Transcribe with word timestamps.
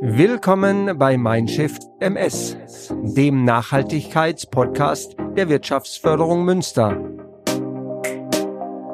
Willkommen 0.00 0.98
bei 0.98 1.16
Mindshift 1.16 1.82
MS, 2.00 2.58
dem 2.90 3.44
Nachhaltigkeitspodcast 3.44 5.16
der 5.34 5.48
Wirtschaftsförderung 5.48 6.44
Münster. 6.44 7.00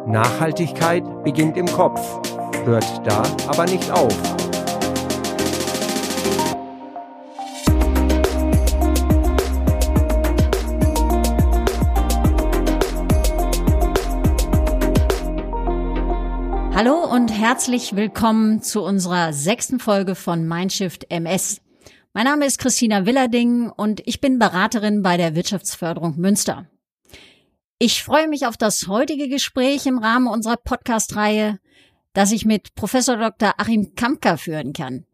Nachhaltigkeit 0.06 1.02
beginnt 1.24 1.56
im 1.56 1.66
Kopf, 1.66 2.00
hört 2.64 3.04
da 3.04 3.24
aber 3.48 3.64
nicht 3.64 3.90
auf. 3.90 4.43
Hallo 16.84 17.10
und 17.10 17.28
herzlich 17.28 17.96
willkommen 17.96 18.60
zu 18.60 18.82
unserer 18.82 19.32
sechsten 19.32 19.80
Folge 19.80 20.14
von 20.14 20.46
Mindshift 20.46 21.10
MS. 21.10 21.62
Mein 22.12 22.24
Name 22.24 22.44
ist 22.44 22.58
Christina 22.58 23.06
Willerding 23.06 23.70
und 23.70 24.02
ich 24.04 24.20
bin 24.20 24.38
Beraterin 24.38 25.00
bei 25.00 25.16
der 25.16 25.34
Wirtschaftsförderung 25.34 26.18
Münster. 26.18 26.68
Ich 27.78 28.02
freue 28.02 28.28
mich 28.28 28.44
auf 28.44 28.58
das 28.58 28.86
heutige 28.86 29.30
Gespräch 29.30 29.86
im 29.86 29.96
Rahmen 29.96 30.26
unserer 30.26 30.58
Podcast-Reihe, 30.58 31.58
das 32.12 32.32
ich 32.32 32.44
mit 32.44 32.74
Professor 32.74 33.16
Dr. 33.16 33.54
Achim 33.56 33.94
Kampka 33.94 34.36
führen 34.36 34.74
kann. 34.74 35.06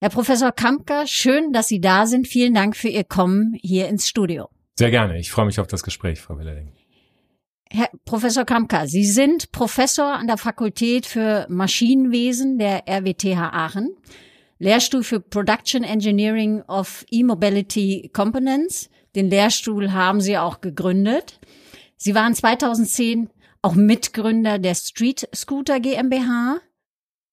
Herr 0.00 0.10
Professor 0.10 0.52
Kampka, 0.52 1.08
schön, 1.08 1.52
dass 1.52 1.66
Sie 1.66 1.80
da 1.80 2.06
sind. 2.06 2.28
Vielen 2.28 2.54
Dank 2.54 2.76
für 2.76 2.86
Ihr 2.88 3.02
Kommen 3.02 3.58
hier 3.60 3.88
ins 3.88 4.06
Studio. 4.06 4.48
Sehr 4.76 4.92
gerne. 4.92 5.18
Ich 5.18 5.32
freue 5.32 5.46
mich 5.46 5.58
auf 5.58 5.66
das 5.66 5.82
Gespräch, 5.82 6.20
Frau 6.20 6.38
Willerding. 6.38 6.72
Herr 7.70 7.88
Professor 8.04 8.44
Kamka, 8.44 8.86
Sie 8.86 9.04
sind 9.04 9.50
Professor 9.50 10.14
an 10.14 10.26
der 10.26 10.36
Fakultät 10.36 11.06
für 11.06 11.46
Maschinenwesen 11.48 12.58
der 12.58 12.86
RWTH 12.88 13.52
Aachen, 13.52 13.96
Lehrstuhl 14.58 15.02
für 15.02 15.20
Production 15.20 15.82
Engineering 15.82 16.62
of 16.62 17.04
E-Mobility 17.10 18.10
Components. 18.12 18.88
Den 19.16 19.28
Lehrstuhl 19.28 19.92
haben 19.92 20.20
Sie 20.20 20.38
auch 20.38 20.60
gegründet. 20.60 21.40
Sie 21.96 22.14
waren 22.14 22.34
2010 22.34 23.30
auch 23.62 23.74
Mitgründer 23.74 24.58
der 24.58 24.74
Street 24.74 25.28
Scooter 25.34 25.80
GmbH 25.80 26.60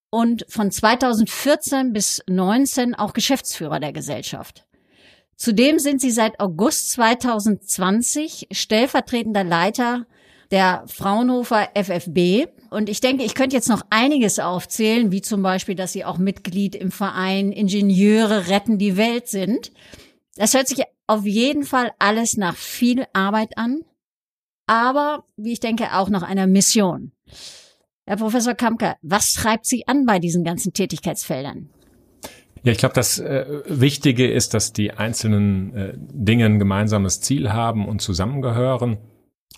und 0.10 0.46
von 0.50 0.72
2014 0.72 1.94
bis 1.94 2.24
19 2.28 2.96
auch 2.96 3.14
Geschäftsführer 3.14 3.80
der 3.80 3.94
Gesellschaft. 3.94 4.66
Zudem 5.36 5.80
sind 5.80 6.02
Sie 6.02 6.12
seit 6.12 6.40
August 6.40 6.92
2020 6.92 8.48
stellvertretender 8.52 9.44
Leiter 9.44 10.06
der 10.52 10.84
Fraunhofer 10.88 11.70
FFB. 11.74 12.48
Und 12.70 12.90
ich 12.90 13.02
denke, 13.02 13.24
ich 13.24 13.36
könnte 13.36 13.56
jetzt 13.56 13.70
noch 13.70 13.84
einiges 13.90 14.40
aufzählen, 14.40 15.12
wie 15.12 15.22
zum 15.22 15.42
Beispiel, 15.42 15.76
dass 15.76 15.94
Sie 15.94 16.06
auch 16.06 16.18
Mitglied 16.18 16.76
im 16.76 16.92
Verein 16.92 17.52
Ingenieure 17.52 18.48
retten 18.48 18.78
die 18.78 18.98
Welt 18.98 19.28
sind. 19.28 19.72
Das 20.36 20.54
hört 20.54 20.68
sich 20.68 20.84
auf 21.08 21.26
jeden 21.26 21.64
Fall 21.64 21.92
alles 22.00 22.38
nach 22.38 22.56
viel 22.56 23.06
Arbeit 23.14 23.58
an, 23.58 23.82
aber 24.68 25.26
wie 25.36 25.54
ich 25.54 25.60
denke, 25.60 25.94
auch 25.94 26.10
nach 26.10 26.24
einer 26.24 26.48
Mission. 26.48 27.12
Herr 28.06 28.18
Professor 28.18 28.56
Kamke, 28.56 28.96
was 29.02 29.34
treibt 29.34 29.66
Sie 29.66 29.88
an 29.88 30.06
bei 30.06 30.20
diesen 30.20 30.44
ganzen 30.44 30.74
Tätigkeitsfeldern? 30.74 31.70
Ja, 32.64 32.72
ich 32.72 32.78
glaube, 32.78 32.94
das 32.94 33.20
äh, 33.20 33.46
Wichtige 33.66 34.32
ist, 34.32 34.54
dass 34.54 34.72
die 34.72 34.92
einzelnen 34.92 35.76
äh, 35.76 35.94
Dinge 35.98 36.46
ein 36.46 36.60
gemeinsames 36.60 37.20
Ziel 37.22 37.52
haben 37.52 37.88
und 37.88 38.02
zusammengehören 38.02 38.98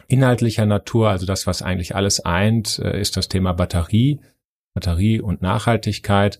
inhaltlicher 0.08 0.66
Natur, 0.66 1.10
also 1.10 1.26
das, 1.26 1.48
was 1.48 1.62
eigentlich 1.62 1.96
alles 1.96 2.20
eint, 2.20 2.80
äh, 2.80 3.00
ist 3.00 3.18
das 3.18 3.30
Thema 3.30 3.54
Batterie, 3.54 4.20
Batterie 4.74 5.22
und 5.22 5.42
Nachhaltigkeit. 5.42 6.40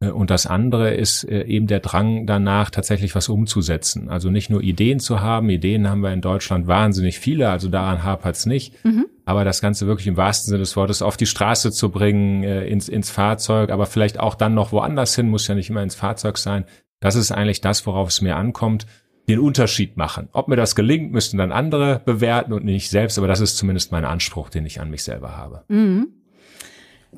Äh, 0.00 0.10
und 0.10 0.30
das 0.30 0.46
andere 0.46 0.94
ist 0.94 1.24
äh, 1.24 1.44
eben 1.44 1.66
der 1.66 1.80
Drang 1.80 2.26
danach, 2.26 2.70
tatsächlich 2.70 3.14
was 3.14 3.28
umzusetzen. 3.28 4.08
Also 4.08 4.30
nicht 4.30 4.50
nur 4.50 4.62
Ideen 4.62 5.00
zu 5.00 5.20
haben. 5.20 5.50
Ideen 5.50 5.88
haben 5.88 6.00
wir 6.00 6.12
in 6.12 6.20
Deutschland 6.20 6.66
wahnsinnig 6.66 7.18
viele, 7.18 7.50
also 7.50 7.68
daran 7.68 8.02
hapert 8.02 8.36
es 8.36 8.46
nicht. 8.46 8.84
Mhm. 8.84 9.06
Aber 9.24 9.44
das 9.44 9.60
Ganze 9.60 9.86
wirklich 9.86 10.06
im 10.06 10.16
wahrsten 10.16 10.50
Sinne 10.50 10.60
des 10.60 10.76
Wortes 10.76 11.00
auf 11.00 11.16
die 11.16 11.26
Straße 11.26 11.72
zu 11.72 11.90
bringen, 11.90 12.42
ins, 12.42 12.90
ins 12.90 13.10
Fahrzeug, 13.10 13.70
aber 13.70 13.86
vielleicht 13.86 14.20
auch 14.20 14.34
dann 14.34 14.52
noch 14.52 14.70
woanders 14.70 15.16
hin, 15.16 15.30
muss 15.30 15.48
ja 15.48 15.54
nicht 15.54 15.70
immer 15.70 15.82
ins 15.82 15.94
Fahrzeug 15.94 16.36
sein. 16.36 16.66
Das 17.00 17.14
ist 17.14 17.32
eigentlich 17.32 17.62
das, 17.62 17.86
worauf 17.86 18.10
es 18.10 18.20
mir 18.20 18.36
ankommt 18.36 18.86
den 19.28 19.38
Unterschied 19.38 19.96
machen. 19.96 20.28
Ob 20.32 20.48
mir 20.48 20.56
das 20.56 20.74
gelingt, 20.74 21.12
müssten 21.12 21.38
dann 21.38 21.52
andere 21.52 22.02
bewerten 22.04 22.52
und 22.52 22.64
nicht 22.64 22.90
selbst, 22.90 23.18
aber 23.18 23.28
das 23.28 23.40
ist 23.40 23.56
zumindest 23.56 23.92
mein 23.92 24.04
Anspruch, 24.04 24.50
den 24.50 24.66
ich 24.66 24.80
an 24.80 24.90
mich 24.90 25.02
selber 25.02 25.36
habe. 25.36 25.64
Mhm. 25.68 26.08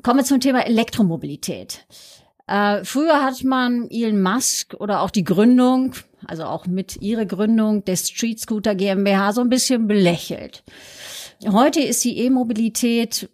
Kommen 0.03 0.19
wir 0.19 0.25
zum 0.25 0.39
Thema 0.39 0.65
Elektromobilität. 0.65 1.85
Äh, 2.47 2.83
früher 2.85 3.23
hat 3.23 3.43
man 3.43 3.89
Elon 3.89 4.21
Musk 4.21 4.73
oder 4.75 5.01
auch 5.01 5.11
die 5.11 5.25
Gründung, 5.25 5.95
also 6.25 6.45
auch 6.45 6.65
mit 6.65 7.01
ihrer 7.01 7.25
Gründung 7.25 7.83
der 7.83 7.97
Street 7.97 8.39
Scooter 8.39 8.73
GmbH 8.75 9.33
so 9.33 9.41
ein 9.41 9.49
bisschen 9.49 9.87
belächelt. 9.87 10.63
Heute 11.45 11.81
ist 11.81 12.03
die 12.03 12.17
E-Mobilität 12.19 13.29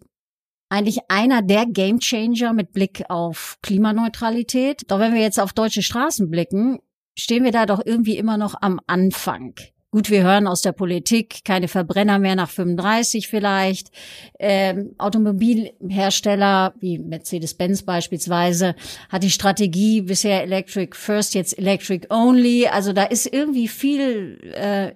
eigentlich 0.70 1.00
einer 1.08 1.44
der 1.44 1.68
Gamechanger 1.68 2.54
mit 2.54 2.74
Blick 2.74 3.04
auf 3.08 3.60
Klimaneutralität. 3.62 4.90
Doch 4.90 5.00
wenn 5.00 5.14
wir 5.14 5.22
jetzt 5.22 5.40
auf 5.40 5.54
deutsche 5.54 5.84
Straßen 5.84 6.32
blicken, 6.32 6.80
stehen 7.16 7.44
wir 7.44 7.52
da 7.52 7.66
doch 7.66 7.82
irgendwie 7.86 8.18
immer 8.18 8.38
noch 8.38 8.56
am 8.62 8.80
Anfang. 8.88 9.56
Gut, 9.94 10.10
wir 10.10 10.24
hören 10.24 10.48
aus 10.48 10.64
der 10.64 10.72
Politik, 10.72 11.46
keine 11.46 11.68
Verbrenner 11.68 12.18
mehr 12.18 12.36
nach 12.36 12.50
35 12.50 13.28
vielleicht. 13.28 13.92
Ähm, 14.40 14.96
Automobilhersteller 14.98 16.74
wie 16.80 16.98
Mercedes-Benz 16.98 17.84
beispielsweise 17.84 18.74
hat 19.10 19.22
die 19.22 19.30
Strategie 19.30 20.02
bisher 20.02 20.42
Electric 20.42 20.98
First, 20.98 21.36
jetzt 21.36 21.56
Electric 21.60 22.08
Only. 22.10 22.66
Also 22.66 22.92
da 22.92 23.04
ist 23.04 23.32
irgendwie 23.32 23.68
viel 23.68 24.40
äh, 24.56 24.94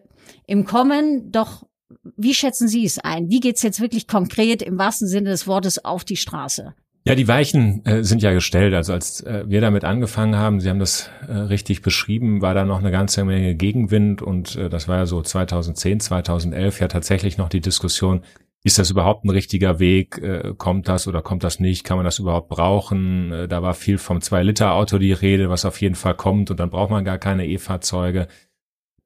im 0.48 0.66
Kommen. 0.66 1.32
Doch 1.32 1.68
wie 2.16 2.34
schätzen 2.34 2.68
Sie 2.68 2.84
es 2.84 2.98
ein? 2.98 3.30
Wie 3.30 3.40
geht's 3.40 3.62
jetzt 3.62 3.80
wirklich 3.80 4.08
konkret 4.08 4.64
im 4.64 4.80
wahrsten 4.80 5.08
Sinne 5.08 5.30
des 5.30 5.46
Wortes 5.46 5.86
auf 5.86 6.06
die 6.06 6.18
Straße? 6.18 6.74
Ja, 7.08 7.16
die 7.16 7.28
Weichen 7.30 7.86
äh, 7.86 8.04
sind 8.04 8.22
ja 8.22 8.34
gestellt. 8.34 8.74
Also 8.74 8.92
als 8.92 9.22
äh, 9.22 9.46
wir 9.48 9.62
damit 9.62 9.86
angefangen 9.86 10.36
haben, 10.36 10.60
Sie 10.60 10.70
haben 10.70 10.80
das 10.80 11.10
äh, 11.26 11.32
richtig 11.32 11.82
beschrieben, 11.82 12.42
war 12.42 12.54
da 12.54 12.66
noch 12.66 12.80
eine 12.80 12.92
ganze 12.92 13.24
Menge 13.24 13.56
Gegenwind 13.56 14.22
und 14.22 14.58
äh, 14.58 14.70
das 14.70 14.90
war 14.90 14.98
ja 14.98 15.06
so 15.06 15.22
2010, 15.22 16.02
2011 16.02 16.82
ja 16.82 16.90
tatsächlich 16.90 17.38
noch 17.38 17.48
die 17.48 17.62
Diskussion, 17.62 18.24
ist 18.66 18.78
das 18.78 18.92
überhaupt 18.92 19.24
ein 19.24 19.30
richtiger 19.30 19.80
Weg? 19.80 20.18
Äh, 20.18 20.54
kommt 20.58 20.90
das 20.90 21.08
oder 21.08 21.22
kommt 21.22 21.46
das 21.46 21.62
nicht? 21.62 21.86
Kann 21.86 21.96
man 21.96 22.04
das 22.04 22.20
überhaupt 22.20 22.50
brauchen? 22.50 23.32
Äh, 23.32 23.48
da 23.48 23.62
war 23.62 23.74
viel 23.74 24.00
vom 24.00 24.18
2-Liter-Auto 24.18 24.98
die 24.98 25.14
Rede, 25.14 25.50
was 25.50 25.64
auf 25.64 25.80
jeden 25.80 25.96
Fall 25.96 26.16
kommt 26.16 26.52
und 26.52 26.60
dann 26.60 26.70
braucht 26.70 26.92
man 26.92 27.06
gar 27.06 27.20
keine 27.20 27.48
E-Fahrzeuge. 27.48 28.28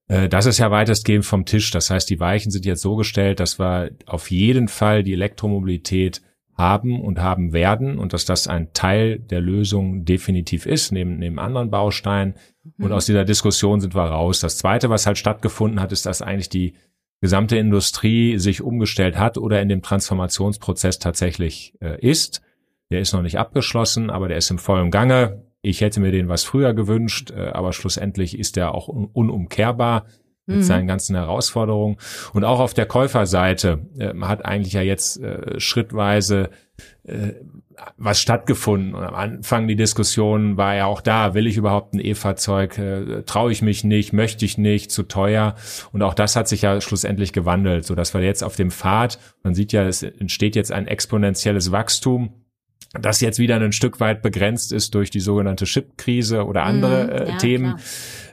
Das 0.07 0.45
ist 0.45 0.57
ja 0.57 0.69
weitestgehend 0.72 1.23
vom 1.23 1.45
Tisch. 1.45 1.72
Das 1.72 1.89
heißt, 1.89 2.09
die 2.09 2.19
Weichen 2.19 2.51
sind 2.51 2.66
jetzt 2.66 2.81
so 2.81 2.97
gestellt, 2.97 3.39
dass 3.39 3.59
wir 3.59 3.91
auf 4.07 4.29
jeden 4.29 4.68
Fall 4.68 5.03
die 5.03 5.13
Elektromobilität 5.13 6.22
haben 6.53 7.01
und 7.01 7.19
haben 7.19 7.53
werden 7.53 7.97
und 7.97 8.13
dass 8.13 8.25
das 8.25 8.47
ein 8.47 8.73
Teil 8.73 9.19
der 9.19 9.41
Lösung 9.41 10.06
definitiv 10.06 10.66
ist, 10.66 10.91
neben, 10.91 11.17
neben 11.17 11.39
anderen 11.39 11.72
Bausteinen. 11.72 12.35
Und 12.78 12.88
mhm. 12.88 12.91
aus 12.91 13.06
dieser 13.06 13.25
Diskussion 13.25 13.79
sind 13.81 13.95
wir 13.95 14.03
raus. 14.03 14.39
Das 14.39 14.57
Zweite, 14.57 14.89
was 14.89 15.06
halt 15.06 15.17
stattgefunden 15.17 15.79
hat, 15.79 15.91
ist, 15.91 16.06
dass 16.06 16.22
eigentlich 16.22 16.50
die 16.50 16.75
gesamte 17.22 17.57
Industrie 17.57 18.38
sich 18.38 18.62
umgestellt 18.62 19.17
hat 19.17 19.38
oder 19.38 19.62
in 19.62 19.69
dem 19.69 19.81
Transformationsprozess 19.81 21.00
tatsächlich 21.00 21.75
äh, 21.79 22.00
ist. 22.00 22.41
Der 22.89 23.00
ist 23.00 23.13
noch 23.13 23.22
nicht 23.22 23.39
abgeschlossen, 23.39 24.09
aber 24.09 24.28
der 24.28 24.38
ist 24.38 24.51
im 24.51 24.57
vollen 24.57 24.91
Gange. 24.91 25.45
Ich 25.62 25.81
hätte 25.81 26.00
mir 26.00 26.12
den 26.12 26.28
was 26.28 26.44
früher 26.44 26.73
gewünscht, 26.73 27.31
äh, 27.31 27.50
aber 27.50 27.73
schlussendlich 27.73 28.38
ist 28.38 28.56
der 28.56 28.73
auch 28.73 28.88
un 28.88 29.06
unumkehrbar 29.13 30.06
mit 30.46 30.57
mhm. 30.57 30.63
seinen 30.63 30.88
ganzen 30.88 31.16
Herausforderungen. 31.16 31.97
Und 32.34 32.44
auch 32.44 32.59
auf 32.59 32.74
der 32.74 32.85
Käuferseite 32.85 33.79
äh, 33.97 34.13
hat 34.22 34.46
eigentlich 34.46 34.74
ja 34.74 34.81
jetzt 34.81 35.22
äh, 35.22 35.59
schrittweise 35.59 36.50
äh, 37.03 37.34
was 37.97 38.19
stattgefunden. 38.19 38.94
Und 38.94 39.03
am 39.03 39.16
Anfang 39.16 39.68
die 39.68 39.75
Diskussion 39.75 40.57
war 40.57 40.75
ja 40.75 40.86
auch 40.86 41.01
da, 41.01 41.33
will 41.33 41.48
ich 41.48 41.57
überhaupt 41.57 41.94
ein 41.94 42.00
E-Fahrzeug, 42.00 42.77
äh, 42.77 43.24
traue 43.24 43.51
ich 43.51 43.62
mich 43.62 43.83
nicht, 43.83 44.13
möchte 44.13 44.45
ich 44.45 44.57
nicht, 44.57 44.92
zu 44.92 45.04
teuer. 45.04 45.56
Und 45.92 46.01
auch 46.01 46.13
das 46.13 46.36
hat 46.36 46.48
sich 46.48 46.63
ja 46.63 46.81
schlussendlich 46.81 47.33
gewandelt, 47.33 47.86
so 47.86 47.95
dass 47.95 48.13
wir 48.13 48.21
jetzt 48.21 48.44
auf 48.44 48.56
dem 48.56 48.71
Pfad, 48.71 49.19
man 49.44 49.54
sieht 49.56 49.71
ja, 49.71 49.83
es 49.83 50.04
entsteht 50.04 50.56
jetzt 50.56 50.71
ein 50.71 50.88
exponentielles 50.88 51.71
Wachstum 51.71 52.33
das 53.00 53.21
jetzt 53.21 53.39
wieder 53.39 53.56
ein 53.56 53.71
Stück 53.71 54.00
weit 54.00 54.21
begrenzt 54.21 54.74
ist 54.74 54.94
durch 54.95 55.10
die 55.10 55.21
sogenannte 55.21 55.66
Chip-Krise 55.66 56.45
oder 56.45 56.63
andere 56.63 57.06
mhm, 57.06 57.27
ja, 57.30 57.38
Themen. 57.38 57.75
Klar. 57.75 57.80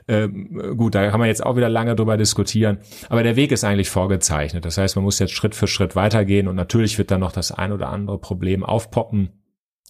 Ähm, 0.09 0.75
gut, 0.75 0.95
da 0.95 1.11
kann 1.11 1.19
man 1.19 1.29
jetzt 1.29 1.45
auch 1.45 1.55
wieder 1.55 1.69
lange 1.69 1.95
drüber 1.95 2.17
diskutieren. 2.17 2.79
Aber 3.09 3.21
der 3.21 3.35
Weg 3.35 3.51
ist 3.51 3.63
eigentlich 3.63 3.91
vorgezeichnet. 3.91 4.65
Das 4.65 4.79
heißt, 4.79 4.95
man 4.95 5.05
muss 5.05 5.19
jetzt 5.19 5.33
Schritt 5.33 5.53
für 5.53 5.67
Schritt 5.67 5.95
weitergehen 5.95 6.47
und 6.47 6.55
natürlich 6.55 6.97
wird 6.97 7.11
dann 7.11 7.19
noch 7.19 7.31
das 7.31 7.51
ein 7.51 7.71
oder 7.71 7.89
andere 7.89 8.17
Problem 8.19 8.63
aufpoppen. 8.63 9.29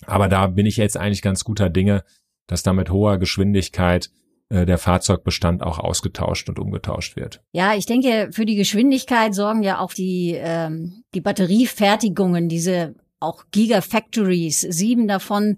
Aber 0.06 0.28
da 0.28 0.48
bin 0.48 0.66
ich 0.66 0.76
jetzt 0.76 0.98
eigentlich 0.98 1.22
ganz 1.22 1.46
guter 1.46 1.70
Dinge, 1.70 2.04
dass 2.48 2.64
da 2.64 2.74
mit 2.74 2.90
hoher 2.90 3.18
Geschwindigkeit 3.18 4.10
äh, 4.50 4.66
der 4.66 4.78
Fahrzeugbestand 4.78 5.64
auch 5.64 5.80
ausgetauscht 5.80 6.50
und 6.50 6.60
umgetauscht 6.60 7.16
wird. 7.16 7.42
Ja, 7.54 7.76
ich 7.76 7.86
denke, 7.86 8.30
für 8.34 8.46
die 8.46 8.56
Geschwindigkeit 8.56 9.34
sorgen 9.34 9.64
ja 9.64 9.80
auch 9.80 9.94
die, 9.94 10.36
ähm, 10.38 11.04
die 11.14 11.22
Batteriefertigungen, 11.22 12.50
diese 12.50 12.96
auch 13.22 13.46
Gigafactories, 13.52 14.60
sieben 14.60 15.08
davon 15.08 15.58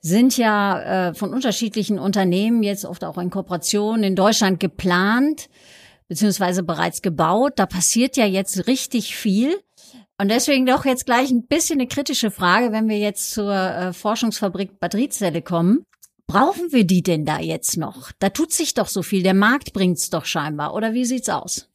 sind 0.00 0.36
ja 0.36 1.08
äh, 1.08 1.14
von 1.14 1.32
unterschiedlichen 1.32 1.98
Unternehmen 1.98 2.62
jetzt 2.62 2.84
oft 2.84 3.04
auch 3.04 3.18
in 3.18 3.30
Kooperationen 3.30 4.02
in 4.02 4.16
Deutschland 4.16 4.60
geplant 4.60 5.48
beziehungsweise 6.08 6.62
bereits 6.64 7.02
gebaut. 7.02 7.52
Da 7.56 7.66
passiert 7.66 8.16
ja 8.16 8.26
jetzt 8.26 8.66
richtig 8.66 9.14
viel. 9.14 9.56
Und 10.20 10.28
deswegen 10.28 10.66
doch 10.66 10.84
jetzt 10.84 11.06
gleich 11.06 11.30
ein 11.30 11.46
bisschen 11.46 11.78
eine 11.78 11.88
kritische 11.88 12.30
Frage, 12.30 12.72
wenn 12.72 12.88
wir 12.88 12.98
jetzt 12.98 13.30
zur 13.30 13.54
äh, 13.54 13.92
Forschungsfabrik 13.92 14.78
Batteriezelle 14.80 15.40
kommen. 15.40 15.86
Brauchen 16.30 16.70
wir 16.70 16.84
die 16.84 17.02
denn 17.02 17.24
da 17.24 17.40
jetzt 17.40 17.76
noch? 17.76 18.12
Da 18.20 18.28
tut 18.28 18.52
sich 18.52 18.74
doch 18.74 18.86
so 18.86 19.02
viel. 19.02 19.24
Der 19.24 19.34
Markt 19.34 19.72
bringt's 19.72 20.10
doch 20.10 20.24
scheinbar. 20.24 20.74
Oder 20.74 20.94
wie 20.94 21.04
sieht's 21.04 21.28
aus? 21.28 21.68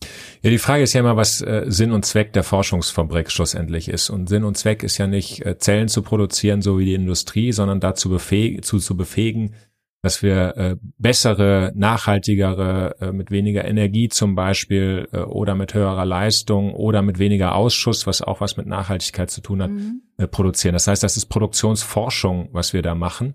Ja, 0.44 0.50
die 0.50 0.60
Frage 0.60 0.84
ist 0.84 0.94
ja 0.94 1.02
immer, 1.02 1.18
was 1.18 1.42
äh, 1.42 1.66
Sinn 1.68 1.92
und 1.92 2.06
Zweck 2.06 2.32
der 2.32 2.44
Forschungsfabrik 2.44 3.32
schlussendlich 3.32 3.90
ist. 3.90 4.10
Und 4.10 4.30
Sinn 4.30 4.46
und 4.46 4.56
Zweck 4.56 4.84
ist 4.84 4.98
ja 4.98 5.08
nicht, 5.08 5.46
äh, 5.46 5.58
Zellen 5.58 5.90
zu 5.90 6.04
produzieren, 6.04 6.62
so 6.62 6.80
wie 6.80 6.86
die 6.86 6.94
Industrie, 6.94 7.52
sondern 7.52 7.82
dazu 7.82 8.08
befäh 8.08 8.62
zu, 8.62 8.80
zu 8.80 8.96
befähigen, 8.96 9.56
dass 10.02 10.24
wir 10.24 10.56
äh, 10.56 10.76
bessere, 11.00 11.74
nachhaltigere, 11.76 12.96
äh, 13.02 13.12
mit 13.12 13.32
weniger 13.32 13.66
Energie 13.66 14.08
zum 14.08 14.36
Beispiel 14.36 15.10
äh, 15.12 15.18
oder 15.18 15.56
mit 15.56 15.74
höherer 15.74 16.06
Leistung 16.06 16.74
oder 16.74 17.02
mit 17.02 17.20
weniger 17.20 17.56
Ausschuss, 17.56 18.08
was 18.08 18.22
auch 18.22 18.40
was 18.40 18.56
mit 18.56 18.68
Nachhaltigkeit 18.68 19.30
zu 19.30 19.42
tun 19.42 19.62
hat, 19.62 19.72
mhm. 19.72 20.04
äh, 20.18 20.28
produzieren. 20.28 20.74
Das 20.74 20.88
heißt, 20.88 21.04
das 21.04 21.18
ist 21.18 21.26
Produktionsforschung, 21.26 22.48
was 22.54 22.72
wir 22.72 22.84
da 22.84 22.96
machen. 22.96 23.34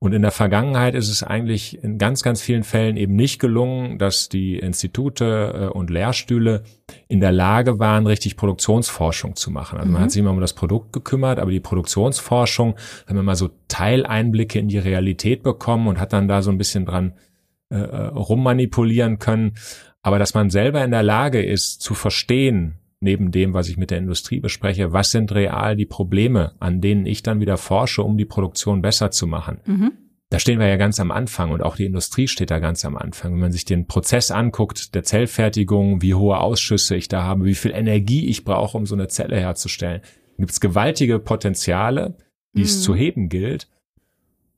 Und 0.00 0.12
in 0.12 0.22
der 0.22 0.30
Vergangenheit 0.30 0.94
ist 0.94 1.08
es 1.08 1.24
eigentlich 1.24 1.82
in 1.82 1.98
ganz, 1.98 2.22
ganz 2.22 2.40
vielen 2.40 2.62
Fällen 2.62 2.96
eben 2.96 3.16
nicht 3.16 3.40
gelungen, 3.40 3.98
dass 3.98 4.28
die 4.28 4.56
Institute 4.56 5.24
äh, 5.24 5.76
und 5.76 5.90
Lehrstühle 5.90 6.62
in 7.08 7.18
der 7.18 7.32
Lage 7.32 7.80
waren, 7.80 8.06
richtig 8.06 8.36
Produktionsforschung 8.36 9.34
zu 9.34 9.50
machen. 9.50 9.78
Also 9.78 9.90
man 9.90 10.00
hat 10.00 10.08
mhm. 10.08 10.10
sich 10.10 10.20
immer 10.20 10.30
um 10.30 10.40
das 10.40 10.52
Produkt 10.52 10.92
gekümmert, 10.92 11.40
aber 11.40 11.50
die 11.50 11.58
Produktionsforschung, 11.58 12.76
haben 13.08 13.16
wir 13.16 13.24
mal 13.24 13.34
so 13.34 13.50
Teileinblicke 13.66 14.60
in 14.60 14.68
die 14.68 14.78
Realität 14.78 15.42
bekommen 15.42 15.88
und 15.88 15.98
hat 15.98 16.12
dann 16.12 16.28
da 16.28 16.42
so 16.42 16.52
ein 16.52 16.58
bisschen 16.58 16.86
dran 16.86 17.14
äh, 17.70 17.78
äh, 17.78 18.06
rummanipulieren 18.06 19.18
können. 19.18 19.54
Aber 20.02 20.20
dass 20.20 20.32
man 20.32 20.48
selber 20.48 20.84
in 20.84 20.92
der 20.92 21.02
Lage 21.02 21.42
ist, 21.42 21.82
zu 21.82 21.94
verstehen, 21.94 22.78
neben 23.00 23.30
dem, 23.30 23.54
was 23.54 23.68
ich 23.68 23.76
mit 23.76 23.90
der 23.90 23.98
Industrie 23.98 24.40
bespreche, 24.40 24.92
was 24.92 25.10
sind 25.10 25.32
real 25.32 25.76
die 25.76 25.86
Probleme, 25.86 26.54
an 26.58 26.80
denen 26.80 27.06
ich 27.06 27.22
dann 27.22 27.40
wieder 27.40 27.56
forsche, 27.56 28.02
um 28.02 28.16
die 28.16 28.24
Produktion 28.24 28.82
besser 28.82 29.10
zu 29.10 29.26
machen. 29.26 29.60
Mhm. 29.64 29.92
Da 30.30 30.38
stehen 30.38 30.58
wir 30.58 30.66
ja 30.66 30.76
ganz 30.76 31.00
am 31.00 31.10
Anfang 31.10 31.52
und 31.52 31.62
auch 31.62 31.76
die 31.76 31.86
Industrie 31.86 32.28
steht 32.28 32.50
da 32.50 32.58
ganz 32.58 32.84
am 32.84 32.96
Anfang. 32.96 33.32
Wenn 33.32 33.40
man 33.40 33.52
sich 33.52 33.64
den 33.64 33.86
Prozess 33.86 34.30
anguckt, 34.30 34.94
der 34.94 35.02
Zellfertigung, 35.02 36.02
wie 36.02 36.14
hohe 36.14 36.38
Ausschüsse 36.38 36.96
ich 36.96 37.08
da 37.08 37.22
habe, 37.22 37.46
wie 37.46 37.54
viel 37.54 37.70
Energie 37.70 38.26
ich 38.26 38.44
brauche, 38.44 38.76
um 38.76 38.84
so 38.84 38.94
eine 38.94 39.08
Zelle 39.08 39.36
herzustellen, 39.36 40.02
gibt 40.36 40.50
es 40.50 40.60
gewaltige 40.60 41.18
Potenziale, 41.18 42.16
die 42.54 42.60
mhm. 42.60 42.66
es 42.66 42.82
zu 42.82 42.94
heben 42.94 43.30
gilt. 43.30 43.68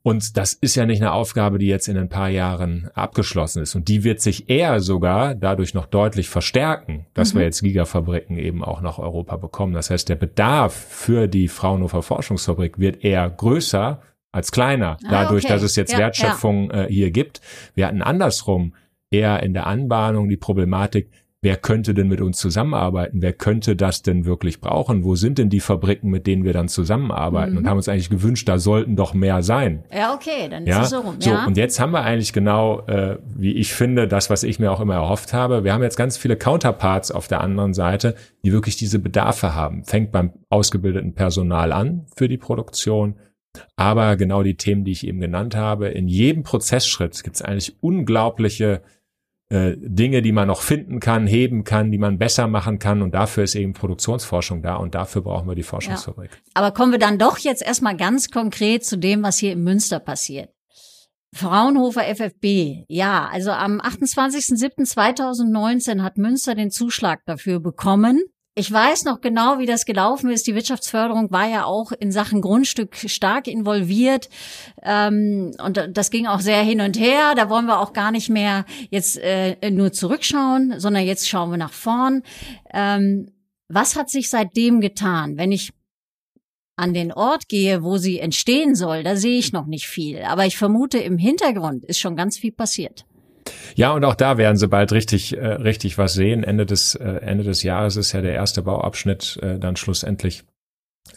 Und 0.02 0.38
das 0.38 0.54
ist 0.54 0.76
ja 0.76 0.86
nicht 0.86 1.02
eine 1.02 1.12
Aufgabe, 1.12 1.58
die 1.58 1.66
jetzt 1.66 1.86
in 1.86 1.98
ein 1.98 2.08
paar 2.08 2.30
Jahren 2.30 2.90
abgeschlossen 2.94 3.62
ist. 3.62 3.74
Und 3.74 3.88
die 3.88 4.02
wird 4.02 4.20
sich 4.20 4.48
eher 4.48 4.80
sogar 4.80 5.34
dadurch 5.34 5.74
noch 5.74 5.86
deutlich 5.86 6.30
verstärken, 6.30 7.06
dass 7.12 7.34
mhm. 7.34 7.38
wir 7.38 7.44
jetzt 7.44 7.62
Gigafabriken 7.62 8.38
eben 8.38 8.64
auch 8.64 8.80
nach 8.80 8.98
Europa 8.98 9.36
bekommen. 9.36 9.74
Das 9.74 9.90
heißt, 9.90 10.08
der 10.08 10.16
Bedarf 10.16 10.74
für 10.74 11.28
die 11.28 11.48
Fraunhofer 11.48 12.02
Forschungsfabrik 12.02 12.78
wird 12.78 13.04
eher 13.04 13.28
größer 13.28 14.00
als 14.32 14.52
kleiner, 14.52 14.96
ah, 15.04 15.08
dadurch, 15.10 15.44
okay. 15.44 15.52
dass 15.52 15.62
es 15.62 15.76
jetzt 15.76 15.92
ja, 15.92 15.98
Wertschöpfung 15.98 16.70
ja. 16.70 16.84
Äh, 16.84 16.88
hier 16.88 17.10
gibt. 17.10 17.40
Wir 17.74 17.86
hatten 17.86 18.00
andersrum 18.00 18.74
eher 19.10 19.42
in 19.42 19.54
der 19.54 19.66
Anbahnung 19.66 20.28
die 20.28 20.36
Problematik, 20.36 21.10
wer 21.42 21.56
könnte 21.56 21.94
denn 21.94 22.08
mit 22.08 22.20
uns 22.20 22.38
zusammenarbeiten? 22.38 23.22
Wer 23.22 23.32
könnte 23.32 23.74
das 23.74 24.02
denn 24.02 24.26
wirklich 24.26 24.60
brauchen? 24.60 25.04
Wo 25.04 25.14
sind 25.14 25.38
denn 25.38 25.48
die 25.48 25.60
Fabriken, 25.60 26.10
mit 26.10 26.26
denen 26.26 26.44
wir 26.44 26.52
dann 26.52 26.68
zusammenarbeiten? 26.68 27.52
Mhm. 27.52 27.58
Und 27.58 27.68
haben 27.68 27.76
uns 27.78 27.88
eigentlich 27.88 28.10
gewünscht, 28.10 28.48
da 28.48 28.58
sollten 28.58 28.94
doch 28.94 29.14
mehr 29.14 29.42
sein. 29.42 29.84
Ja, 29.92 30.14
okay, 30.14 30.48
dann 30.50 30.66
ja? 30.66 30.78
ist 30.78 30.84
es 30.84 30.90
so 30.90 31.00
rum. 31.00 31.16
Ja? 31.20 31.42
So, 31.42 31.46
und 31.48 31.56
jetzt 31.56 31.80
haben 31.80 31.92
wir 31.92 32.02
eigentlich 32.02 32.32
genau, 32.32 32.80
äh, 32.86 33.18
wie 33.24 33.54
ich 33.54 33.72
finde, 33.72 34.06
das, 34.06 34.28
was 34.28 34.42
ich 34.42 34.58
mir 34.58 34.70
auch 34.70 34.80
immer 34.80 34.94
erhofft 34.94 35.32
habe. 35.32 35.64
Wir 35.64 35.72
haben 35.72 35.82
jetzt 35.82 35.96
ganz 35.96 36.18
viele 36.18 36.36
Counterparts 36.36 37.10
auf 37.10 37.26
der 37.26 37.40
anderen 37.40 37.72
Seite, 37.72 38.16
die 38.44 38.52
wirklich 38.52 38.76
diese 38.76 38.98
Bedarfe 38.98 39.54
haben. 39.54 39.84
Fängt 39.84 40.12
beim 40.12 40.32
ausgebildeten 40.50 41.14
Personal 41.14 41.72
an 41.72 42.06
für 42.14 42.28
die 42.28 42.38
Produktion. 42.38 43.14
Aber 43.76 44.16
genau 44.16 44.42
die 44.42 44.56
Themen, 44.56 44.84
die 44.84 44.92
ich 44.92 45.06
eben 45.06 45.20
genannt 45.20 45.56
habe, 45.56 45.88
in 45.88 46.06
jedem 46.06 46.42
Prozessschritt 46.42 47.24
gibt 47.24 47.36
es 47.36 47.42
eigentlich 47.42 47.76
unglaubliche 47.80 48.82
äh, 49.50 49.74
Dinge, 49.76 50.22
die 50.22 50.32
man 50.32 50.46
noch 50.46 50.62
finden 50.62 51.00
kann, 51.00 51.26
heben 51.26 51.64
kann, 51.64 51.90
die 51.90 51.98
man 51.98 52.18
besser 52.18 52.46
machen 52.46 52.78
kann. 52.78 53.02
Und 53.02 53.14
dafür 53.14 53.44
ist 53.44 53.56
eben 53.56 53.72
Produktionsforschung 53.72 54.62
da 54.62 54.76
und 54.76 54.94
dafür 54.94 55.22
brauchen 55.22 55.48
wir 55.48 55.56
die 55.56 55.64
Forschungsfabrik. 55.64 56.30
Ja. 56.30 56.38
Aber 56.54 56.70
kommen 56.70 56.92
wir 56.92 57.00
dann 57.00 57.18
doch 57.18 57.38
jetzt 57.38 57.62
erstmal 57.62 57.96
ganz 57.96 58.30
konkret 58.30 58.84
zu 58.84 58.96
dem, 58.96 59.24
was 59.24 59.38
hier 59.38 59.52
in 59.52 59.64
Münster 59.64 59.98
passiert. 59.98 60.50
Fraunhofer 61.32 62.02
FFB, 62.14 62.84
ja, 62.88 63.28
also 63.30 63.52
am 63.52 63.80
28.07.2019 63.80 66.02
hat 66.02 66.16
Münster 66.16 66.54
den 66.54 66.70
Zuschlag 66.70 67.20
dafür 67.24 67.60
bekommen. 67.60 68.22
Ich 68.60 68.70
weiß 68.70 69.04
noch 69.04 69.22
genau, 69.22 69.58
wie 69.58 69.64
das 69.64 69.86
gelaufen 69.86 70.28
ist. 70.28 70.46
Die 70.46 70.54
Wirtschaftsförderung 70.54 71.30
war 71.30 71.48
ja 71.48 71.64
auch 71.64 71.92
in 71.92 72.12
Sachen 72.12 72.42
Grundstück 72.42 72.94
stark 72.94 73.48
involviert. 73.48 74.28
Ähm, 74.82 75.52
und 75.64 75.82
das 75.94 76.10
ging 76.10 76.26
auch 76.26 76.40
sehr 76.40 76.60
hin 76.60 76.82
und 76.82 76.98
her. 76.98 77.32
Da 77.34 77.48
wollen 77.48 77.64
wir 77.64 77.80
auch 77.80 77.94
gar 77.94 78.10
nicht 78.10 78.28
mehr 78.28 78.66
jetzt 78.90 79.16
äh, 79.16 79.70
nur 79.70 79.92
zurückschauen, 79.92 80.78
sondern 80.78 81.06
jetzt 81.06 81.26
schauen 81.26 81.50
wir 81.50 81.56
nach 81.56 81.72
vorn. 81.72 82.22
Ähm, 82.70 83.32
was 83.68 83.96
hat 83.96 84.10
sich 84.10 84.28
seitdem 84.28 84.82
getan? 84.82 85.38
Wenn 85.38 85.52
ich 85.52 85.70
an 86.76 86.92
den 86.92 87.14
Ort 87.14 87.48
gehe, 87.48 87.82
wo 87.82 87.96
sie 87.96 88.18
entstehen 88.18 88.74
soll, 88.74 89.04
da 89.04 89.16
sehe 89.16 89.38
ich 89.38 89.54
noch 89.54 89.64
nicht 89.64 89.86
viel. 89.86 90.20
Aber 90.20 90.44
ich 90.44 90.58
vermute, 90.58 90.98
im 90.98 91.16
Hintergrund 91.16 91.86
ist 91.86 91.98
schon 91.98 92.14
ganz 92.14 92.36
viel 92.36 92.52
passiert. 92.52 93.06
Ja, 93.74 93.92
und 93.92 94.04
auch 94.04 94.14
da 94.14 94.38
werden 94.38 94.56
sie 94.56 94.68
bald 94.68 94.92
richtig, 94.92 95.36
äh, 95.36 95.46
richtig 95.46 95.98
was 95.98 96.14
sehen. 96.14 96.44
Ende 96.44 96.66
des, 96.66 96.94
äh, 96.94 97.08
Ende 97.08 97.44
des 97.44 97.62
Jahres 97.62 97.96
ist 97.96 98.12
ja 98.12 98.20
der 98.20 98.34
erste 98.34 98.62
Bauabschnitt 98.62 99.38
äh, 99.42 99.58
dann 99.58 99.76
schlussendlich 99.76 100.44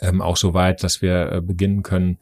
ähm, 0.01 0.21
auch 0.21 0.37
so 0.37 0.53
weit, 0.53 0.83
dass 0.83 1.01
wir 1.01 1.31
äh, 1.31 1.41
beginnen 1.41 1.83
können, 1.83 2.17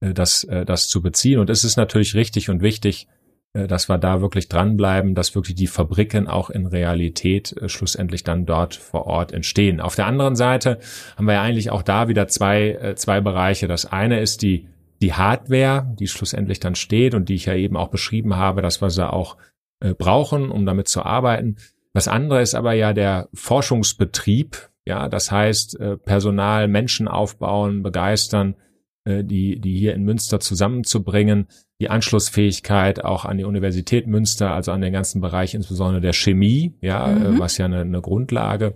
äh, 0.00 0.12
das, 0.14 0.44
äh, 0.44 0.64
das 0.64 0.88
zu 0.88 1.02
beziehen. 1.02 1.38
Und 1.38 1.50
es 1.50 1.64
ist 1.64 1.76
natürlich 1.76 2.14
richtig 2.14 2.50
und 2.50 2.62
wichtig, 2.62 3.06
äh, 3.54 3.66
dass 3.66 3.88
wir 3.88 3.98
da 3.98 4.20
wirklich 4.20 4.48
dranbleiben, 4.48 5.14
dass 5.14 5.34
wirklich 5.34 5.56
die 5.56 5.66
Fabriken 5.66 6.26
auch 6.28 6.50
in 6.50 6.66
Realität 6.66 7.52
äh, 7.52 7.68
schlussendlich 7.68 8.24
dann 8.24 8.46
dort 8.46 8.74
vor 8.74 9.06
Ort 9.06 9.32
entstehen. 9.32 9.80
Auf 9.80 9.94
der 9.94 10.06
anderen 10.06 10.36
Seite 10.36 10.78
haben 11.16 11.26
wir 11.26 11.34
ja 11.34 11.42
eigentlich 11.42 11.70
auch 11.70 11.82
da 11.82 12.08
wieder 12.08 12.28
zwei, 12.28 12.70
äh, 12.70 12.94
zwei 12.96 13.20
Bereiche. 13.20 13.68
Das 13.68 13.86
eine 13.86 14.20
ist 14.20 14.42
die 14.42 14.66
die 15.02 15.14
Hardware, 15.14 15.94
die 15.98 16.06
schlussendlich 16.06 16.60
dann 16.60 16.76
steht 16.76 17.14
und 17.14 17.28
die 17.28 17.34
ich 17.34 17.46
ja 17.46 17.54
eben 17.54 17.76
auch 17.76 17.88
beschrieben 17.88 18.36
habe, 18.36 18.62
dass 18.62 18.80
wir 18.80 18.88
sie 18.88 19.12
auch 19.12 19.36
äh, 19.82 19.94
brauchen, 19.94 20.50
um 20.50 20.64
damit 20.64 20.88
zu 20.88 21.02
arbeiten. 21.02 21.56
Das 21.92 22.08
andere 22.08 22.40
ist 22.40 22.54
aber 22.54 22.72
ja 22.72 22.92
der 22.92 23.28
Forschungsbetrieb, 23.34 24.70
ja, 24.84 25.08
das 25.08 25.30
heißt 25.30 25.78
äh, 25.78 25.96
Personal, 25.96 26.68
Menschen 26.68 27.08
aufbauen, 27.08 27.82
begeistern, 27.82 28.54
äh, 29.04 29.24
die, 29.24 29.60
die 29.60 29.76
hier 29.76 29.94
in 29.94 30.04
Münster 30.04 30.40
zusammenzubringen, 30.40 31.48
die 31.80 31.90
Anschlussfähigkeit 31.90 33.04
auch 33.04 33.24
an 33.24 33.38
die 33.38 33.44
Universität 33.44 34.06
Münster, 34.06 34.52
also 34.52 34.70
an 34.72 34.80
den 34.80 34.92
ganzen 34.92 35.20
Bereich 35.20 35.54
insbesondere 35.54 36.00
der 36.00 36.12
Chemie, 36.12 36.74
ja, 36.80 37.08
mhm. 37.08 37.38
was 37.38 37.58
ja 37.58 37.64
eine, 37.66 37.80
eine 37.80 38.00
Grundlage 38.00 38.74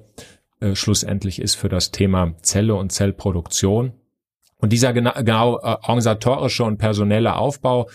äh, 0.60 0.74
schlussendlich 0.74 1.40
ist 1.40 1.54
für 1.54 1.68
das 1.68 1.92
Thema 1.92 2.34
Zelle 2.42 2.74
und 2.74 2.90
Zellproduktion. 2.90 3.92
Und 4.58 4.72
dieser 4.72 4.92
genau, 4.92 5.12
genau 5.12 5.58
äh, 5.58 5.76
organisatorische 5.82 6.64
und 6.64 6.78
personelle 6.78 7.36
Aufbau, 7.36 7.88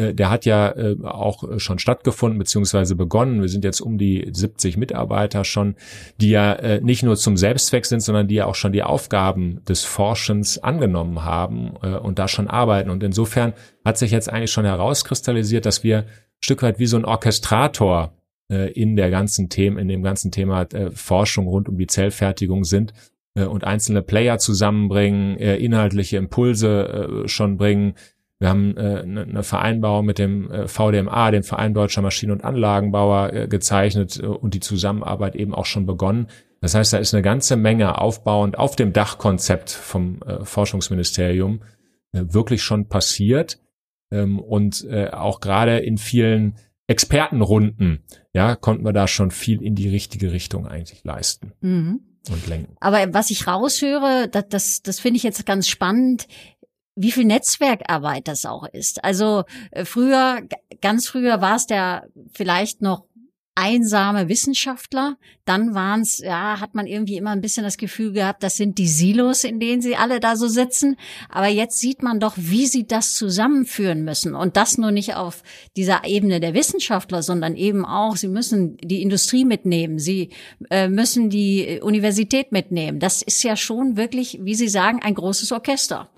äh, 0.00 0.14
der 0.14 0.30
hat 0.30 0.46
ja 0.46 0.70
äh, 0.70 0.96
auch 1.04 1.58
schon 1.58 1.78
stattgefunden 1.78 2.38
beziehungsweise 2.38 2.96
begonnen. 2.96 3.42
Wir 3.42 3.48
sind 3.48 3.64
jetzt 3.64 3.80
um 3.80 3.98
die 3.98 4.28
70 4.32 4.76
Mitarbeiter 4.76 5.44
schon, 5.44 5.76
die 6.20 6.30
ja 6.30 6.52
äh, 6.54 6.80
nicht 6.80 7.02
nur 7.02 7.16
zum 7.16 7.36
Selbstzweck 7.36 7.84
sind, 7.84 8.00
sondern 8.00 8.28
die 8.28 8.36
ja 8.36 8.46
auch 8.46 8.54
schon 8.54 8.72
die 8.72 8.82
Aufgaben 8.82 9.62
des 9.66 9.84
Forschens 9.84 10.58
angenommen 10.58 11.24
haben 11.24 11.70
und 11.70 12.18
da 12.18 12.28
schon 12.28 12.48
arbeiten. 12.48 12.90
Und 12.90 13.02
insofern 13.02 13.52
hat 13.84 13.98
sich 13.98 14.10
jetzt 14.10 14.30
eigentlich 14.30 14.50
schon 14.50 14.64
herauskristallisiert, 14.64 15.66
dass 15.66 15.84
wir 15.84 15.98
ein 15.98 16.06
Stück 16.40 16.62
weit 16.62 16.78
wie 16.78 16.86
so 16.86 16.96
ein 16.96 17.04
Orchestrator 17.04 18.14
in 18.48 18.96
der 18.96 19.10
ganzen 19.10 19.48
Themen, 19.48 19.78
in 19.78 19.88
dem 19.88 20.02
ganzen 20.02 20.32
Thema 20.32 20.66
Forschung 20.92 21.46
rund 21.46 21.68
um 21.68 21.78
die 21.78 21.86
Zellfertigung 21.86 22.64
sind 22.64 22.92
und 23.34 23.64
einzelne 23.64 24.02
Player 24.02 24.38
zusammenbringen, 24.38 25.36
inhaltliche 25.36 26.16
Impulse 26.16 27.22
schon 27.26 27.56
bringen. 27.56 27.94
Wir 28.40 28.48
haben 28.48 28.76
äh, 28.78 29.02
eine 29.02 29.26
ne 29.26 29.42
Vereinbarung 29.42 30.06
mit 30.06 30.18
dem 30.18 30.50
äh, 30.50 30.66
VDMA, 30.66 31.30
dem 31.30 31.42
Verein 31.42 31.74
Deutscher 31.74 32.00
Maschinen- 32.00 32.32
und 32.32 32.42
Anlagenbauer, 32.42 33.32
äh, 33.34 33.48
gezeichnet 33.48 34.18
äh, 34.18 34.26
und 34.26 34.54
die 34.54 34.60
Zusammenarbeit 34.60 35.36
eben 35.36 35.54
auch 35.54 35.66
schon 35.66 35.84
begonnen. 35.84 36.26
Das 36.62 36.74
heißt, 36.74 36.94
da 36.94 36.98
ist 36.98 37.14
eine 37.14 37.22
ganze 37.22 37.56
Menge 37.56 37.98
aufbauend 37.98 38.58
auf 38.58 38.76
dem 38.76 38.94
Dachkonzept 38.94 39.70
vom 39.70 40.22
äh, 40.22 40.42
Forschungsministerium 40.44 41.62
äh, 42.12 42.22
wirklich 42.28 42.62
schon 42.62 42.88
passiert. 42.88 43.60
Ähm, 44.10 44.38
und 44.40 44.86
äh, 44.88 45.10
auch 45.10 45.40
gerade 45.40 45.78
in 45.78 45.98
vielen 45.98 46.54
Expertenrunden, 46.86 48.04
ja, 48.32 48.56
konnten 48.56 48.84
wir 48.86 48.94
da 48.94 49.06
schon 49.06 49.30
viel 49.30 49.62
in 49.62 49.74
die 49.74 49.88
richtige 49.90 50.32
Richtung 50.32 50.66
eigentlich 50.66 51.04
leisten. 51.04 51.52
Mhm 51.60 52.00
und 52.28 52.46
lenken. 52.46 52.76
Aber 52.80 53.14
was 53.14 53.30
ich 53.30 53.46
raushöre, 53.46 54.28
das, 54.28 54.44
das, 54.48 54.82
das 54.82 55.00
finde 55.00 55.16
ich 55.16 55.22
jetzt 55.22 55.46
ganz 55.46 55.68
spannend. 55.68 56.26
Wie 56.96 57.12
viel 57.12 57.24
Netzwerkarbeit 57.24 58.28
das 58.28 58.44
auch 58.44 58.66
ist. 58.72 59.04
Also 59.04 59.44
äh, 59.70 59.84
früher, 59.84 60.42
ganz 60.80 61.08
früher 61.08 61.40
war 61.40 61.56
es 61.56 61.66
der 61.66 62.08
vielleicht 62.32 62.82
noch 62.82 63.04
einsame 63.54 64.28
Wissenschaftler. 64.28 65.16
Dann 65.44 65.74
waren 65.74 66.00
es, 66.00 66.18
ja, 66.18 66.60
hat 66.60 66.74
man 66.74 66.86
irgendwie 66.86 67.16
immer 67.16 67.30
ein 67.30 67.40
bisschen 67.40 67.64
das 67.64 67.76
Gefühl 67.76 68.12
gehabt, 68.12 68.42
das 68.42 68.56
sind 68.56 68.78
die 68.78 68.88
Silos, 68.88 69.44
in 69.44 69.60
denen 69.60 69.82
sie 69.82 69.96
alle 69.96 70.18
da 70.18 70.36
so 70.36 70.48
sitzen. 70.48 70.96
Aber 71.28 71.48
jetzt 71.48 71.78
sieht 71.78 72.02
man 72.02 72.20
doch, 72.20 72.34
wie 72.36 72.66
sie 72.66 72.86
das 72.86 73.14
zusammenführen 73.14 74.02
müssen. 74.02 74.34
Und 74.34 74.56
das 74.56 74.78
nur 74.78 74.92
nicht 74.92 75.14
auf 75.16 75.42
dieser 75.76 76.04
Ebene 76.04 76.40
der 76.40 76.54
Wissenschaftler, 76.54 77.22
sondern 77.22 77.54
eben 77.54 77.84
auch, 77.84 78.16
sie 78.16 78.28
müssen 78.28 78.76
die 78.78 79.02
Industrie 79.02 79.44
mitnehmen, 79.44 79.98
sie 79.98 80.30
äh, 80.70 80.88
müssen 80.88 81.28
die 81.28 81.80
Universität 81.82 82.52
mitnehmen. 82.52 82.98
Das 82.98 83.20
ist 83.20 83.42
ja 83.42 83.56
schon 83.56 83.96
wirklich, 83.96 84.38
wie 84.42 84.54
Sie 84.54 84.68
sagen, 84.68 85.02
ein 85.02 85.14
großes 85.14 85.52
Orchester. 85.52 86.08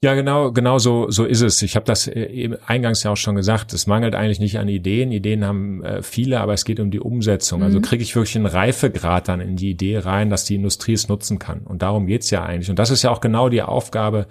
Ja, 0.00 0.14
genau, 0.14 0.52
genau 0.52 0.78
so, 0.78 1.10
so 1.10 1.24
ist 1.24 1.40
es. 1.40 1.60
Ich 1.62 1.74
habe 1.74 1.84
das 1.84 2.06
äh, 2.06 2.56
eingangs 2.66 3.02
ja 3.02 3.10
auch 3.10 3.16
schon 3.16 3.34
gesagt. 3.34 3.72
Es 3.72 3.88
mangelt 3.88 4.14
eigentlich 4.14 4.38
nicht 4.38 4.58
an 4.60 4.68
Ideen. 4.68 5.10
Ideen 5.10 5.44
haben 5.44 5.82
äh, 5.82 6.02
viele, 6.02 6.38
aber 6.38 6.52
es 6.52 6.64
geht 6.64 6.78
um 6.78 6.92
die 6.92 7.00
Umsetzung. 7.00 7.62
Also 7.62 7.78
mhm. 7.78 7.82
Also 7.82 7.88
kriege 7.88 8.02
ich 8.04 8.14
wirklich 8.14 8.36
einen 8.36 8.46
Reifegrad 8.46 9.26
dann 9.26 9.40
in 9.40 9.56
die 9.56 9.70
Idee 9.70 9.98
rein, 9.98 10.30
dass 10.30 10.44
die 10.44 10.54
Industrie 10.54 10.92
es 10.92 11.08
nutzen 11.08 11.40
kann. 11.40 11.62
Und 11.62 11.82
darum 11.82 12.06
geht's 12.06 12.30
ja 12.30 12.44
eigentlich. 12.44 12.70
Und 12.70 12.78
das 12.78 12.90
ist 12.90 13.02
ja 13.02 13.10
auch 13.10 13.20
genau 13.20 13.48
die 13.48 13.62
Aufgabe 13.62 14.28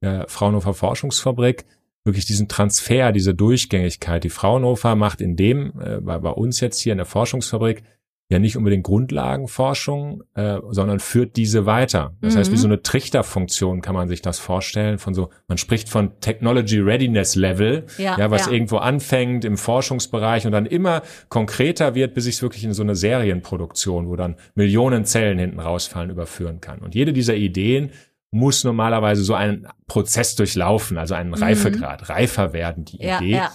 der 0.00 0.26
Fraunhofer 0.28 0.74
Forschungsfabrik, 0.74 1.64
wirklich 2.04 2.24
diesen 2.24 2.46
Transfer, 2.46 3.10
diese 3.10 3.34
Durchgängigkeit. 3.34 4.22
Die 4.22 4.30
Fraunhofer 4.30 4.94
macht 4.94 5.20
in 5.20 5.34
dem, 5.34 5.72
äh, 5.80 6.00
bei, 6.00 6.18
bei 6.18 6.30
uns 6.30 6.60
jetzt 6.60 6.78
hier 6.78 6.92
in 6.92 6.98
der 6.98 7.06
Forschungsfabrik, 7.06 7.82
ja 8.30 8.38
nicht 8.38 8.58
unbedingt 8.58 8.84
Grundlagenforschung, 8.84 10.22
äh, 10.34 10.58
sondern 10.70 11.00
führt 11.00 11.36
diese 11.36 11.64
weiter. 11.64 12.14
Das 12.20 12.34
mhm. 12.34 12.38
heißt, 12.38 12.50
wie 12.50 12.56
mhm. 12.56 12.60
so 12.60 12.68
eine 12.68 12.82
Trichterfunktion 12.82 13.80
kann 13.80 13.94
man 13.94 14.08
sich 14.08 14.20
das 14.20 14.38
vorstellen. 14.38 14.98
Von 14.98 15.14
so, 15.14 15.30
man 15.46 15.56
spricht 15.56 15.88
von 15.88 16.20
Technology 16.20 16.78
Readiness 16.78 17.36
Level, 17.36 17.86
ja, 17.96 18.18
ja 18.18 18.30
was 18.30 18.46
ja. 18.46 18.52
irgendwo 18.52 18.76
anfängt 18.76 19.46
im 19.46 19.56
Forschungsbereich 19.56 20.44
und 20.44 20.52
dann 20.52 20.66
immer 20.66 21.02
konkreter 21.30 21.94
wird, 21.94 22.12
bis 22.12 22.26
ich 22.26 22.36
es 22.36 22.42
wirklich 22.42 22.64
in 22.64 22.74
so 22.74 22.82
eine 22.82 22.96
Serienproduktion, 22.96 24.08
wo 24.08 24.16
dann 24.16 24.36
Millionen 24.54 25.06
Zellen 25.06 25.38
hinten 25.38 25.60
rausfallen, 25.60 26.10
überführen 26.10 26.60
kann. 26.60 26.80
Und 26.80 26.94
jede 26.94 27.14
dieser 27.14 27.34
Ideen 27.34 27.92
muss 28.30 28.62
normalerweise 28.62 29.22
so 29.22 29.32
einen 29.32 29.68
Prozess 29.86 30.36
durchlaufen, 30.36 30.98
also 30.98 31.14
einen 31.14 31.30
mhm. 31.30 31.36
Reifegrad, 31.36 32.10
reifer 32.10 32.52
werden 32.52 32.84
die 32.84 33.02
ja, 33.02 33.20
Idee. 33.20 33.36
Ja. 33.36 33.52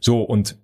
So 0.00 0.22
und 0.22 0.58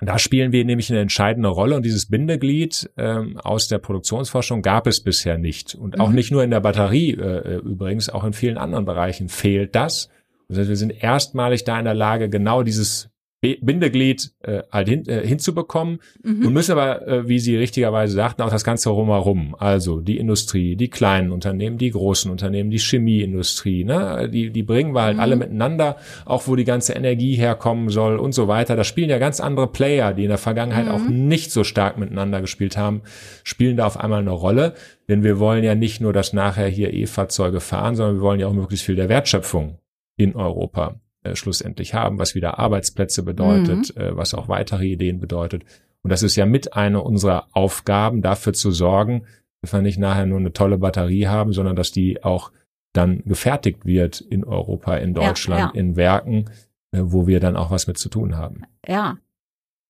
da 0.00 0.18
spielen 0.18 0.52
wir 0.52 0.64
nämlich 0.64 0.90
eine 0.90 1.00
entscheidende 1.00 1.48
Rolle 1.48 1.76
und 1.76 1.84
dieses 1.84 2.08
Bindeglied 2.08 2.90
ähm, 2.96 3.38
aus 3.38 3.68
der 3.68 3.78
Produktionsforschung 3.78 4.60
gab 4.60 4.86
es 4.86 5.02
bisher 5.02 5.38
nicht. 5.38 5.74
Und 5.74 6.00
auch 6.00 6.08
mhm. 6.08 6.14
nicht 6.16 6.32
nur 6.32 6.42
in 6.42 6.50
der 6.50 6.60
Batterie 6.60 7.12
äh, 7.12 7.58
übrigens, 7.58 8.10
auch 8.10 8.24
in 8.24 8.32
vielen 8.32 8.58
anderen 8.58 8.84
Bereichen 8.84 9.28
fehlt 9.28 9.74
das. 9.74 10.08
Das 10.48 10.58
heißt, 10.58 10.68
wir 10.68 10.76
sind 10.76 11.02
erstmalig 11.02 11.64
da 11.64 11.78
in 11.78 11.84
der 11.84 11.94
Lage, 11.94 12.28
genau 12.28 12.62
dieses 12.62 13.08
Bindeglied 13.60 14.32
äh, 14.42 14.62
halt 14.70 14.88
hin, 14.88 15.06
äh, 15.06 15.26
hinzubekommen 15.26 16.00
mhm. 16.22 16.46
und 16.46 16.52
müssen 16.52 16.72
aber, 16.72 17.06
äh, 17.06 17.28
wie 17.28 17.38
Sie 17.38 17.56
richtigerweise 17.56 18.14
sagten, 18.14 18.42
auch 18.42 18.50
das 18.50 18.64
Ganze 18.64 18.90
rumherum. 18.90 19.54
Also 19.58 20.00
die 20.00 20.18
Industrie, 20.18 20.76
die 20.76 20.88
kleinen 20.88 21.30
Unternehmen, 21.30 21.78
die 21.78 21.90
großen 21.90 22.30
Unternehmen, 22.30 22.70
die 22.70 22.78
Chemieindustrie, 22.78 23.84
ne? 23.84 24.28
die, 24.32 24.50
die 24.50 24.62
bringen 24.62 24.94
wir 24.94 25.02
halt 25.02 25.16
mhm. 25.16 25.20
alle 25.20 25.36
miteinander, 25.36 25.96
auch 26.24 26.46
wo 26.46 26.56
die 26.56 26.64
ganze 26.64 26.94
Energie 26.94 27.34
herkommen 27.34 27.88
soll 27.90 28.18
und 28.18 28.32
so 28.32 28.48
weiter. 28.48 28.76
Da 28.76 28.84
spielen 28.84 29.10
ja 29.10 29.18
ganz 29.18 29.40
andere 29.40 29.68
Player, 29.68 30.12
die 30.12 30.24
in 30.24 30.30
der 30.30 30.38
Vergangenheit 30.38 30.86
mhm. 30.86 30.92
auch 30.92 31.08
nicht 31.08 31.52
so 31.52 31.64
stark 31.64 31.98
miteinander 31.98 32.40
gespielt 32.40 32.76
haben, 32.76 33.02
spielen 33.42 33.76
da 33.76 33.86
auf 33.86 33.98
einmal 33.98 34.20
eine 34.20 34.30
Rolle. 34.30 34.74
Denn 35.08 35.22
wir 35.22 35.38
wollen 35.38 35.64
ja 35.64 35.74
nicht 35.74 36.00
nur, 36.00 36.12
dass 36.12 36.32
nachher 36.32 36.68
hier 36.68 36.94
E-Fahrzeuge 36.94 37.60
fahren, 37.60 37.94
sondern 37.94 38.16
wir 38.16 38.22
wollen 38.22 38.40
ja 38.40 38.46
auch 38.46 38.54
möglichst 38.54 38.86
viel 38.86 38.96
der 38.96 39.10
Wertschöpfung 39.10 39.78
in 40.16 40.34
Europa 40.34 41.00
äh, 41.24 41.34
schlussendlich 41.34 41.94
haben, 41.94 42.18
was 42.18 42.34
wieder 42.34 42.58
Arbeitsplätze 42.58 43.22
bedeutet, 43.22 43.96
mhm. 43.96 44.02
äh, 44.02 44.16
was 44.16 44.34
auch 44.34 44.48
weitere 44.48 44.86
Ideen 44.86 45.20
bedeutet. 45.20 45.64
Und 46.02 46.10
das 46.10 46.22
ist 46.22 46.36
ja 46.36 46.46
mit 46.46 46.74
einer 46.74 47.04
unserer 47.04 47.48
Aufgaben, 47.52 48.22
dafür 48.22 48.52
zu 48.52 48.70
sorgen, 48.70 49.24
dass 49.62 49.72
wir 49.72 49.80
nicht 49.80 49.98
nachher 49.98 50.26
nur 50.26 50.38
eine 50.38 50.52
tolle 50.52 50.78
Batterie 50.78 51.26
haben, 51.26 51.52
sondern 51.52 51.76
dass 51.76 51.90
die 51.92 52.22
auch 52.22 52.52
dann 52.92 53.22
gefertigt 53.24 53.86
wird 53.86 54.20
in 54.20 54.44
Europa, 54.44 54.96
in 54.96 55.14
Deutschland, 55.14 55.60
ja, 55.60 55.72
ja. 55.74 55.80
in 55.80 55.96
Werken, 55.96 56.44
äh, 56.92 57.00
wo 57.02 57.26
wir 57.26 57.40
dann 57.40 57.56
auch 57.56 57.70
was 57.70 57.86
mit 57.86 57.98
zu 57.98 58.08
tun 58.08 58.36
haben. 58.36 58.62
Ja, 58.86 59.16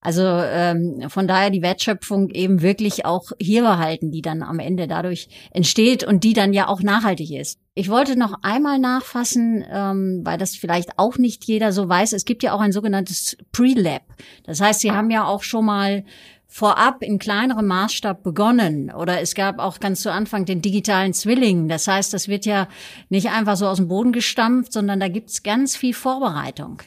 also 0.05 0.23
ähm, 0.23 1.09
von 1.09 1.27
daher 1.27 1.49
die 1.49 1.63
Wertschöpfung 1.63 2.29
eben 2.29 2.61
wirklich 2.61 3.07
auch 3.07 3.33
hier 3.41 3.63
behalten, 3.63 4.11
die 4.11 4.21
dann 4.21 4.43
am 4.43 4.59
Ende 4.59 4.87
dadurch 4.87 5.29
entsteht 5.51 6.05
und 6.05 6.25
die 6.25 6.35
dann 6.35 6.53
ja 6.53 6.69
auch 6.69 6.83
nachhaltig 6.83 7.31
ist. 7.31 7.59
Ich 7.73 7.89
wollte 7.89 8.17
noch 8.17 8.35
einmal 8.43 8.79
nachfassen, 8.79 9.65
ähm, 9.69 10.21
weil 10.23 10.37
das 10.37 10.57
vielleicht 10.57 10.99
auch 10.99 11.17
nicht 11.17 11.45
jeder 11.47 11.73
so 11.73 11.89
weiß. 11.89 12.13
Es 12.13 12.27
gibt 12.27 12.43
ja 12.43 12.53
auch 12.53 12.61
ein 12.61 12.71
sogenanntes 12.71 13.39
Pre-Lab. 13.51 14.03
Das 14.45 14.61
heißt, 14.61 14.81
Sie 14.81 14.93
haben 14.93 15.11
ja 15.11 15.25
auch 15.25 15.43
schon 15.43 15.65
mal 15.65 16.05
vorab 16.47 17.03
in 17.03 17.19
kleinerem 17.19 17.67
Maßstab 17.67 18.23
begonnen. 18.23 18.93
Oder 18.93 19.23
es 19.23 19.35
gab 19.35 19.59
auch 19.59 19.81
ganz 19.81 20.03
zu 20.03 20.13
Anfang 20.13 20.45
den 20.45 20.61
digitalen 20.61 21.15
Zwilling. 21.15 21.67
Das 21.67 21.89
heißt, 21.89 22.13
das 22.13 22.29
wird 22.29 22.45
ja 22.45 22.69
nicht 23.09 23.31
einfach 23.31 23.57
so 23.57 23.67
aus 23.67 23.79
dem 23.79 23.89
Boden 23.89 24.13
gestampft, 24.13 24.75
sondern 24.75 25.01
da 25.01 25.09
gibt's 25.09 25.43
ganz 25.43 25.77
viel 25.77 25.95
Vorbereitung. 25.95 26.83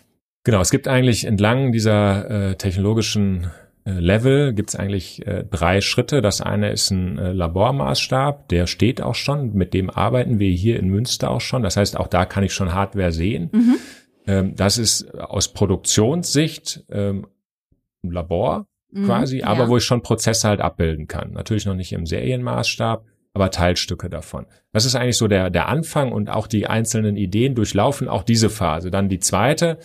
Genau, 0.47 0.61
es 0.61 0.71
gibt 0.71 0.87
eigentlich 0.87 1.25
entlang 1.25 1.73
dieser 1.73 2.51
äh, 2.51 2.55
technologischen 2.55 3.47
äh, 3.83 3.91
Level 3.91 4.53
gibt 4.53 4.69
es 4.69 4.77
eigentlich 4.77 5.27
äh, 5.27 5.43
drei 5.43 5.81
Schritte. 5.81 6.21
Das 6.21 6.39
eine 6.39 6.71
ist 6.71 6.89
ein 6.89 7.17
äh, 7.17 7.33
Labormaßstab, 7.33 8.47
der 8.47 8.65
steht 8.65 9.01
auch 9.01 9.15
schon, 9.15 9.55
mit 9.55 9.73
dem 9.73 9.89
arbeiten 9.89 10.39
wir 10.39 10.49
hier 10.49 10.79
in 10.79 10.87
Münster 10.87 11.31
auch 11.31 11.41
schon. 11.41 11.63
Das 11.63 11.75
heißt, 11.75 11.97
auch 11.97 12.07
da 12.07 12.23
kann 12.23 12.45
ich 12.45 12.53
schon 12.53 12.73
Hardware 12.73 13.11
sehen. 13.11 13.49
Mhm. 13.51 13.75
Ähm, 14.25 14.55
das 14.55 14.77
ist 14.77 15.13
aus 15.19 15.49
Produktionssicht 15.49 16.85
ähm, 16.91 17.27
ein 18.05 18.11
Labor 18.11 18.67
mhm, 18.89 19.03
quasi, 19.03 19.43
aber 19.43 19.63
ja. 19.63 19.67
wo 19.67 19.75
ich 19.75 19.83
schon 19.83 20.01
Prozesse 20.01 20.47
halt 20.47 20.61
abbilden 20.61 21.07
kann. 21.07 21.33
Natürlich 21.33 21.65
noch 21.65 21.75
nicht 21.75 21.91
im 21.91 22.05
Serienmaßstab, 22.05 23.03
aber 23.33 23.51
Teilstücke 23.51 24.09
davon. 24.09 24.45
Das 24.71 24.85
ist 24.85 24.95
eigentlich 24.95 25.17
so 25.17 25.27
der, 25.27 25.49
der 25.49 25.67
Anfang 25.67 26.13
und 26.13 26.29
auch 26.29 26.47
die 26.47 26.67
einzelnen 26.67 27.17
Ideen 27.17 27.53
durchlaufen 27.53 28.07
auch 28.07 28.23
diese 28.23 28.49
Phase. 28.49 28.91
Dann 28.91 29.09
die 29.09 29.19
zweite 29.19 29.77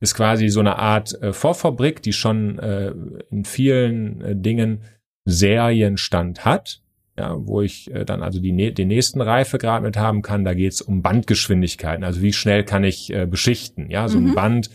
ist 0.00 0.14
quasi 0.14 0.48
so 0.48 0.60
eine 0.60 0.78
Art 0.78 1.20
äh, 1.22 1.32
Vorfabrik, 1.32 2.02
die 2.02 2.12
schon 2.12 2.58
äh, 2.58 2.92
in 3.30 3.44
vielen 3.44 4.20
äh, 4.20 4.36
Dingen 4.36 4.82
Serienstand 5.24 6.44
hat, 6.44 6.80
ja, 7.18 7.34
wo 7.38 7.60
ich 7.60 7.92
äh, 7.92 8.04
dann 8.04 8.22
also 8.22 8.40
die, 8.40 8.72
den 8.72 8.88
nächsten 8.88 9.20
Reifegrad 9.20 9.82
mit 9.82 9.96
haben 9.96 10.22
kann. 10.22 10.44
Da 10.44 10.54
geht's 10.54 10.80
um 10.80 11.02
Bandgeschwindigkeiten, 11.02 12.04
also 12.04 12.22
wie 12.22 12.32
schnell 12.32 12.64
kann 12.64 12.84
ich 12.84 13.12
äh, 13.12 13.26
beschichten. 13.26 13.90
Ja, 13.90 14.08
so 14.08 14.18
mhm. 14.18 14.28
ein 14.28 14.34
Band 14.34 14.70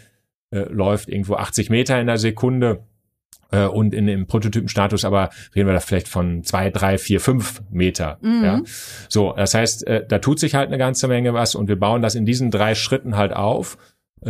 äh, 0.51 0.63
läuft 0.69 1.09
irgendwo 1.09 1.35
80 1.35 1.69
Meter 1.69 1.99
in 1.99 2.07
der 2.07 2.17
Sekunde 2.17 2.83
äh, 3.51 3.65
und 3.65 3.93
in 3.93 4.07
dem 4.07 4.27
Prototypenstatus 4.27 5.05
aber 5.05 5.29
reden 5.55 5.67
wir 5.67 5.73
da 5.73 5.79
vielleicht 5.79 6.09
von 6.09 6.43
zwei, 6.43 6.69
drei, 6.69 6.97
vier, 6.97 7.21
fünf 7.21 7.63
Meter. 7.71 8.17
Mhm. 8.21 8.43
Ja, 8.43 8.61
so 9.07 9.33
das 9.37 9.53
heißt, 9.53 9.87
äh, 9.87 10.05
da 10.05 10.19
tut 10.19 10.39
sich 10.39 10.53
halt 10.53 10.67
eine 10.67 10.77
ganze 10.77 11.07
Menge 11.07 11.33
was 11.33 11.55
und 11.55 11.69
wir 11.69 11.79
bauen 11.79 12.01
das 12.01 12.15
in 12.15 12.25
diesen 12.25 12.51
drei 12.51 12.75
Schritten 12.75 13.15
halt 13.15 13.33
auf 13.33 13.77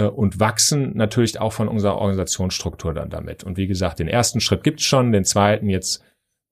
und 0.02 0.40
wachsen 0.40 0.96
natürlich 0.96 1.40
auch 1.40 1.54
von 1.54 1.68
unserer 1.68 1.96
Organisationsstruktur 1.98 2.94
dann 2.94 3.10
damit. 3.10 3.44
Und 3.44 3.58
wie 3.58 3.68
gesagt, 3.68 4.00
den 4.00 4.08
ersten 4.08 4.40
Schritt 4.40 4.64
gibt's 4.64 4.84
schon, 4.84 5.12
den 5.12 5.26
zweiten 5.26 5.70
jetzt 5.70 6.04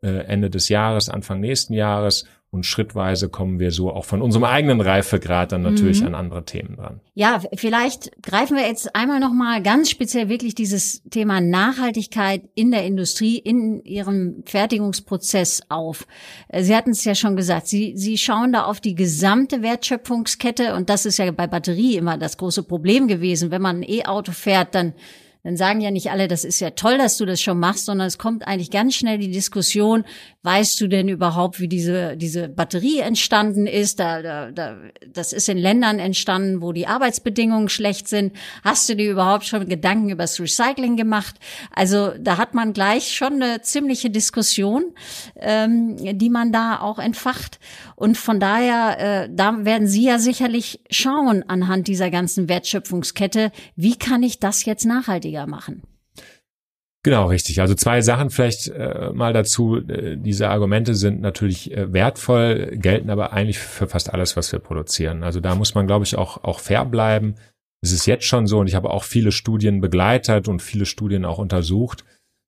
äh, 0.03 0.25
Ende 0.25 0.49
des 0.49 0.69
Jahres, 0.69 1.09
Anfang 1.09 1.39
nächsten 1.39 1.73
Jahres 1.73 2.25
und 2.53 2.65
schrittweise 2.65 3.29
kommen 3.29 3.59
wir 3.59 3.71
so 3.71 3.91
auch 3.91 4.03
von 4.03 4.21
unserem 4.21 4.43
eigenen 4.43 4.81
Reifegrad 4.81 5.53
dann 5.53 5.61
natürlich 5.61 6.01
mhm. 6.01 6.07
an 6.07 6.15
andere 6.15 6.43
Themen 6.43 6.75
dran. 6.75 6.99
Ja, 7.13 7.41
vielleicht 7.55 8.11
greifen 8.21 8.57
wir 8.57 8.67
jetzt 8.67 8.93
einmal 8.93 9.21
noch 9.21 9.31
mal 9.31 9.63
ganz 9.63 9.89
speziell 9.89 10.27
wirklich 10.27 10.53
dieses 10.53 11.01
Thema 11.09 11.39
Nachhaltigkeit 11.39 12.43
in 12.53 12.71
der 12.71 12.85
Industrie, 12.85 13.37
in 13.37 13.81
Ihrem 13.85 14.43
Fertigungsprozess 14.45 15.61
auf. 15.69 16.05
Äh, 16.49 16.63
Sie 16.63 16.75
hatten 16.75 16.91
es 16.91 17.05
ja 17.05 17.15
schon 17.15 17.37
gesagt, 17.37 17.67
Sie, 17.67 17.93
Sie 17.95 18.17
schauen 18.17 18.51
da 18.51 18.65
auf 18.65 18.81
die 18.81 18.95
gesamte 18.95 19.61
Wertschöpfungskette 19.61 20.75
und 20.75 20.89
das 20.89 21.05
ist 21.05 21.19
ja 21.19 21.31
bei 21.31 21.47
Batterie 21.47 21.95
immer 21.95 22.17
das 22.17 22.35
große 22.35 22.63
Problem 22.63 23.07
gewesen. 23.07 23.49
Wenn 23.51 23.61
man 23.61 23.77
ein 23.77 23.89
E-Auto 23.89 24.33
fährt, 24.33 24.75
dann 24.75 24.93
dann 25.43 25.57
sagen 25.57 25.81
ja 25.81 25.89
nicht 25.89 26.11
alle, 26.11 26.27
das 26.27 26.43
ist 26.43 26.59
ja 26.59 26.71
toll, 26.71 26.97
dass 26.97 27.17
du 27.17 27.25
das 27.25 27.41
schon 27.41 27.59
machst, 27.59 27.85
sondern 27.85 28.07
es 28.07 28.19
kommt 28.19 28.47
eigentlich 28.47 28.69
ganz 28.69 28.95
schnell 28.95 29.17
die 29.17 29.31
Diskussion, 29.31 30.05
weißt 30.43 30.79
du 30.81 30.87
denn 30.87 31.07
überhaupt, 31.07 31.59
wie 31.59 31.67
diese, 31.67 32.15
diese 32.15 32.47
Batterie 32.47 32.99
entstanden 32.99 33.65
ist? 33.65 33.99
Da, 33.99 34.21
da, 34.21 34.51
da, 34.51 34.77
das 35.11 35.33
ist 35.33 35.49
in 35.49 35.57
Ländern 35.57 35.97
entstanden, 35.99 36.61
wo 36.61 36.73
die 36.73 36.87
Arbeitsbedingungen 36.87 37.69
schlecht 37.69 38.07
sind. 38.07 38.33
Hast 38.63 38.87
du 38.87 38.95
dir 38.95 39.11
überhaupt 39.11 39.45
schon 39.45 39.67
Gedanken 39.67 40.09
über 40.09 40.23
das 40.23 40.39
Recycling 40.39 40.95
gemacht? 40.95 41.35
Also 41.71 42.11
da 42.19 42.37
hat 42.37 42.53
man 42.53 42.73
gleich 42.73 43.15
schon 43.15 43.41
eine 43.41 43.61
ziemliche 43.61 44.11
Diskussion, 44.11 44.93
ähm, 45.39 45.97
die 46.17 46.29
man 46.29 46.51
da 46.51 46.79
auch 46.79 46.99
entfacht. 46.99 47.59
Und 47.95 48.17
von 48.17 48.39
daher, 48.39 49.25
äh, 49.25 49.29
da 49.31 49.65
werden 49.65 49.87
Sie 49.87 50.03
ja 50.03 50.19
sicherlich 50.19 50.81
schauen 50.89 51.43
anhand 51.47 51.87
dieser 51.87 52.09
ganzen 52.09 52.49
Wertschöpfungskette, 52.49 53.51
wie 53.75 53.95
kann 53.97 54.23
ich 54.23 54.39
das 54.39 54.65
jetzt 54.65 54.85
nachhaltig 54.85 55.30
günstiger 55.31 55.47
machen. 55.47 55.83
Genau, 57.03 57.27
richtig. 57.27 57.59
Also 57.61 57.73
zwei 57.73 58.01
Sachen 58.01 58.29
vielleicht 58.29 58.67
äh, 58.67 59.09
mal 59.11 59.33
dazu. 59.33 59.79
Diese 59.81 60.49
Argumente 60.49 60.93
sind 60.93 61.19
natürlich 61.19 61.71
äh, 61.71 61.91
wertvoll, 61.91 62.77
gelten 62.77 63.09
aber 63.09 63.33
eigentlich 63.33 63.57
für 63.57 63.87
fast 63.87 64.13
alles, 64.13 64.37
was 64.37 64.51
wir 64.51 64.59
produzieren. 64.59 65.23
Also 65.23 65.39
da 65.39 65.55
muss 65.55 65.73
man, 65.73 65.87
glaube 65.87 66.05
ich, 66.05 66.15
auch, 66.15 66.43
auch 66.43 66.59
fair 66.59 66.85
bleiben. 66.85 67.35
Es 67.81 67.91
ist 67.91 68.05
jetzt 68.05 68.25
schon 68.25 68.45
so, 68.45 68.59
und 68.59 68.67
ich 68.67 68.75
habe 68.75 68.91
auch 68.91 69.03
viele 69.03 69.31
Studien 69.31 69.81
begleitet 69.81 70.47
und 70.47 70.61
viele 70.61 70.85
Studien 70.85 71.25
auch 71.25 71.39
untersucht, 71.39 72.05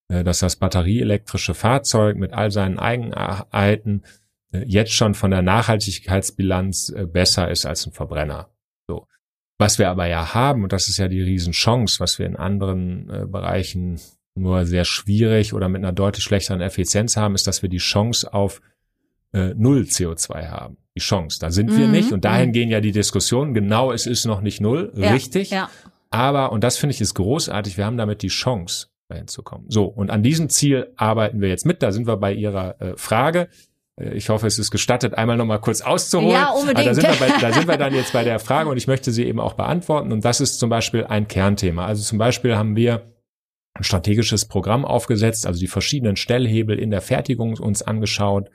dass 0.08 0.40
das 0.40 0.58
batterieelektrische 0.58 1.56
Fahrzeug 1.56 2.18
mit 2.18 2.34
all 2.34 2.52
seinen 2.52 2.78
Eigenheiten 2.78 4.04
jetzt 4.52 4.92
schon 4.92 5.16
von 5.16 5.32
der 5.32 5.42
Nachhaltigkeitsbilanz 5.42 6.94
besser 7.12 7.50
ist 7.50 7.66
als 7.66 7.88
ein 7.88 7.94
Verbrenner. 7.94 8.52
So. 8.88 9.08
Was 9.58 9.80
wir 9.80 9.90
aber 9.90 10.08
ja 10.08 10.34
haben, 10.34 10.64
und 10.64 10.74
das 10.74 10.90
ist 10.90 10.98
ja 10.98 11.08
die 11.08 11.22
Riesenchance, 11.22 12.00
was 12.00 12.20
wir 12.20 12.26
in 12.26 12.36
anderen 12.36 13.10
äh, 13.10 13.26
Bereichen 13.26 14.00
nur 14.36 14.66
sehr 14.66 14.84
schwierig 14.84 15.54
oder 15.54 15.70
mit 15.70 15.84
einer 15.84 15.94
deutlich 15.94 16.24
schlechteren 16.24 16.62
Effizienz 16.62 17.18
haben, 17.18 17.36
ist, 17.36 17.46
dass 17.46 17.62
wir 17.62 17.70
die 17.70 17.78
Chance 17.78 18.34
auf 18.34 18.62
äh, 19.34 19.54
null 19.56 19.82
CO2 19.82 20.48
haben. 20.48 20.78
Die 20.96 21.02
Chance. 21.02 21.40
Da 21.40 21.52
sind 21.52 21.72
mhm. 21.72 21.78
wir 21.78 21.88
nicht. 21.88 22.12
Und 22.12 22.26
dahin 22.26 22.50
mhm. 22.50 22.54
gehen 22.54 22.70
ja 22.70 22.82
die 22.82 22.92
Diskussionen. 22.92 23.54
Genau, 23.54 23.92
es 23.92 24.06
ist 24.06 24.26
noch 24.26 24.42
nicht 24.42 24.62
null. 24.62 24.92
Ja, 24.96 25.12
richtig. 25.12 25.50
Ja. 25.50 25.70
Aber, 26.10 26.52
und 26.52 26.64
das 26.64 26.78
finde 26.78 26.94
ich 26.94 27.02
ist 27.02 27.16
großartig, 27.16 27.78
wir 27.78 27.86
haben 27.86 27.98
damit 27.98 28.22
die 28.22 28.28
Chance, 28.28 28.88
dahin 29.08 29.28
zu 29.28 29.42
kommen. 29.42 29.66
So. 29.70 29.86
Und 29.86 30.12
an 30.12 30.22
diesem 30.22 30.50
Ziel 30.50 30.92
arbeiten 30.96 31.42
wir 31.42 31.50
jetzt 31.50 31.66
mit. 31.66 31.82
Da 31.82 31.92
sind 31.92 32.06
wir 32.06 32.18
bei 32.18 32.34
Ihrer 32.34 32.80
äh, 32.80 32.94
Frage. 32.96 33.50
Äh, 34.00 34.14
ich 34.16 34.30
hoffe, 34.30 34.48
es 34.48 34.60
ist 34.60 34.72
gestattet, 34.72 35.14
einmal 35.16 35.38
noch 35.38 35.46
mal 35.46 35.60
kurz 35.60 35.82
auszuholen. 35.82 36.32
Ja, 36.32 36.52
unbedingt. 36.52 36.88
da, 36.88 36.94
sind 36.94 37.04
wir 37.08 37.28
bei, 37.28 37.40
da 37.40 37.54
sind 37.54 37.68
wir 37.68 37.78
dann 37.78 37.94
jetzt 37.94 38.14
bei 38.14 38.24
der 38.24 38.40
Frage 38.48 38.70
und 38.70 38.78
ich 38.78 38.88
möchte 38.88 39.12
sie 39.12 39.26
eben 39.26 39.40
auch 39.40 39.54
beantworten. 39.54 40.12
Und 40.12 40.26
das 40.26 40.42
ist 40.42 40.60
zum 40.60 40.70
Beispiel 40.70 41.06
ein 41.06 41.28
Kernthema. 41.28 41.86
Also 41.86 42.04
zum 42.04 42.18
Beispiel 42.18 42.56
haben 42.56 42.76
wir 42.76 43.14
ein 43.76 43.84
strategisches 43.84 44.46
Programm 44.46 44.86
aufgesetzt, 44.86 45.48
also 45.48 45.60
die 45.60 45.68
verschiedenen 45.68 46.16
Stellhebel 46.16 46.78
in 46.78 46.92
der 46.92 47.02
Fertigung 47.02 47.58
uns 47.58 47.82
angeschaut. 47.82 48.50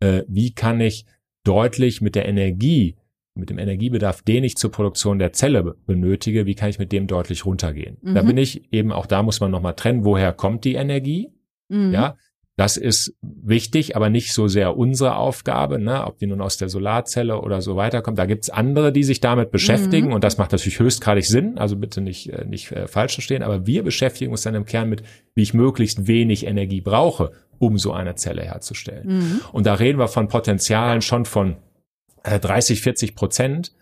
Äh, 0.00 0.22
wie 0.28 0.54
kann 0.54 0.80
ich 0.80 1.06
deutlich 1.44 2.00
mit 2.00 2.14
der 2.14 2.26
Energie, 2.26 2.96
mit 3.34 3.50
dem 3.50 3.58
Energiebedarf, 3.58 4.22
den 4.22 4.44
ich 4.44 4.56
zur 4.56 4.72
Produktion 4.72 5.18
der 5.18 5.32
Zelle 5.32 5.62
benötige, 5.86 6.46
wie 6.46 6.54
kann 6.54 6.70
ich 6.70 6.78
mit 6.78 6.90
dem 6.90 7.06
deutlich 7.06 7.44
runtergehen? 7.44 7.98
Mhm. 8.00 8.14
Da 8.14 8.22
bin 8.22 8.38
ich 8.38 8.72
eben, 8.72 8.92
auch 8.92 9.06
da 9.06 9.22
muss 9.22 9.40
man 9.40 9.50
nochmal 9.50 9.74
trennen, 9.74 10.04
woher 10.04 10.32
kommt 10.32 10.64
die 10.64 10.74
Energie? 10.74 11.32
Mhm. 11.68 11.92
Ja, 11.92 12.16
das 12.56 12.78
ist 12.78 13.14
wichtig, 13.20 13.96
aber 13.96 14.08
nicht 14.08 14.32
so 14.32 14.48
sehr 14.48 14.78
unsere 14.78 15.16
Aufgabe, 15.16 15.78
ne? 15.78 16.06
ob 16.06 16.18
die 16.18 16.26
nun 16.26 16.40
aus 16.40 16.56
der 16.56 16.70
Solarzelle 16.70 17.42
oder 17.42 17.60
so 17.60 17.76
weiterkommt. 17.76 18.18
Da 18.18 18.24
gibt's 18.24 18.48
andere, 18.48 18.92
die 18.92 19.04
sich 19.04 19.20
damit 19.20 19.50
beschäftigen 19.50 20.08
mhm. 20.08 20.14
und 20.14 20.24
das 20.24 20.38
macht 20.38 20.52
natürlich 20.52 20.78
höchstgradig 20.78 21.26
Sinn. 21.26 21.58
Also 21.58 21.76
bitte 21.76 22.00
nicht, 22.00 22.30
äh, 22.30 22.46
nicht 22.46 22.72
äh, 22.72 22.88
falsch 22.88 23.12
verstehen, 23.12 23.42
aber 23.42 23.66
wir 23.66 23.82
beschäftigen 23.82 24.30
uns 24.30 24.42
dann 24.42 24.54
im 24.54 24.64
Kern 24.64 24.88
mit, 24.88 25.02
wie 25.34 25.42
ich 25.42 25.52
möglichst 25.52 26.06
wenig 26.06 26.46
Energie 26.46 26.80
brauche, 26.80 27.32
um 27.58 27.76
so 27.78 27.92
eine 27.92 28.14
Zelle 28.14 28.42
herzustellen. 28.42 29.18
Mhm. 29.18 29.40
Und 29.52 29.66
da 29.66 29.74
reden 29.74 29.98
wir 29.98 30.08
von 30.08 30.28
Potenzialen 30.28 31.02
schon 31.02 31.26
von 31.26 31.56
äh, 32.22 32.40
30, 32.40 32.80
40 32.80 33.14
Prozent. 33.14 33.72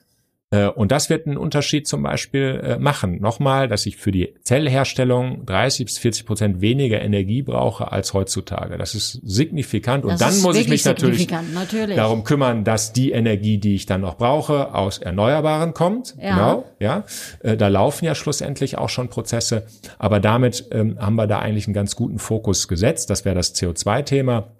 Äh, 0.54 0.68
und 0.68 0.92
das 0.92 1.10
wird 1.10 1.26
einen 1.26 1.36
Unterschied 1.36 1.88
zum 1.88 2.04
Beispiel 2.04 2.60
äh, 2.62 2.78
machen. 2.78 3.20
Nochmal, 3.20 3.66
dass 3.66 3.86
ich 3.86 3.96
für 3.96 4.12
die 4.12 4.34
Zellherstellung 4.42 5.44
30 5.46 5.86
bis 5.86 5.98
40 5.98 6.26
Prozent 6.26 6.60
weniger 6.60 7.02
Energie 7.02 7.42
brauche 7.42 7.90
als 7.90 8.14
heutzutage. 8.14 8.78
Das 8.78 8.94
ist 8.94 9.20
signifikant. 9.24 10.04
Und 10.04 10.12
das 10.12 10.20
dann 10.20 10.42
muss 10.42 10.56
ich 10.56 10.68
mich 10.68 10.84
natürlich, 10.84 11.28
natürlich, 11.28 11.96
darum 11.96 12.22
kümmern, 12.22 12.62
dass 12.62 12.92
die 12.92 13.10
Energie, 13.10 13.58
die 13.58 13.74
ich 13.74 13.86
dann 13.86 14.00
noch 14.00 14.16
brauche, 14.16 14.74
aus 14.74 14.98
Erneuerbaren 14.98 15.74
kommt. 15.74 16.14
Ja. 16.22 16.34
Genau, 16.34 16.64
ja. 16.78 17.04
Äh, 17.40 17.56
da 17.56 17.66
laufen 17.66 18.04
ja 18.04 18.14
schlussendlich 18.14 18.78
auch 18.78 18.90
schon 18.90 19.08
Prozesse. 19.08 19.66
Aber 19.98 20.20
damit 20.20 20.68
ähm, 20.70 20.98
haben 21.00 21.16
wir 21.16 21.26
da 21.26 21.40
eigentlich 21.40 21.66
einen 21.66 21.74
ganz 21.74 21.96
guten 21.96 22.20
Fokus 22.20 22.68
gesetzt. 22.68 23.10
Das 23.10 23.24
wäre 23.24 23.34
das 23.34 23.56
CO2-Thema. 23.56 24.52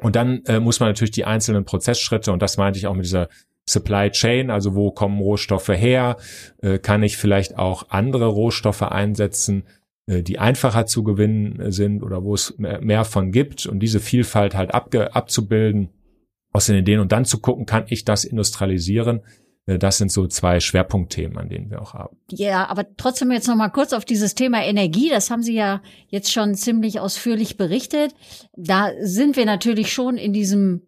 Und 0.00 0.16
dann 0.16 0.44
äh, 0.46 0.58
muss 0.58 0.80
man 0.80 0.88
natürlich 0.88 1.10
die 1.12 1.24
einzelnen 1.24 1.64
Prozessschritte, 1.64 2.32
und 2.32 2.40
das 2.40 2.56
meinte 2.56 2.78
ich 2.78 2.86
auch 2.86 2.94
mit 2.94 3.04
dieser 3.04 3.28
Supply 3.68 4.10
Chain, 4.10 4.50
also 4.50 4.74
wo 4.74 4.90
kommen 4.90 5.20
Rohstoffe 5.20 5.68
her, 5.68 6.16
äh, 6.62 6.78
kann 6.78 7.02
ich 7.02 7.16
vielleicht 7.16 7.58
auch 7.58 7.86
andere 7.90 8.26
Rohstoffe 8.26 8.82
einsetzen, 8.82 9.64
äh, 10.06 10.22
die 10.22 10.38
einfacher 10.38 10.86
zu 10.86 11.02
gewinnen 11.04 11.70
sind 11.70 12.02
oder 12.02 12.24
wo 12.24 12.34
es 12.34 12.54
mehr 12.58 13.04
von 13.04 13.30
gibt 13.30 13.66
und 13.66 13.80
diese 13.80 14.00
Vielfalt 14.00 14.54
halt 14.54 14.74
abge 14.74 15.14
abzubilden 15.14 15.90
aus 16.52 16.66
den 16.66 16.76
Ideen 16.76 17.00
und 17.00 17.12
dann 17.12 17.26
zu 17.26 17.40
gucken, 17.40 17.66
kann 17.66 17.84
ich 17.88 18.04
das 18.04 18.24
industrialisieren? 18.24 19.20
Äh, 19.66 19.78
das 19.78 19.98
sind 19.98 20.10
so 20.10 20.26
zwei 20.26 20.60
Schwerpunktthemen, 20.60 21.36
an 21.36 21.48
denen 21.48 21.70
wir 21.70 21.82
auch 21.82 21.94
haben. 21.94 22.16
Ja, 22.30 22.66
aber 22.68 22.86
trotzdem 22.96 23.30
jetzt 23.32 23.48
noch 23.48 23.56
mal 23.56 23.68
kurz 23.68 23.92
auf 23.92 24.04
dieses 24.04 24.34
Thema 24.34 24.64
Energie. 24.64 25.10
Das 25.10 25.30
haben 25.30 25.42
Sie 25.42 25.54
ja 25.54 25.82
jetzt 26.08 26.32
schon 26.32 26.54
ziemlich 26.54 27.00
ausführlich 27.00 27.56
berichtet. 27.56 28.14
Da 28.56 28.90
sind 29.02 29.36
wir 29.36 29.44
natürlich 29.44 29.92
schon 29.92 30.16
in 30.16 30.32
diesem 30.32 30.82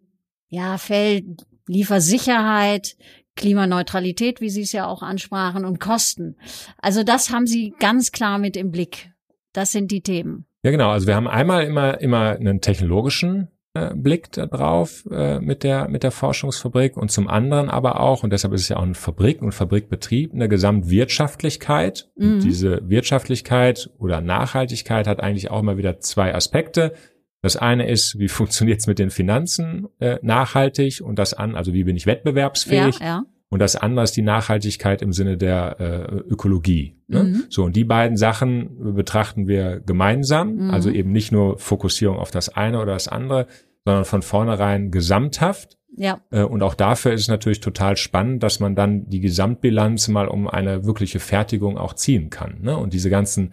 ja, 0.49 0.77
Feld 0.77 1.45
Liefersicherheit, 1.67 2.95
Klimaneutralität, 3.35 4.41
wie 4.41 4.49
Sie 4.49 4.61
es 4.61 4.71
ja 4.71 4.87
auch 4.87 5.01
ansprachen, 5.01 5.65
und 5.65 5.79
Kosten. 5.79 6.35
Also 6.77 7.03
das 7.03 7.29
haben 7.29 7.47
Sie 7.47 7.73
ganz 7.79 8.11
klar 8.11 8.37
mit 8.37 8.57
im 8.57 8.71
Blick. 8.71 9.11
Das 9.53 9.71
sind 9.71 9.91
die 9.91 10.01
Themen. 10.01 10.45
Ja, 10.63 10.71
genau. 10.71 10.91
Also 10.91 11.07
wir 11.07 11.15
haben 11.15 11.27
einmal 11.27 11.65
immer, 11.65 11.99
immer 12.01 12.31
einen 12.31 12.61
technologischen 12.61 13.47
äh, 13.73 13.95
Blick 13.95 14.31
darauf 14.33 15.05
äh, 15.09 15.39
mit 15.39 15.63
der 15.63 15.87
mit 15.87 16.03
der 16.03 16.11
Forschungsfabrik 16.11 16.97
und 16.97 17.09
zum 17.09 17.29
anderen 17.29 17.69
aber 17.69 18.01
auch 18.01 18.21
und 18.21 18.33
deshalb 18.33 18.53
ist 18.53 18.63
es 18.63 18.69
ja 18.69 18.75
auch 18.75 18.83
eine 18.83 18.95
Fabrik 18.95 19.41
und 19.41 19.53
Fabrikbetrieb 19.53 20.33
eine 20.33 20.49
Gesamtwirtschaftlichkeit. 20.49 22.09
Mhm. 22.17 22.33
Und 22.33 22.43
diese 22.43 22.89
Wirtschaftlichkeit 22.89 23.89
oder 23.97 24.19
Nachhaltigkeit 24.19 25.07
hat 25.07 25.21
eigentlich 25.21 25.51
auch 25.51 25.61
immer 25.61 25.77
wieder 25.77 25.99
zwei 25.99 26.35
Aspekte. 26.35 26.93
Das 27.41 27.57
eine 27.57 27.89
ist, 27.89 28.19
wie 28.19 28.27
funktioniert 28.29 28.79
es 28.79 28.87
mit 28.87 28.99
den 28.99 29.09
Finanzen 29.09 29.87
äh, 29.99 30.17
nachhaltig 30.21 31.01
und 31.01 31.17
das 31.19 31.33
an, 31.33 31.55
also 31.55 31.73
wie 31.73 31.83
bin 31.83 31.95
ich 31.95 32.05
wettbewerbsfähig? 32.05 32.99
Ja, 32.99 33.05
ja. 33.05 33.23
Und 33.51 33.59
das 33.59 33.75
andere 33.75 34.05
ist 34.05 34.15
die 34.15 34.21
Nachhaltigkeit 34.21 35.01
im 35.01 35.11
Sinne 35.11 35.37
der 35.37 35.75
äh, 35.77 36.15
Ökologie. 36.15 36.95
Ne? 37.07 37.23
Mhm. 37.25 37.43
So, 37.49 37.65
und 37.65 37.75
die 37.75 37.83
beiden 37.83 38.15
Sachen 38.15 38.95
betrachten 38.95 39.45
wir 39.45 39.81
gemeinsam, 39.81 40.55
mhm. 40.55 40.71
also 40.71 40.89
eben 40.89 41.11
nicht 41.11 41.33
nur 41.33 41.59
Fokussierung 41.59 42.17
auf 42.17 42.31
das 42.31 42.47
eine 42.47 42.77
oder 42.81 42.93
das 42.93 43.09
andere, 43.09 43.47
sondern 43.83 44.05
von 44.05 44.21
vornherein 44.21 44.89
gesamthaft. 44.89 45.77
Ja. 45.97 46.21
Äh, 46.31 46.43
und 46.43 46.63
auch 46.63 46.75
dafür 46.75 47.11
ist 47.11 47.21
es 47.21 47.27
natürlich 47.27 47.59
total 47.59 47.97
spannend, 47.97 48.41
dass 48.41 48.61
man 48.61 48.73
dann 48.73 49.09
die 49.09 49.19
Gesamtbilanz 49.19 50.07
mal 50.07 50.29
um 50.29 50.47
eine 50.47 50.85
wirkliche 50.85 51.19
Fertigung 51.19 51.77
auch 51.77 51.93
ziehen 51.93 52.29
kann. 52.29 52.61
Ne? 52.61 52.77
Und 52.77 52.93
diese 52.93 53.09
ganzen 53.09 53.51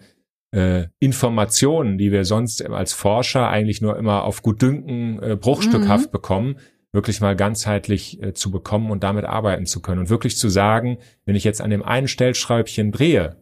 äh, 0.51 0.87
Informationen, 0.99 1.97
die 1.97 2.11
wir 2.11 2.25
sonst 2.25 2.65
als 2.65 2.93
Forscher 2.93 3.49
eigentlich 3.49 3.81
nur 3.81 3.97
immer 3.97 4.23
auf 4.23 4.41
Gutdünken 4.41 5.21
äh, 5.21 5.35
bruchstückhaft 5.35 6.07
mhm. 6.07 6.11
bekommen, 6.11 6.55
wirklich 6.91 7.21
mal 7.21 7.35
ganzheitlich 7.35 8.21
äh, 8.21 8.33
zu 8.33 8.49
bekommen 8.51 8.89
und 8.89 9.03
damit 9.03 9.25
arbeiten 9.25 9.65
zu 9.65 9.81
können 9.81 9.99
und 9.99 10.09
wirklich 10.09 10.37
zu 10.37 10.49
sagen, 10.49 10.97
wenn 11.25 11.35
ich 11.35 11.43
jetzt 11.43 11.61
an 11.61 11.69
dem 11.69 11.83
einen 11.83 12.07
Stellschräubchen 12.07 12.91
drehe, 12.91 13.37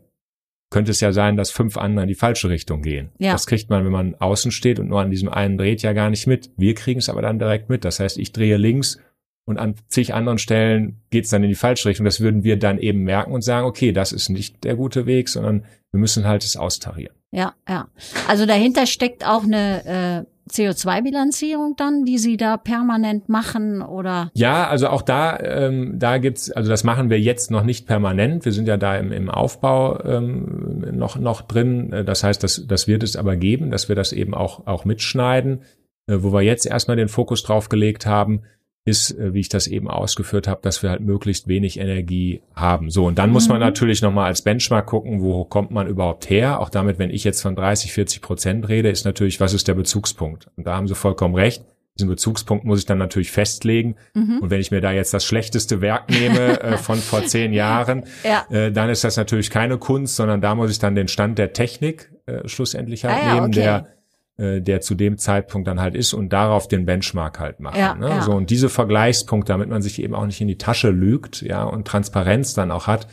könnte 0.70 0.92
es 0.92 1.00
ja 1.00 1.14
sein, 1.14 1.38
dass 1.38 1.50
fünf 1.50 1.78
andere 1.78 2.04
in 2.04 2.10
die 2.10 2.16
falsche 2.16 2.50
Richtung 2.50 2.82
gehen. 2.82 3.12
Ja. 3.20 3.32
Das 3.32 3.46
kriegt 3.46 3.70
man, 3.70 3.86
wenn 3.86 3.92
man 3.92 4.16
außen 4.16 4.52
steht 4.52 4.80
und 4.80 4.90
nur 4.90 5.00
an 5.00 5.12
diesem 5.12 5.30
einen 5.30 5.58
dreht, 5.58 5.82
ja 5.82 5.94
gar 5.94 6.10
nicht 6.10 6.28
mit. 6.28 6.52
Wir 6.58 6.74
kriegen 6.74 7.00
es 7.00 7.08
aber 7.08 7.22
dann 7.22 7.40
direkt 7.40 7.70
mit. 7.70 7.86
Das 7.86 8.02
heißt, 8.02 8.18
ich 8.18 8.34
drehe 8.34 8.58
links 8.58 9.00
und 9.48 9.58
an 9.58 9.76
zig 9.88 10.14
anderen 10.14 10.40
Stellen 10.40 11.00
geht 11.10 11.24
es 11.24 11.30
dann 11.30 11.42
in 11.42 11.50
die 11.50 11.56
falsche 11.56 11.88
Richtung. 11.88 12.04
Das 12.04 12.20
würden 12.20 12.44
wir 12.44 12.60
dann 12.60 12.80
eben 12.80 13.04
merken 13.04 13.32
und 13.32 13.44
sagen, 13.44 13.66
okay, 13.66 13.94
das 13.94 14.12
ist 14.12 14.28
nicht 14.28 14.66
der 14.66 14.76
gute 14.76 15.06
Weg, 15.06 15.30
sondern 15.30 15.64
wir 15.92 16.02
müssen 16.02 16.28
halt 16.28 16.44
es 16.44 16.58
austarieren. 16.58 17.16
Ja, 17.32 17.54
ja. 17.68 17.88
Also 18.28 18.46
dahinter 18.46 18.86
steckt 18.86 19.26
auch 19.26 19.44
eine 19.44 20.26
äh, 20.26 20.52
CO2-Bilanzierung 20.52 21.76
dann, 21.78 22.04
die 22.04 22.18
Sie 22.18 22.36
da 22.36 22.58
permanent 22.58 23.30
machen 23.30 23.82
oder? 23.82 24.32
Ja, 24.34 24.68
also 24.68 24.90
auch 24.90 25.02
da, 25.02 25.40
ähm, 25.40 25.94
da 25.98 26.18
gibt's, 26.18 26.52
also 26.52 26.70
das 26.70 26.84
machen 26.84 27.10
wir 27.10 27.20
jetzt 27.20 27.50
noch 27.50 27.64
nicht 27.64 27.88
permanent. 27.88 28.44
Wir 28.44 28.52
sind 28.52 28.68
ja 28.68 28.76
da 28.76 28.98
im, 28.98 29.14
im 29.14 29.30
Aufbau 29.30 30.04
ähm, 30.04 30.86
noch 30.92 31.18
noch 31.18 31.42
drin. 31.42 32.04
Das 32.06 32.22
heißt, 32.22 32.44
das 32.44 32.66
das 32.68 32.88
wird 32.90 33.02
es 33.02 33.16
aber 33.16 33.38
geben, 33.38 33.72
dass 33.72 33.88
wir 33.88 33.96
das 33.96 34.12
eben 34.12 34.34
auch 34.34 34.68
auch 34.68 34.84
mitschneiden, 34.84 35.62
äh, 36.08 36.18
wo 36.20 36.34
wir 36.34 36.42
jetzt 36.42 36.66
erstmal 36.66 36.98
den 36.98 37.08
Fokus 37.08 37.44
drauf 37.44 37.70
gelegt 37.70 38.06
haben 38.06 38.42
ist, 38.88 39.12
äh, 39.12 39.34
wie 39.34 39.42
ich 39.42 39.50
das 39.50 39.68
eben 39.68 39.90
ausgeführt 39.90 40.48
habe, 40.48 40.62
dass 40.64 40.82
wir 40.82 40.90
halt 40.90 41.02
möglichst 41.02 41.48
wenig 41.48 41.78
Energie 41.78 42.42
haben. 42.56 42.90
So, 42.90 43.06
und 43.06 43.20
dann 43.20 43.30
mhm. 43.30 43.34
muss 43.34 43.50
man 43.50 43.58
mhm. 43.58 43.66
natürlich 43.66 44.02
nochmal 44.02 44.28
als 44.28 44.42
Benchmark 44.42 44.86
gucken, 44.86 45.22
wo 45.22 45.44
kommt 45.44 45.72
man 45.72 45.88
überhaupt 45.88 46.30
her? 46.30 46.62
Auch 46.62 46.70
damit, 46.70 46.98
wenn 46.98 47.10
ich 47.10 47.26
jetzt 47.26 47.42
von 47.42 47.56
30, 47.56 47.92
40 47.92 48.22
Prozent 48.22 48.70
rede, 48.70 48.90
ist 48.90 49.04
natürlich, 49.04 49.42
was 49.42 49.54
ist 49.54 49.68
der 49.68 49.74
Bezugspunkt? 49.74 50.48
Und 50.56 50.66
da 50.66 50.78
haben 50.78 50.88
Sie 50.88 50.96
vollkommen 50.96 51.36
recht. 51.36 51.64
Diesen 52.00 52.10
Bezugspunkt 52.10 52.64
muss 52.64 52.80
ich 52.80 52.86
dann 52.86 53.00
natürlich 53.00 53.32
festlegen. 53.32 53.96
Mhm. 54.14 54.40
Und 54.40 54.52
wenn 54.52 54.62
ich 54.62 54.72
mir 54.72 54.82
da 54.82 54.92
jetzt 54.92 55.14
das 55.14 55.26
schlechteste 55.26 55.82
Werk 55.82 56.10
nehme 56.10 56.62
äh, 56.62 56.78
von 56.78 56.98
vor 56.98 57.26
zehn 57.26 57.52
Jahren, 57.52 58.06
ja. 58.24 58.46
äh, 58.50 58.72
dann 58.72 58.90
ist 58.90 59.04
das 59.04 59.18
natürlich 59.18 59.50
keine 59.50 59.78
Kunst, 59.78 60.16
sondern 60.16 60.40
da 60.40 60.56
muss 60.56 60.72
ich 60.72 60.80
dann 60.80 60.96
den 60.96 61.10
Stand 61.10 61.38
der 61.38 61.52
Technik 61.52 62.10
äh, 62.26 62.48
schlussendlich 62.48 63.04
halt 63.04 63.16
ah, 63.16 63.28
ja, 63.28 63.34
nehmen, 63.34 63.48
okay. 63.48 63.60
der 63.60 63.97
äh, 64.38 64.62
der 64.62 64.82
zu 64.82 64.96
dem 64.96 65.18
Zeitpunkt 65.18 65.68
dann 65.68 65.82
halt 65.82 65.96
ist 65.96 66.14
und 66.14 66.32
darauf 66.34 66.68
den 66.68 66.86
Benchmark 66.86 67.40
halt 67.40 67.60
machen. 67.60 67.80
Ja, 67.80 67.96
ne? 67.96 68.10
ja. 68.10 68.22
So 68.22 68.34
und 68.34 68.50
diese 68.50 68.70
Vergleichspunkte, 68.70 69.52
damit 69.52 69.70
man 69.70 69.82
sich 69.82 70.02
eben 70.02 70.14
auch 70.14 70.26
nicht 70.26 70.42
in 70.42 70.48
die 70.48 70.58
Tasche 70.58 70.90
lügt, 70.90 71.42
ja 71.42 71.64
und 71.64 71.88
Transparenz 71.88 72.54
dann 72.54 72.72
auch 72.72 72.88
hat, 72.88 73.08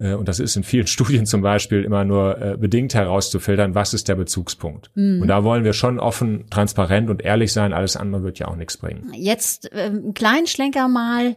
äh, 0.00 0.14
und 0.14 0.28
das 0.28 0.40
ist 0.40 0.56
in 0.56 0.64
vielen 0.64 0.86
Studien 0.88 1.26
zum 1.26 1.42
Beispiel 1.42 1.84
immer 1.84 2.04
nur 2.04 2.40
äh, 2.40 2.56
bedingt 2.56 2.94
herauszufiltern, 2.94 3.74
was 3.74 3.94
ist 3.94 4.08
der 4.08 4.16
Bezugspunkt. 4.16 4.90
Mhm. 4.94 5.22
Und 5.22 5.28
da 5.28 5.44
wollen 5.44 5.64
wir 5.64 5.72
schon 5.72 6.00
offen, 6.00 6.46
transparent 6.50 7.10
und 7.10 7.22
ehrlich 7.22 7.52
sein, 7.52 7.72
alles 7.72 7.96
andere 7.96 8.22
wird 8.22 8.38
ja 8.38 8.48
auch 8.48 8.56
nichts 8.56 8.76
bringen. 8.76 9.12
Jetzt 9.14 9.72
äh, 9.72 9.82
einen 9.82 10.14
kleinen 10.14 10.46
Schlenker 10.46 10.88
mal 10.88 11.36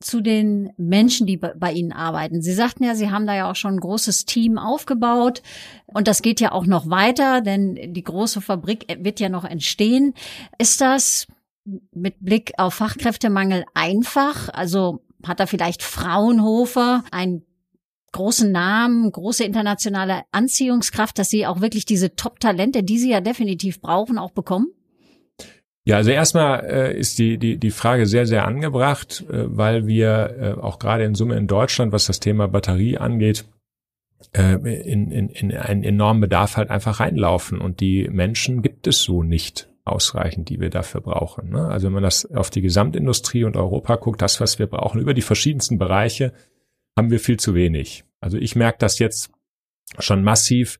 zu 0.00 0.22
den 0.22 0.72
Menschen, 0.78 1.26
die 1.26 1.36
bei 1.36 1.72
Ihnen 1.72 1.92
arbeiten. 1.92 2.40
Sie 2.40 2.54
sagten 2.54 2.84
ja, 2.84 2.94
Sie 2.94 3.10
haben 3.10 3.26
da 3.26 3.34
ja 3.34 3.50
auch 3.50 3.56
schon 3.56 3.74
ein 3.74 3.80
großes 3.80 4.24
Team 4.24 4.58
aufgebaut 4.58 5.42
und 5.86 6.08
das 6.08 6.22
geht 6.22 6.40
ja 6.40 6.52
auch 6.52 6.66
noch 6.66 6.88
weiter, 6.88 7.42
denn 7.42 7.92
die 7.92 8.02
große 8.02 8.40
Fabrik 8.40 8.86
wird 8.98 9.20
ja 9.20 9.28
noch 9.28 9.44
entstehen. 9.44 10.14
Ist 10.58 10.80
das 10.80 11.26
mit 11.92 12.16
Blick 12.20 12.52
auf 12.56 12.74
Fachkräftemangel 12.74 13.64
einfach? 13.74 14.48
Also 14.48 15.04
hat 15.26 15.38
da 15.38 15.46
vielleicht 15.46 15.82
Fraunhofer 15.82 17.04
ein 17.10 17.42
großen 18.12 18.50
Namen, 18.50 19.12
große 19.12 19.44
internationale 19.44 20.22
Anziehungskraft, 20.32 21.18
dass 21.18 21.28
sie 21.28 21.46
auch 21.46 21.60
wirklich 21.60 21.84
diese 21.84 22.14
Top-Talente, 22.16 22.82
die 22.82 22.98
sie 22.98 23.10
ja 23.10 23.20
definitiv 23.20 23.80
brauchen, 23.80 24.18
auch 24.18 24.32
bekommen? 24.32 24.68
Ja, 25.84 25.96
also 25.96 26.10
erstmal 26.10 26.64
äh, 26.66 26.98
ist 26.98 27.18
die, 27.18 27.38
die, 27.38 27.56
die 27.56 27.70
Frage 27.70 28.06
sehr, 28.06 28.26
sehr 28.26 28.46
angebracht, 28.46 29.24
äh, 29.30 29.44
weil 29.56 29.86
wir 29.86 30.36
äh, 30.38 30.60
auch 30.60 30.78
gerade 30.78 31.04
in 31.04 31.14
Summe 31.14 31.36
in 31.36 31.46
Deutschland, 31.46 31.92
was 31.92 32.06
das 32.06 32.20
Thema 32.20 32.48
Batterie 32.48 32.98
angeht, 32.98 33.46
äh, 34.32 34.54
in, 34.54 35.10
in, 35.10 35.28
in 35.30 35.56
einen 35.56 35.82
enormen 35.82 36.20
Bedarf 36.20 36.56
halt 36.56 36.70
einfach 36.70 37.00
reinlaufen. 37.00 37.60
Und 37.60 37.80
die 37.80 38.08
Menschen 38.10 38.60
gibt 38.60 38.86
es 38.86 39.02
so 39.02 39.22
nicht 39.22 39.68
ausreichend, 39.84 40.50
die 40.50 40.60
wir 40.60 40.70
dafür 40.70 41.00
brauchen. 41.00 41.50
Ne? 41.50 41.66
Also 41.66 41.86
wenn 41.86 41.94
man 41.94 42.02
das 42.02 42.30
auf 42.30 42.50
die 42.50 42.60
Gesamtindustrie 42.60 43.44
und 43.44 43.56
Europa 43.56 43.96
guckt, 43.96 44.20
das, 44.20 44.40
was 44.40 44.58
wir 44.58 44.66
brauchen, 44.66 45.00
über 45.00 45.14
die 45.14 45.22
verschiedensten 45.22 45.78
Bereiche, 45.78 46.32
haben 46.96 47.10
wir 47.10 47.20
viel 47.20 47.40
zu 47.40 47.54
wenig. 47.54 48.04
Also 48.20 48.36
ich 48.36 48.54
merke 48.54 48.78
das 48.78 48.98
jetzt 48.98 49.30
schon 49.98 50.22
massiv, 50.22 50.78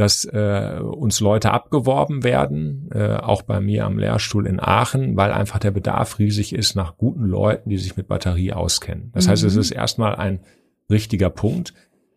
dass 0.00 0.24
äh, 0.24 0.78
uns 0.80 1.20
Leute 1.20 1.50
abgeworben 1.50 2.24
werden, 2.24 2.88
äh, 2.94 3.16
auch 3.16 3.42
bei 3.42 3.60
mir 3.60 3.84
am 3.84 3.98
Lehrstuhl 3.98 4.46
in 4.46 4.58
Aachen, 4.58 5.14
weil 5.14 5.30
einfach 5.30 5.58
der 5.58 5.72
Bedarf 5.72 6.18
riesig 6.18 6.54
ist 6.54 6.74
nach 6.74 6.96
guten 6.96 7.24
Leuten, 7.24 7.68
die 7.68 7.76
sich 7.76 7.98
mit 7.98 8.08
Batterie 8.08 8.54
auskennen. 8.54 9.10
Das 9.12 9.26
mhm. 9.26 9.30
heißt, 9.30 9.44
es 9.44 9.54
mhm. 9.56 9.60
ist 9.60 9.70
erstmal 9.72 10.14
ein 10.16 10.40
richtiger 10.88 11.28
Punkt, 11.28 11.74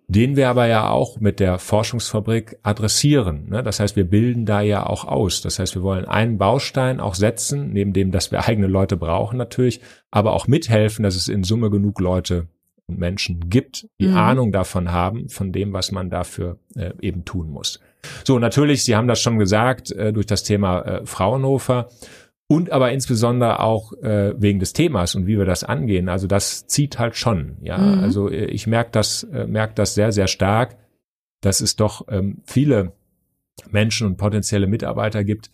den 0.07 0.37
wir 0.37 0.47
aber 0.47 0.67
ja 0.67 0.89
auch 0.89 1.19
mit 1.19 1.41
der 1.41 1.59
Forschungsfabrik 1.59 2.57
adressieren. 2.63 3.49
Ne? 3.49 3.63
Das 3.63 3.81
heißt, 3.81 3.97
wir 3.97 4.09
bilden 4.09 4.45
da 4.45 4.61
ja 4.61 4.85
auch 4.85 5.03
aus. 5.03 5.41
Das 5.41 5.59
heißt, 5.59 5.75
wir 5.75 5.83
wollen 5.83 6.05
einen 6.05 6.37
Baustein 6.37 7.01
auch 7.01 7.15
setzen, 7.15 7.71
neben 7.73 7.91
dem, 7.91 8.11
dass 8.11 8.31
wir 8.31 8.47
eigene 8.47 8.67
Leute 8.67 8.95
brauchen 8.95 9.37
natürlich, 9.37 9.81
aber 10.09 10.31
auch 10.31 10.47
mithelfen, 10.47 11.03
dass 11.03 11.17
es 11.17 11.27
in 11.27 11.43
Summe 11.43 11.69
genug 11.69 11.99
Leute 11.99 12.47
und 12.87 12.99
Menschen 12.99 13.49
gibt, 13.49 13.87
die 13.99 14.07
mhm. 14.07 14.17
Ahnung 14.17 14.51
davon 14.51 14.91
haben, 14.91 15.29
von 15.29 15.51
dem, 15.51 15.73
was 15.73 15.91
man 15.91 16.09
dafür 16.09 16.59
äh, 16.75 16.91
eben 17.01 17.25
tun 17.25 17.49
muss. 17.49 17.79
So, 18.25 18.39
natürlich, 18.39 18.83
Sie 18.83 18.95
haben 18.95 19.07
das 19.07 19.21
schon 19.21 19.39
gesagt, 19.39 19.91
äh, 19.91 20.11
durch 20.11 20.25
das 20.25 20.43
Thema 20.43 20.81
äh, 20.81 21.05
Fraunhofer 21.05 21.89
und 22.47 22.71
aber 22.71 22.91
insbesondere 22.91 23.59
auch 23.59 23.93
äh, 24.01 24.33
wegen 24.39 24.59
des 24.59 24.73
Themas 24.73 25.15
und 25.15 25.27
wie 25.27 25.37
wir 25.37 25.45
das 25.45 25.63
angehen. 25.63 26.09
Also 26.09 26.27
das 26.27 26.67
zieht 26.67 26.99
halt 26.99 27.15
schon. 27.15 27.57
Ja, 27.61 27.77
mhm. 27.77 27.99
also 27.99 28.29
äh, 28.29 28.45
ich 28.45 28.67
merke 28.67 28.91
das, 28.91 29.23
äh, 29.23 29.47
merke 29.47 29.73
das 29.75 29.95
sehr, 29.95 30.11
sehr 30.11 30.27
stark, 30.27 30.77
dass 31.41 31.61
es 31.61 31.75
doch 31.75 32.07
ähm, 32.09 32.41
viele 32.45 32.93
Menschen 33.71 34.07
und 34.07 34.17
potenzielle 34.17 34.67
Mitarbeiter 34.67 35.23
gibt, 35.23 35.51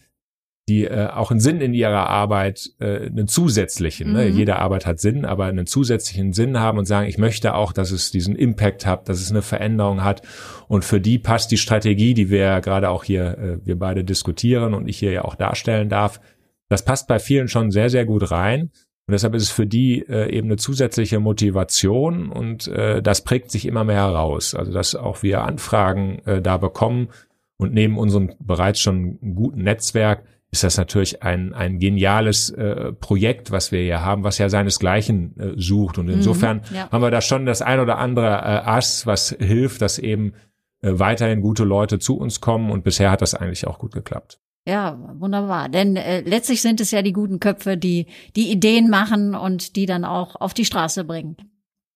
die 0.69 0.86
äh, 0.86 1.08
auch 1.08 1.32
einen 1.32 1.39
Sinn 1.39 1.60
in 1.60 1.73
ihrer 1.73 2.08
Arbeit, 2.08 2.69
äh, 2.79 3.08
einen 3.08 3.27
zusätzlichen, 3.27 4.13
ne? 4.13 4.25
mhm. 4.25 4.32
ne? 4.32 4.38
jede 4.38 4.58
Arbeit 4.58 4.86
hat 4.86 4.99
Sinn, 4.99 5.25
aber 5.25 5.45
einen 5.45 5.65
zusätzlichen 5.65 6.32
Sinn 6.32 6.60
haben 6.60 6.77
und 6.77 6.86
sagen, 6.86 7.08
ich 7.08 7.17
möchte 7.17 7.55
auch, 7.55 7.73
dass 7.73 7.91
es 7.91 8.12
diesen 8.12 8.36
Impact 8.36 8.86
hat, 8.86 9.10
dass 9.10 9.19
es 9.19 9.32
eine 9.32 9.41
Veränderung 9.41 10.03
hat. 10.03 10.21
Und 10.67 10.86
für 10.86 11.01
die 11.01 11.17
passt 11.17 11.51
die 11.51 11.58
Strategie, 11.58 12.13
die 12.13 12.29
wir 12.29 12.39
ja 12.39 12.60
gerade 12.60 12.89
auch 12.89 13.03
hier, 13.03 13.38
äh, 13.38 13.65
wir 13.65 13.77
beide 13.77 14.03
diskutieren 14.03 14.73
und 14.73 14.88
ich 14.88 14.99
hier 14.99 15.12
ja 15.12 15.25
auch 15.25 15.36
darstellen 15.36 15.89
darf, 15.89 16.21
das 16.69 16.86
passt 16.86 17.08
bei 17.08 17.19
vielen 17.19 17.47
schon 17.47 17.71
sehr, 17.71 17.89
sehr 17.89 18.05
gut 18.05 18.32
rein. 18.32 18.69
Und 19.08 19.13
deshalb 19.13 19.34
ist 19.34 19.43
es 19.43 19.51
für 19.51 19.65
die 19.65 20.05
äh, 20.08 20.29
eben 20.32 20.49
eine 20.49 20.58
zusätzliche 20.58 21.19
Motivation 21.19 22.29
und 22.29 22.67
äh, 22.67 23.01
das 23.01 23.23
prägt 23.23 23.49
sich 23.49 23.65
immer 23.65 23.84
mehr 23.84 23.95
heraus. 23.95 24.53
Also 24.53 24.71
dass 24.71 24.93
auch 24.93 25.23
wir 25.23 25.43
Anfragen 25.43 26.19
äh, 26.25 26.43
da 26.43 26.58
bekommen 26.58 27.10
und 27.58 27.73
neben 27.73 27.97
unserem 27.97 28.32
bereits 28.39 28.79
schon 28.79 29.17
guten 29.34 29.63
Netzwerk 29.63 30.23
ist 30.52 30.64
das 30.64 30.78
natürlich 30.78 31.22
ein, 31.22 31.54
ein 31.54 31.78
geniales 31.78 32.50
äh, 32.50 32.92
Projekt, 32.94 33.52
was 33.52 33.72
wir 33.72 33.82
hier 33.82 34.04
haben, 34.04 34.24
was 34.24 34.40
ja 34.40 34.50
seinesgleichen 34.50 35.40
äh, 35.40 35.54
sucht. 35.56 35.98
Und 35.98 36.08
mhm, 36.08 36.14
insofern 36.14 36.62
mhm, 36.70 36.76
ja. 36.76 36.92
haben 36.92 37.02
wir 37.02 37.12
da 37.12 37.22
schon 37.22 37.46
das 37.46 37.62
ein 37.62 37.80
oder 37.80 37.98
andere 38.00 38.26
äh, 38.26 38.68
Ass, 38.68 39.06
was 39.06 39.36
hilft, 39.40 39.82
dass 39.82 40.00
eben 40.00 40.34
äh, 40.82 40.92
weiterhin 40.94 41.42
gute 41.42 41.64
Leute 41.66 42.00
zu 42.00 42.18
uns 42.18 42.42
kommen. 42.42 42.72
Und 42.72 42.84
bisher 42.84 43.12
hat 43.12 43.22
das 43.22 43.36
eigentlich 43.36 43.68
auch 43.68 43.78
gut 43.78 43.94
geklappt. 43.94 44.40
Ja, 44.66 45.00
wunderbar. 45.20 45.70
Denn 45.70 45.96
äh, 45.96 46.22
letztlich 46.22 46.62
sind 46.62 46.82
es 46.82 46.92
ja 46.92 47.02
die 47.02 47.14
guten 47.14 47.40
Köpfe, 47.40 47.78
die 47.78 48.08
die 48.36 48.52
Ideen 48.52 48.90
machen 48.90 49.36
und 49.36 49.76
die 49.76 49.86
dann 49.86 50.04
auch 50.04 50.36
auf 50.36 50.54
die 50.54 50.66
Straße 50.66 51.04
bringen. 51.04 51.38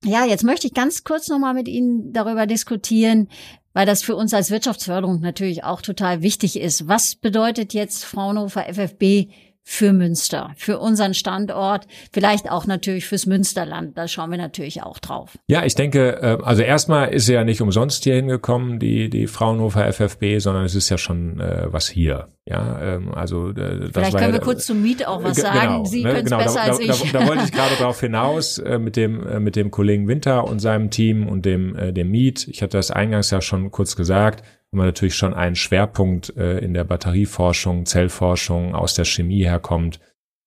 Ja, 0.04 0.26
jetzt 0.26 0.44
möchte 0.44 0.68
ich 0.68 0.74
ganz 0.74 1.04
kurz 1.04 1.30
nochmal 1.30 1.54
mit 1.54 1.68
Ihnen 1.68 2.12
darüber 2.12 2.46
diskutieren, 2.46 3.30
weil 3.74 3.86
das 3.86 4.04
für 4.04 4.16
uns 4.16 4.34
als 4.34 4.52
Wirtschaftsförderung 4.52 5.22
natürlich 5.22 5.64
auch 5.64 5.82
total 5.82 6.22
wichtig 6.22 6.60
ist. 6.60 6.88
Was 6.88 7.16
bedeutet 7.16 7.74
jetzt 7.74 8.04
Fraunhofer 8.04 8.66
FFB 8.66 9.30
für 9.66 9.94
Münster, 9.94 10.52
für 10.58 10.78
unseren 10.80 11.14
Standort, 11.14 11.88
vielleicht 12.12 12.52
auch 12.52 12.68
natürlich 12.68 13.06
fürs 13.06 13.26
Münsterland. 13.26 13.98
Da 13.98 14.10
schauen 14.10 14.30
wir 14.30 14.38
natürlich 14.38 14.84
auch 14.84 15.00
drauf. 15.00 15.38
Ja, 15.48 15.64
ich 15.64 15.74
denke, 15.74 16.22
äh, 16.22 16.38
also 16.44 16.62
erstmal 16.62 17.14
ist 17.14 17.28
sie 17.28 17.34
ja 17.34 17.46
nicht 17.46 17.62
umsonst 17.62 18.04
hier 18.04 18.16
hingekommen, 18.16 18.80
die, 18.80 19.10
die 19.10 19.26
Fraunhofer 19.28 19.92
FFB, 19.92 20.40
sondern 20.40 20.66
es 20.66 20.76
ist 20.76 20.90
ja 20.90 20.98
schon 20.98 21.40
äh, 21.40 21.68
was 21.72 21.88
hier. 21.88 22.28
Ja, 22.46 22.82
ähm, 22.82 23.14
also 23.14 23.52
äh, 23.52 23.54
das 23.54 23.92
vielleicht 23.94 24.18
können 24.18 24.34
ja, 24.34 24.34
wir 24.34 24.42
kurz 24.42 24.66
zum 24.66 24.82
Miet 24.82 25.08
auch 25.08 25.24
was 25.24 25.38
sagen. 25.38 25.60
Genau, 25.60 25.86
Sie 25.86 26.04
ne, 26.04 26.10
können 26.10 26.26
es 26.26 26.32
genau, 26.32 26.44
besser 26.44 26.60
da, 26.66 26.72
als 26.72 26.80
ich. 26.80 27.12
Da, 27.12 27.20
da, 27.20 27.28
wollte 27.28 27.44
ich 27.46 27.52
gerade 27.54 27.76
darauf 27.80 28.02
hinaus 28.02 28.62
mit 28.80 28.98
dem 28.98 29.44
mit 29.44 29.56
dem 29.56 29.72
Kollegen 29.72 30.10
Winter 30.10 30.44
und 30.44 30.60
seinem 30.60 30.90
Team 30.90 31.30
und 31.30 31.46
dem 31.46 31.94
dem 31.94 32.12
Miet. 32.12 32.50
Ich 32.50 32.62
hatte 32.62 32.76
das 32.76 32.92
eingangs 32.92 33.32
ja 33.32 33.40
schon 33.40 33.72
kurz 33.72 33.96
gesagt 33.96 34.44
wo 34.74 34.78
man 34.78 34.88
natürlich 34.88 35.16
schon 35.16 35.36
einen 35.36 35.56
Schwerpunkt 35.56 36.36
äh, 36.36 36.58
in 36.58 36.74
der 36.74 36.84
Batterieforschung, 36.84 37.86
Zellforschung 37.86 38.74
aus 38.74 38.96
der 38.96 39.06
Chemie 39.06 39.44
herkommt, 39.44 40.00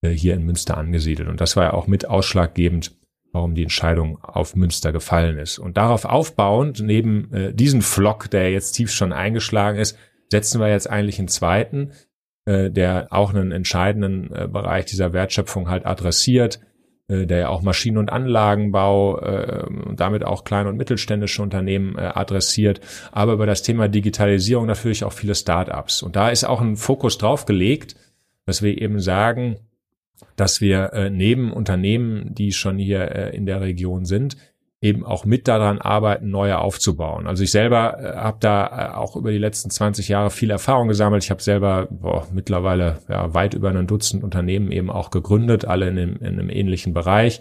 äh, 0.02 0.10
hier 0.10 0.34
in 0.34 0.42
Münster 0.44 0.76
angesiedelt. 0.76 1.28
Und 1.28 1.40
das 1.40 1.56
war 1.56 1.64
ja 1.64 1.72
auch 1.72 1.86
mit 1.86 2.08
ausschlaggebend, 2.08 2.96
warum 3.32 3.54
die 3.54 3.62
Entscheidung 3.62 4.18
auf 4.22 4.56
Münster 4.56 4.92
gefallen 4.92 5.38
ist. 5.38 5.60
Und 5.60 5.76
darauf 5.76 6.04
aufbauend, 6.04 6.80
neben 6.80 7.32
äh, 7.32 7.54
diesem 7.54 7.82
Flock, 7.82 8.28
der 8.28 8.50
jetzt 8.50 8.72
tief 8.72 8.90
schon 8.90 9.12
eingeschlagen 9.12 9.78
ist, 9.78 9.96
setzen 10.28 10.60
wir 10.60 10.68
jetzt 10.68 10.90
eigentlich 10.90 11.20
einen 11.20 11.28
zweiten, 11.28 11.92
der 12.48 13.08
auch 13.10 13.30
einen 13.34 13.50
entscheidenden 13.50 14.28
Bereich 14.28 14.86
dieser 14.86 15.12
Wertschöpfung 15.12 15.68
halt 15.68 15.84
adressiert, 15.84 16.60
äh, 17.09 17.27
der 17.27 17.38
ja 17.38 17.49
auch 17.49 17.62
Maschinen- 17.62 17.99
und 17.99 18.11
Anlagenbau 18.11 19.19
äh, 19.21 19.64
und 19.66 20.01
damit 20.01 20.25
auch 20.25 20.45
kleine 20.45 20.69
und 20.69 20.77
mittelständische 20.77 21.42
Unternehmen 21.42 21.97
äh, 21.97 22.03
adressiert, 22.03 22.81
aber 23.12 23.35
über 23.35 23.47
das 23.47 23.62
Thema 23.62 23.88
Digitalisierung 23.88 24.66
natürlich 24.66 25.05
auch 25.05 25.12
viele 25.12 25.35
Start-ups. 25.35 26.03
Und 26.03 26.16
da 26.16 26.31
ist 26.31 26.45
auch 26.45 26.61
ein 26.61 26.77
Fokus 26.77 27.19
drauf 27.19 27.47
gelegt, 27.47 27.97
dass 28.45 28.62
wir 28.62 28.81
eben 28.81 29.01
sagen, 29.01 29.57
dass 30.37 30.61
wir 30.61 30.92
äh, 30.92 31.11
neben 31.11 31.53
Unternehmen, 31.53 32.35
die 32.35 32.53
schon 32.53 32.79
hier 32.79 33.11
äh, 33.11 33.37
in 33.37 33.47
der 33.47 33.61
Region 33.61 34.05
sind, 34.05 34.37
eben 34.80 35.04
auch 35.04 35.24
mit 35.24 35.48
daran 35.48 35.78
arbeiten, 35.80 36.30
neue 36.30 36.58
aufzubauen. 36.58 37.26
Also 37.26 37.42
ich 37.42 37.50
selber 37.50 37.98
äh, 37.98 38.16
habe 38.16 38.38
da 38.40 38.66
äh, 38.66 38.94
auch 38.94 39.16
über 39.16 39.30
die 39.30 39.38
letzten 39.38 39.70
20 39.70 40.08
Jahre 40.08 40.30
viel 40.30 40.50
Erfahrung 40.50 40.88
gesammelt. 40.88 41.24
Ich 41.24 41.30
habe 41.30 41.42
selber 41.42 41.88
boah, 41.90 42.26
mittlerweile 42.32 42.98
ja, 43.08 43.32
weit 43.32 43.54
über 43.54 43.70
ein 43.70 43.86
Dutzend 43.86 44.22
Unternehmen 44.22 44.70
eben 44.70 44.90
auch 44.90 45.10
gegründet, 45.10 45.64
alle 45.64 45.88
in 45.88 45.98
einem, 45.98 46.16
in 46.16 46.26
einem 46.26 46.50
ähnlichen 46.50 46.92
Bereich. 46.92 47.40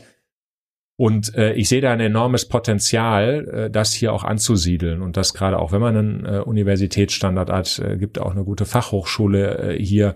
Und 0.97 1.35
äh, 1.35 1.53
ich 1.53 1.67
sehe 1.67 1.81
da 1.81 1.91
ein 1.91 1.99
enormes 1.99 2.47
Potenzial, 2.47 3.47
äh, 3.49 3.69
das 3.69 3.91
hier 3.91 4.13
auch 4.13 4.23
anzusiedeln. 4.23 5.01
Und 5.01 5.17
das 5.17 5.33
gerade 5.33 5.59
auch, 5.59 5.73
wenn 5.73 5.81
man 5.81 5.97
einen 5.97 6.25
äh, 6.25 6.39
Universitätsstandard 6.39 7.49
hat, 7.49 7.79
äh, 7.79 7.97
gibt 7.97 8.17
auch 8.17 8.31
eine 8.31 8.45
gute 8.45 8.65
Fachhochschule 8.65 9.75
äh, 9.75 9.83
hier 9.83 10.15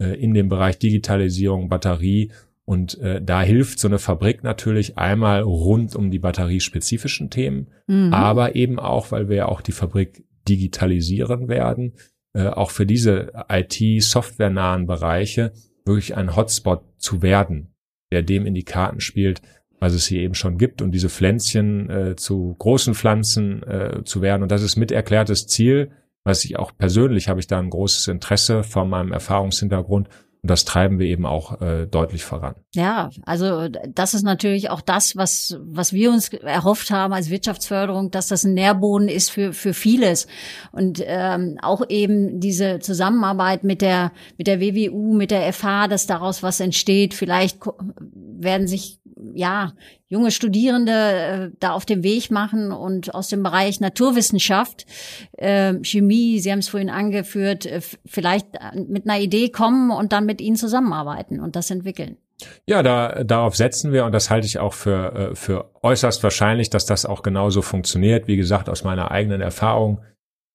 äh, 0.00 0.20
in 0.20 0.34
dem 0.34 0.48
Bereich 0.48 0.78
Digitalisierung, 0.80 1.68
Batterie 1.68 2.32
und 2.66 2.98
äh, 2.98 3.22
da 3.22 3.42
hilft 3.42 3.78
so 3.78 3.86
eine 3.86 4.00
Fabrik 4.00 4.42
natürlich 4.42 4.98
einmal 4.98 5.42
rund 5.42 5.94
um 5.94 6.10
die 6.10 6.18
batteriespezifischen 6.18 7.30
Themen, 7.30 7.68
mhm. 7.86 8.12
aber 8.12 8.56
eben 8.56 8.80
auch, 8.80 9.12
weil 9.12 9.28
wir 9.28 9.36
ja 9.36 9.46
auch 9.46 9.60
die 9.60 9.72
Fabrik 9.72 10.24
digitalisieren 10.48 11.48
werden, 11.48 11.94
äh, 12.34 12.48
auch 12.48 12.72
für 12.72 12.84
diese 12.84 13.32
IT-softwarenahen 13.48 14.86
Bereiche 14.86 15.52
wirklich 15.84 16.16
ein 16.16 16.34
Hotspot 16.34 16.82
zu 16.98 17.22
werden, 17.22 17.72
der 18.10 18.22
dem 18.22 18.46
in 18.46 18.54
die 18.54 18.64
Karten 18.64 19.00
spielt, 19.00 19.42
was 19.78 19.94
es 19.94 20.06
hier 20.06 20.22
eben 20.22 20.34
schon 20.34 20.58
gibt 20.58 20.82
und 20.82 20.90
diese 20.90 21.08
Pflänzchen 21.08 21.88
äh, 21.88 22.16
zu 22.16 22.56
großen 22.58 22.94
Pflanzen 22.94 23.62
äh, 23.62 24.02
zu 24.04 24.22
werden. 24.22 24.42
Und 24.42 24.50
das 24.50 24.62
ist 24.62 24.74
mit 24.74 24.90
erklärtes 24.90 25.46
Ziel, 25.46 25.92
was 26.24 26.44
ich 26.44 26.58
auch 26.58 26.72
persönlich 26.76 27.28
habe 27.28 27.38
ich 27.38 27.46
da 27.46 27.60
ein 27.60 27.70
großes 27.70 28.08
Interesse 28.08 28.64
von 28.64 28.90
meinem 28.90 29.12
Erfahrungshintergrund 29.12 30.08
Und 30.46 30.50
das 30.50 30.64
treiben 30.64 31.00
wir 31.00 31.08
eben 31.08 31.26
auch 31.26 31.60
äh, 31.60 31.88
deutlich 31.88 32.22
voran. 32.22 32.54
Ja, 32.72 33.10
also 33.24 33.66
das 33.66 34.14
ist 34.14 34.22
natürlich 34.22 34.70
auch 34.70 34.80
das, 34.80 35.16
was, 35.16 35.58
was 35.60 35.92
wir 35.92 36.12
uns 36.12 36.28
erhofft 36.28 36.92
haben 36.92 37.12
als 37.12 37.30
Wirtschaftsförderung, 37.30 38.12
dass 38.12 38.28
das 38.28 38.44
ein 38.44 38.54
Nährboden 38.54 39.08
ist 39.08 39.32
für, 39.32 39.52
für 39.52 39.74
vieles. 39.74 40.28
Und 40.70 41.02
ähm, 41.04 41.58
auch 41.62 41.82
eben 41.88 42.38
diese 42.38 42.78
Zusammenarbeit 42.78 43.64
mit 43.64 43.82
der, 43.82 44.12
mit 44.38 44.46
der 44.46 44.60
WWU, 44.60 45.14
mit 45.14 45.32
der 45.32 45.52
FH, 45.52 45.88
dass 45.88 46.06
daraus 46.06 46.44
was 46.44 46.60
entsteht. 46.60 47.12
Vielleicht 47.12 47.58
werden 47.98 48.68
sich 48.68 49.00
ja, 49.34 49.72
junge 50.08 50.30
Studierende 50.30 50.92
äh, 50.92 51.50
da 51.58 51.72
auf 51.72 51.86
dem 51.86 52.02
Weg 52.02 52.30
machen 52.30 52.72
und 52.72 53.14
aus 53.14 53.28
dem 53.28 53.42
Bereich 53.42 53.80
Naturwissenschaft, 53.80 54.86
äh, 55.32 55.74
Chemie, 55.82 56.38
Sie 56.38 56.52
haben 56.52 56.58
es 56.58 56.68
vorhin 56.68 56.90
angeführt, 56.90 57.66
äh, 57.66 57.80
vielleicht 58.04 58.46
mit 58.74 59.08
einer 59.08 59.20
Idee 59.20 59.48
kommen 59.48 59.90
und 59.90 60.12
dann 60.12 60.26
mit 60.26 60.40
Ihnen 60.40 60.56
zusammenarbeiten 60.56 61.40
und 61.40 61.56
das 61.56 61.70
entwickeln. 61.70 62.18
Ja, 62.66 62.82
da, 62.82 63.24
darauf 63.24 63.56
setzen 63.56 63.92
wir 63.92 64.04
und 64.04 64.12
das 64.12 64.28
halte 64.28 64.46
ich 64.46 64.58
auch 64.58 64.74
für, 64.74 65.30
äh, 65.30 65.34
für 65.34 65.70
äußerst 65.82 66.22
wahrscheinlich, 66.22 66.68
dass 66.68 66.84
das 66.84 67.06
auch 67.06 67.22
genauso 67.22 67.62
funktioniert. 67.62 68.28
Wie 68.28 68.36
gesagt, 68.36 68.68
aus 68.68 68.84
meiner 68.84 69.10
eigenen 69.10 69.40
Erfahrung, 69.40 70.02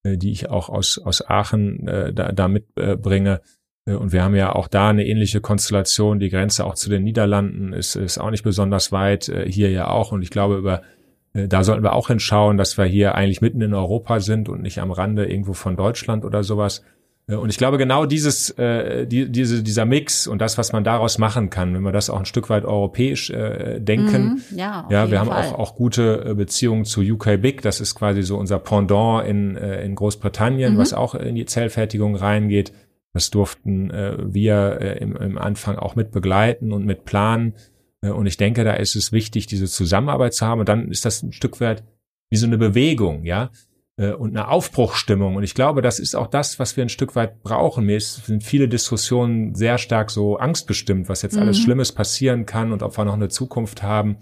äh, 0.04 0.17
die 0.17 0.32
ich 0.32 0.50
auch 0.50 0.69
aus, 0.69 1.00
aus 1.04 1.28
Aachen 1.28 1.88
äh, 1.88 2.13
da, 2.13 2.32
da 2.32 2.47
mitbringe, 2.47 3.41
äh, 3.41 3.61
und 3.86 4.12
wir 4.12 4.24
haben 4.24 4.36
ja 4.36 4.54
auch 4.54 4.67
da 4.67 4.89
eine 4.89 5.06
ähnliche 5.06 5.41
Konstellation. 5.41 6.20
Die 6.20 6.30
Grenze 6.30 6.65
auch 6.65 6.76
zu 6.76 6.89
den 6.89 7.04
Niederlanden 7.04 7.74
ist, 7.74 7.96
ist 7.96 8.20
auch 8.20 8.30
nicht 8.30 8.44
besonders 8.44 8.91
weit, 8.91 9.30
äh, 9.30 9.52
hier 9.52 9.72
ja 9.72 9.88
auch. 9.88 10.12
Und 10.12 10.22
ich 10.22 10.30
glaube, 10.30 10.58
über 10.58 10.84
äh, 11.34 11.48
da 11.48 11.63
sollten 11.63 11.84
wir 11.84 11.94
auch 11.94 12.08
hinschauen, 12.08 12.58
dass 12.58 12.78
wir 12.78 12.86
hier 12.86 13.15
eigentlich 13.15 13.41
mitten 13.41 13.62
in 13.62 13.74
Europa 13.74 14.20
sind 14.20 14.50
und 14.50 14.62
nicht 14.62 14.80
am 14.80 14.91
Rande 14.91 15.26
irgendwo 15.26 15.54
von 15.54 15.76
Deutschland 15.76 16.26
oder 16.26 16.44
sowas. 16.44 16.84
Und 17.28 17.50
ich 17.50 17.58
glaube, 17.58 17.78
genau 17.78 18.06
dieses, 18.06 18.50
äh, 18.58 19.06
die, 19.08 19.32
diese, 19.32 19.63
dieser 19.63 19.86
Mix 19.86 20.28
und 20.28 20.41
das, 20.41 20.58
was 20.58 20.74
man 20.74 20.84
daraus 20.84 21.17
machen 21.17 21.50
kann, 21.50 21.74
wenn 21.74 21.84
wir 21.84 21.91
das 21.91 22.10
auch 22.10 22.20
ein 22.20 22.26
Stück 22.26 22.50
weit 22.50 22.65
europäisch 22.65 23.30
äh, 23.30 23.80
denken. 23.80 24.41
Mhm, 24.52 24.58
ja, 24.58 24.86
ja 24.89 25.12
wir 25.12 25.20
haben 25.20 25.30
auch, 25.30 25.54
auch 25.54 25.76
gute 25.76 26.36
Beziehungen 26.36 26.84
zu 26.84 27.02
UK 27.02 27.41
Big. 27.41 27.62
Das 27.62 27.80
ist 27.80 27.96
quasi 27.96 28.24
so 28.24 28.38
unser 28.38 28.60
Pendant 28.60 29.26
in, 29.26 29.56
äh, 29.56 29.84
in 29.86 29.96
Großbritannien, 29.96 30.74
mhm. 30.74 30.78
was 30.78 30.94
auch 30.94 31.15
in 31.15 31.36
die 31.36 31.46
Zellfertigung 31.46 32.15
reingeht. 32.15 32.74
Das 33.13 33.30
durften 33.30 33.91
äh, 33.91 34.17
wir 34.19 34.78
äh, 34.80 34.97
im, 35.00 35.15
im 35.15 35.38
Anfang 35.38 35.78
auch 35.78 35.95
mit 35.95 36.12
begleiten 36.12 36.71
und 36.71 36.86
mit 36.86 37.06
planen. 37.06 37.56
Äh, 38.02 38.10
und 38.10 38.26
ich 38.26 38.38
denke, 38.38 38.63
da 38.63 38.74
ist 38.74 38.95
es 38.95 39.12
wichtig, 39.12 39.47
diese 39.47 39.67
Zusammenarbeit 39.67 40.34
zu 40.34 40.45
haben. 40.45 40.60
Und 40.60 40.69
dann 40.69 40.89
ist 40.89 41.06
das 41.06 41.21
ein 41.21 41.34
Stück 41.34 41.60
weit 41.60 41.84
wie 42.30 42.38
so 42.38 42.47
eine 42.47 42.58
Bewegung, 42.58 43.26
ja, 43.26 43.52
äh, 43.97 44.12
und 44.12 44.30
eine 44.30 44.47
Aufbruchstimmung. 44.47 45.36
Und 45.36 45.43
ich 45.43 45.54
glaube, 45.54 45.82
das 45.82 46.00
ist 46.00 46.15
auch 46.15 46.28
das, 46.28 46.60
was 46.60 46.78
wir 46.78 46.86
ein 46.86 46.89
Stück 46.89 47.15
weit 47.15 47.43
brauchen. 47.43 47.86
Mir 47.86 47.97
ist, 47.97 48.26
sind 48.26 48.43
viele 48.43 48.69
Diskussionen 48.69 49.54
sehr 49.56 49.78
stark 49.78 50.10
so 50.10 50.38
angstbestimmt, 50.38 51.10
was 51.10 51.21
jetzt 51.21 51.36
mhm. 51.36 51.41
alles 51.41 51.60
Schlimmes 51.60 51.91
passieren 51.91 52.45
kann 52.45 52.71
und 52.71 52.84
ob 52.84 52.97
wir 52.97 53.06
noch 53.06 53.13
eine 53.13 53.30
Zukunft 53.30 53.84
haben. 53.84 54.17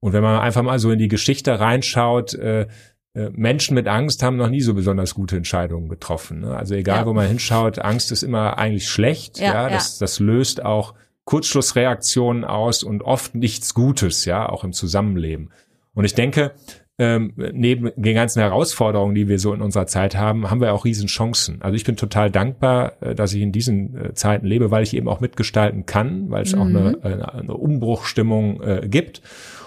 Und 0.00 0.12
wenn 0.12 0.22
man 0.22 0.40
einfach 0.40 0.62
mal 0.62 0.78
so 0.78 0.90
in 0.90 0.98
die 0.98 1.08
Geschichte 1.08 1.60
reinschaut, 1.60 2.34
äh, 2.34 2.62
äh, 2.62 2.66
Menschen 3.12 3.74
mit 3.74 3.88
Angst 3.88 4.22
haben 4.22 4.36
noch 4.36 4.48
nie 4.50 4.60
so 4.60 4.72
besonders 4.72 5.14
gute 5.14 5.36
Entscheidungen 5.36 5.88
getroffen. 5.88 6.40
Ne? 6.40 6.56
Also 6.56 6.74
egal, 6.74 7.00
ja. 7.00 7.06
wo 7.06 7.12
man 7.12 7.26
hinschaut, 7.26 7.80
Angst 7.80 8.12
ist 8.12 8.22
immer 8.22 8.56
eigentlich 8.56 8.88
schlecht. 8.88 9.40
Ja, 9.40 9.52
ja, 9.52 9.68
Das, 9.68 9.98
das 9.98 10.20
löst 10.20 10.64
auch 10.64 10.94
Kurzschlussreaktionen 11.24 12.44
aus 12.44 12.82
und 12.82 13.02
oft 13.02 13.34
nichts 13.34 13.74
Gutes, 13.74 14.24
ja, 14.24 14.48
auch 14.48 14.64
im 14.64 14.72
Zusammenleben. 14.72 15.50
Und 15.94 16.04
ich 16.04 16.14
denke, 16.14 16.52
ähm, 16.98 17.32
neben 17.36 17.90
den 17.96 18.14
ganzen 18.14 18.40
Herausforderungen, 18.40 19.14
die 19.14 19.26
wir 19.26 19.38
so 19.38 19.54
in 19.54 19.62
unserer 19.62 19.86
Zeit 19.86 20.16
haben, 20.16 20.50
haben 20.50 20.60
wir 20.60 20.74
auch 20.74 20.84
Riesenchancen. 20.84 21.62
Also 21.62 21.74
ich 21.74 21.84
bin 21.84 21.96
total 21.96 22.30
dankbar, 22.30 23.00
äh, 23.00 23.14
dass 23.14 23.32
ich 23.32 23.40
in 23.40 23.52
diesen 23.52 23.96
äh, 23.96 24.14
Zeiten 24.14 24.46
lebe, 24.46 24.70
weil 24.70 24.82
ich 24.82 24.94
eben 24.94 25.08
auch 25.08 25.20
mitgestalten 25.20 25.86
kann, 25.86 26.30
weil 26.30 26.42
es 26.42 26.54
mhm. 26.54 26.60
auch 26.60 26.66
eine, 26.66 26.98
eine, 27.02 27.34
eine 27.34 27.54
Umbruchstimmung 27.54 28.60
äh, 28.62 28.88
gibt. 28.88 29.22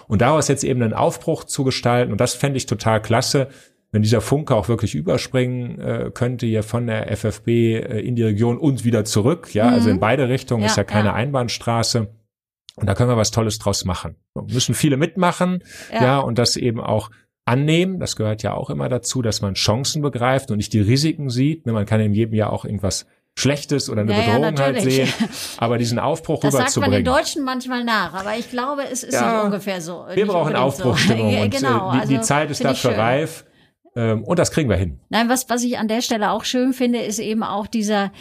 Und 0.07 0.21
daraus 0.21 0.47
jetzt 0.47 0.63
eben 0.63 0.81
einen 0.81 0.93
Aufbruch 0.93 1.43
zu 1.43 1.63
gestalten, 1.63 2.11
und 2.11 2.21
das 2.21 2.33
fände 2.33 2.57
ich 2.57 2.65
total 2.65 3.01
klasse, 3.01 3.49
wenn 3.91 4.01
dieser 4.01 4.21
Funke 4.21 4.55
auch 4.55 4.67
wirklich 4.67 4.95
überspringen 4.95 5.79
äh, 5.79 6.11
könnte 6.11 6.47
hier 6.47 6.63
von 6.63 6.87
der 6.87 7.15
FFB 7.15 7.47
äh, 7.47 7.99
in 7.99 8.15
die 8.15 8.23
Region 8.23 8.57
und 8.57 8.83
wieder 8.83 9.05
zurück. 9.05 9.53
Ja, 9.53 9.67
mhm. 9.67 9.73
also 9.73 9.89
in 9.89 9.97
mhm. 9.97 10.01
beide 10.01 10.29
Richtungen 10.29 10.63
ja, 10.63 10.67
ist 10.67 10.77
ja 10.77 10.83
keine 10.83 11.09
ja. 11.09 11.13
Einbahnstraße. 11.13 12.07
Und 12.75 12.87
da 12.87 12.95
können 12.95 13.09
wir 13.09 13.17
was 13.17 13.29
Tolles 13.29 13.59
draus 13.59 13.85
machen. 13.85 14.15
Müssen 14.47 14.73
viele 14.73 14.97
mitmachen, 14.97 15.63
ja. 15.93 16.03
ja, 16.03 16.19
und 16.19 16.39
das 16.39 16.55
eben 16.57 16.81
auch 16.81 17.11
annehmen. 17.45 17.99
Das 17.99 18.15
gehört 18.15 18.41
ja 18.41 18.55
auch 18.55 18.71
immer 18.71 18.89
dazu, 18.89 19.21
dass 19.21 19.41
man 19.41 19.53
Chancen 19.53 20.01
begreift 20.01 20.49
und 20.49 20.57
nicht 20.57 20.73
die 20.73 20.79
Risiken 20.79 21.29
sieht. 21.29 21.67
Ne, 21.67 21.73
man 21.73 21.85
kann 21.85 22.01
in 22.01 22.13
jedem 22.13 22.33
Jahr 22.33 22.51
auch 22.51 22.65
irgendwas 22.65 23.05
Schlechtes 23.35 23.89
oder 23.89 24.01
eine 24.01 24.11
ja, 24.11 24.19
Bedrohung 24.19 24.55
ja, 24.55 24.63
halt 24.63 24.81
sehen. 24.81 25.11
Aber 25.57 25.77
diesen 25.77 25.99
Aufbruch 25.99 26.41
das 26.41 26.53
rüberzubringen. 26.53 26.65
Das 26.65 26.73
sagt 26.73 26.91
man 26.91 26.91
den 26.91 27.25
Deutschen 27.25 27.43
manchmal 27.43 27.83
nach, 27.83 28.13
aber 28.13 28.37
ich 28.37 28.49
glaube, 28.49 28.83
es 28.91 29.03
ist 29.03 29.13
ja, 29.13 29.37
nicht 29.37 29.45
ungefähr 29.45 29.81
so. 29.81 30.05
Wir 30.13 30.27
brauchen 30.27 30.55
Aufbruchstimmung 30.55 31.31
so. 31.35 31.41
und 31.41 31.49
genau, 31.49 31.89
äh, 31.89 32.01
die, 32.01 32.07
die 32.09 32.15
also 32.15 32.27
Zeit 32.27 32.51
ist 32.51 32.63
dafür 32.63 32.97
reif. 32.97 33.45
Ähm, 33.95 34.23
und 34.23 34.39
das 34.39 34.51
kriegen 34.51 34.69
wir 34.69 34.75
hin. 34.75 34.99
Nein, 35.09 35.29
was, 35.29 35.49
was 35.49 35.63
ich 35.63 35.77
an 35.77 35.87
der 35.87 36.01
Stelle 36.01 36.31
auch 36.31 36.43
schön 36.45 36.73
finde, 36.73 36.99
ist 36.99 37.19
eben 37.19 37.43
auch 37.43 37.67
dieser, 37.67 38.11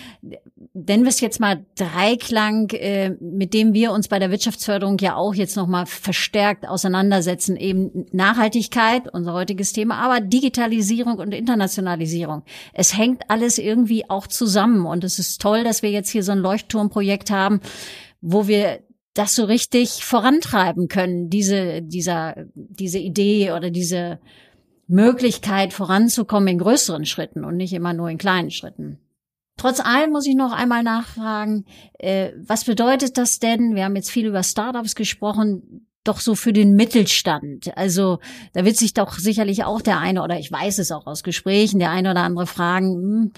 nennen 0.75 1.05
wir 1.05 1.09
es 1.09 1.21
jetzt 1.21 1.41
mal 1.41 1.65
Dreiklang, 1.77 2.71
äh, 2.71 3.11
mit 3.21 3.55
dem 3.55 3.73
wir 3.73 3.93
uns 3.93 4.09
bei 4.09 4.19
der 4.19 4.31
Wirtschaftsförderung 4.31 4.99
ja 4.99 5.17
auch 5.17 5.35
jetzt 5.35 5.57
nochmal 5.57 5.87
verstärkt 5.87 6.69
auseinandersetzen. 6.69 7.57
Eben 7.57 8.07
Nachhaltigkeit, 8.13 9.13
unser 9.13 9.33
heutiges 9.33 9.73
Thema, 9.73 9.97
aber 9.97 10.21
Digitalisierung 10.21 11.19
und 11.19 11.33
Internationalisierung. 11.33 12.43
Es 12.75 12.97
hängt 12.97 13.23
alles 13.29 13.59
irgendwie 13.59 14.09
auch 14.11 14.27
zusammen. 14.27 14.85
Und 14.85 15.05
es 15.05 15.19
ist 15.19 15.41
toll, 15.41 15.65
dass 15.65 15.83
wir 15.83 15.91
jetzt 15.91 16.11
hier 16.11 16.23
so 16.23 16.33
ein 16.33 16.39
Leuchtturmprojekt 16.39 17.31
haben, 17.31 17.61
wo 18.21 18.47
wir 18.47 18.81
das 19.15 19.35
so 19.35 19.45
richtig 19.45 20.05
vorantreiben 20.05 20.89
können, 20.89 21.29
diese, 21.29 21.83
dieser, 21.83 22.35
diese 22.55 22.99
Idee 22.99 23.53
oder 23.53 23.71
diese 23.71 24.21
Möglichkeit 24.87 25.73
voranzukommen 25.73 26.49
in 26.49 26.59
größeren 26.59 27.07
Schritten 27.07 27.45
und 27.45 27.57
nicht 27.57 27.73
immer 27.73 27.93
nur 27.93 28.11
in 28.11 28.19
kleinen 28.19 28.51
Schritten. 28.51 28.99
Trotz 29.57 29.81
allem 29.81 30.11
muss 30.11 30.27
ich 30.27 30.35
noch 30.35 30.53
einmal 30.53 30.83
nachfragen, 30.83 31.67
äh, 31.99 32.33
was 32.45 32.65
bedeutet 32.65 33.19
das 33.19 33.39
denn? 33.39 33.75
Wir 33.75 33.85
haben 33.85 33.97
jetzt 33.97 34.11
viel 34.11 34.27
über 34.27 34.43
Startups 34.43 34.95
gesprochen, 34.95 35.87
doch 36.05 36.21
so 36.21 36.35
für 36.35 36.53
den 36.53 36.75
Mittelstand. 36.75 37.77
Also 37.77 38.19
da 38.55 38.65
wird 38.65 38.77
sich 38.77 38.95
doch 38.95 39.13
sicherlich 39.19 39.65
auch 39.65 39.81
der 39.81 39.99
eine 39.99 40.23
oder 40.23 40.39
ich 40.39 40.51
weiß 40.51 40.79
es 40.79 40.91
auch 40.91 41.07
aus 41.07 41.23
Gesprächen, 41.23 41.79
der 41.79 41.91
eine 41.91 42.11
oder 42.11 42.23
andere 42.23 42.47
fragen, 42.47 42.95
hm, 42.95 43.33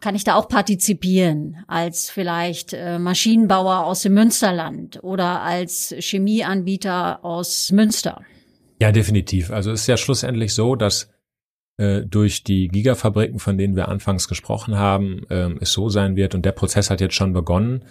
kann 0.00 0.14
ich 0.16 0.24
da 0.24 0.34
auch 0.34 0.48
partizipieren 0.48 1.64
als 1.68 2.10
vielleicht 2.10 2.72
äh, 2.72 2.98
Maschinenbauer 2.98 3.84
aus 3.84 4.02
dem 4.02 4.14
Münsterland 4.14 5.02
oder 5.02 5.42
als 5.42 5.94
Chemieanbieter 5.96 7.24
aus 7.24 7.70
Münster? 7.70 8.20
Ja, 8.82 8.90
definitiv. 8.90 9.52
Also 9.52 9.70
es 9.70 9.82
ist 9.82 9.86
ja 9.86 9.96
schlussendlich 9.96 10.54
so, 10.54 10.74
dass 10.74 11.08
äh, 11.76 12.02
durch 12.02 12.42
die 12.42 12.66
Gigafabriken, 12.66 13.38
von 13.38 13.56
denen 13.56 13.76
wir 13.76 13.86
anfangs 13.86 14.26
gesprochen 14.26 14.76
haben, 14.76 15.24
äh, 15.30 15.50
es 15.60 15.70
so 15.70 15.88
sein 15.88 16.16
wird, 16.16 16.34
und 16.34 16.44
der 16.44 16.50
Prozess 16.50 16.90
hat 16.90 17.00
jetzt 17.00 17.14
schon 17.14 17.32
begonnen, 17.32 17.84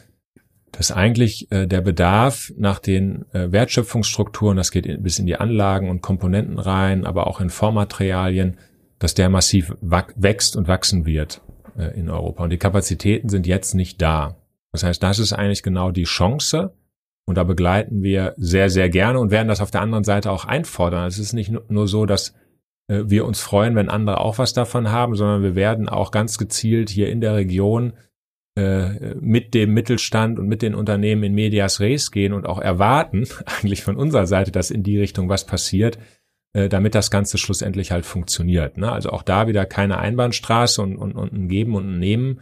dass 0.74 0.92
eigentlich 0.92 1.50
äh, 1.50 1.66
der 1.66 1.80
Bedarf 1.80 2.52
nach 2.58 2.80
den 2.80 3.24
äh, 3.32 3.54
Wertschöpfungsstrukturen, 3.54 4.58
das 4.58 4.70
geht 4.70 5.02
bis 5.02 5.18
in 5.18 5.28
die 5.28 5.38
Anlagen 5.38 5.90
und 5.90 6.02
Komponenten 6.02 6.60
rein, 6.60 7.06
aber 7.06 7.28
auch 7.28 7.40
in 7.40 7.50
Vormaterialien, 7.50 8.58
dass 9.00 9.14
der 9.14 9.30
massiv 9.30 9.74
wächst 9.80 10.58
und 10.58 10.68
wachsen 10.68 11.06
wird 11.06 11.40
äh, 11.78 11.98
in 11.98 12.10
Europa. 12.10 12.44
Und 12.44 12.50
die 12.50 12.58
Kapazitäten 12.58 13.30
sind 13.30 13.48
jetzt 13.48 13.76
nicht 13.76 14.02
da. 14.02 14.36
Das 14.74 14.84
heißt, 14.84 15.02
das 15.02 15.20
ist 15.20 15.32
eigentlich 15.32 15.64
genau 15.64 15.92
die 15.92 16.04
Chance, 16.04 16.74
und 17.32 17.36
da 17.36 17.46
begleiten 17.46 18.04
wir 18.04 18.34
sehr, 18.36 18.70
sehr 18.70 18.90
gerne 18.90 19.18
und 19.18 19.32
werden 19.32 19.48
das 19.48 19.62
auf 19.62 19.72
der 19.72 19.80
anderen 19.80 20.04
Seite 20.04 20.30
auch 20.30 20.44
einfordern. 20.44 21.08
Es 21.08 21.18
ist 21.18 21.32
nicht 21.32 21.50
nur 21.70 21.88
so, 21.88 22.06
dass 22.06 22.34
äh, 22.90 23.04
wir 23.06 23.26
uns 23.26 23.40
freuen, 23.40 23.74
wenn 23.78 23.88
andere 23.88 24.20
auch 24.20 24.38
was 24.38 24.52
davon 24.52 24.92
haben, 24.92 25.16
sondern 25.16 25.42
wir 25.42 25.56
werden 25.56 25.88
auch 25.88 26.12
ganz 26.12 26.38
gezielt 26.38 26.90
hier 26.90 27.10
in 27.10 27.22
der 27.22 27.36
Region 27.36 27.94
äh, 28.58 29.16
mit 29.16 29.54
dem 29.54 29.74
Mittelstand 29.74 30.40
und 30.40 30.50
mit 30.50 30.62
den 30.62 30.76
Unternehmen 30.76 31.24
in 31.24 31.34
Medias 31.34 31.80
Res 31.80 32.12
gehen 32.12 32.34
und 32.34 32.46
auch 32.46 32.60
erwarten, 32.60 33.26
eigentlich 33.46 33.82
von 33.82 33.96
unserer 33.96 34.28
Seite, 34.28 34.52
dass 34.52 34.70
in 34.70 34.84
die 34.84 35.00
Richtung 35.00 35.30
was 35.30 35.46
passiert, 35.46 36.00
äh, 36.52 36.68
damit 36.68 36.96
das 36.96 37.12
Ganze 37.12 37.38
schlussendlich 37.38 37.94
halt 37.94 38.06
funktioniert. 38.06 38.76
Ne? 38.76 38.92
Also 38.92 39.12
auch 39.12 39.24
da 39.24 39.48
wieder 39.48 39.66
keine 39.66 40.00
Einbahnstraße 40.00 40.82
und, 40.82 40.98
und, 40.98 41.14
und 41.14 41.32
ein 41.32 41.48
Geben 41.48 41.76
und 41.76 41.94
ein 41.94 42.00
Nehmen, 42.00 42.42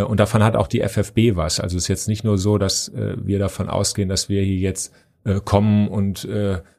und 0.00 0.20
davon 0.20 0.42
hat 0.42 0.56
auch 0.56 0.68
die 0.68 0.80
FFB 0.80 1.34
was. 1.36 1.60
Also 1.60 1.76
es 1.76 1.84
ist 1.84 1.88
jetzt 1.88 2.08
nicht 2.08 2.24
nur 2.24 2.38
so, 2.38 2.58
dass 2.58 2.88
äh, 2.88 3.14
wir 3.22 3.38
davon 3.38 3.68
ausgehen, 3.68 4.08
dass 4.08 4.28
wir 4.28 4.42
hier 4.42 4.56
jetzt 4.56 4.94
äh, 5.24 5.40
kommen 5.40 5.88
und 5.88 6.26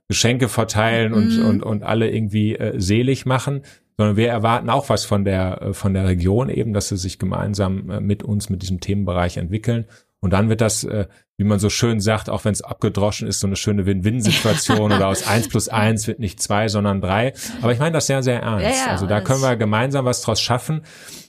Geschenke 0.09 0.49
verteilen 0.49 1.13
und, 1.13 1.37
mhm. 1.37 1.45
und, 1.45 1.63
und 1.63 1.83
alle 1.83 2.11
irgendwie 2.11 2.57
selig 2.75 3.25
machen, 3.25 3.61
sondern 3.97 4.17
wir 4.17 4.27
erwarten 4.27 4.69
auch 4.69 4.89
was 4.89 5.05
von 5.05 5.23
der, 5.23 5.69
von 5.71 5.93
der 5.93 6.05
Region 6.05 6.49
eben, 6.49 6.73
dass 6.73 6.89
sie 6.89 6.97
sich 6.97 7.17
gemeinsam 7.17 7.85
mit 8.05 8.21
uns, 8.21 8.49
mit 8.49 8.61
diesem 8.61 8.79
Themenbereich 8.79 9.37
entwickeln. 9.37 9.85
Und 10.23 10.31
dann 10.31 10.47
wird 10.47 10.61
das, 10.61 10.85
äh, 10.85 11.07
wie 11.35 11.43
man 11.43 11.59
so 11.59 11.69
schön 11.69 11.99
sagt, 11.99 12.29
auch 12.29 12.45
wenn 12.45 12.53
es 12.53 12.61
abgedroschen 12.61 13.27
ist, 13.27 13.41
so 13.41 13.47
eine 13.47 13.57
schöne 13.57 13.85
Win-Win-Situation 13.85 14.93
oder 14.93 15.09
aus 15.09 15.27
eins 15.27 15.49
plus 15.49 15.67
eins 15.67 16.07
wird 16.07 16.19
nicht 16.19 16.41
zwei, 16.41 16.69
sondern 16.69 17.01
drei. 17.01 17.33
Aber 17.61 17.73
ich 17.73 17.79
meine 17.79 17.91
das 17.91 18.07
sehr, 18.07 18.23
sehr 18.23 18.41
ernst. 18.41 18.63
Ja, 18.63 18.85
ja, 18.85 18.91
also 18.91 19.05
da 19.05 19.19
können 19.19 19.41
wir 19.41 19.57
gemeinsam 19.57 20.05
was 20.05 20.21
draus 20.21 20.39
schaffen. 20.39 20.83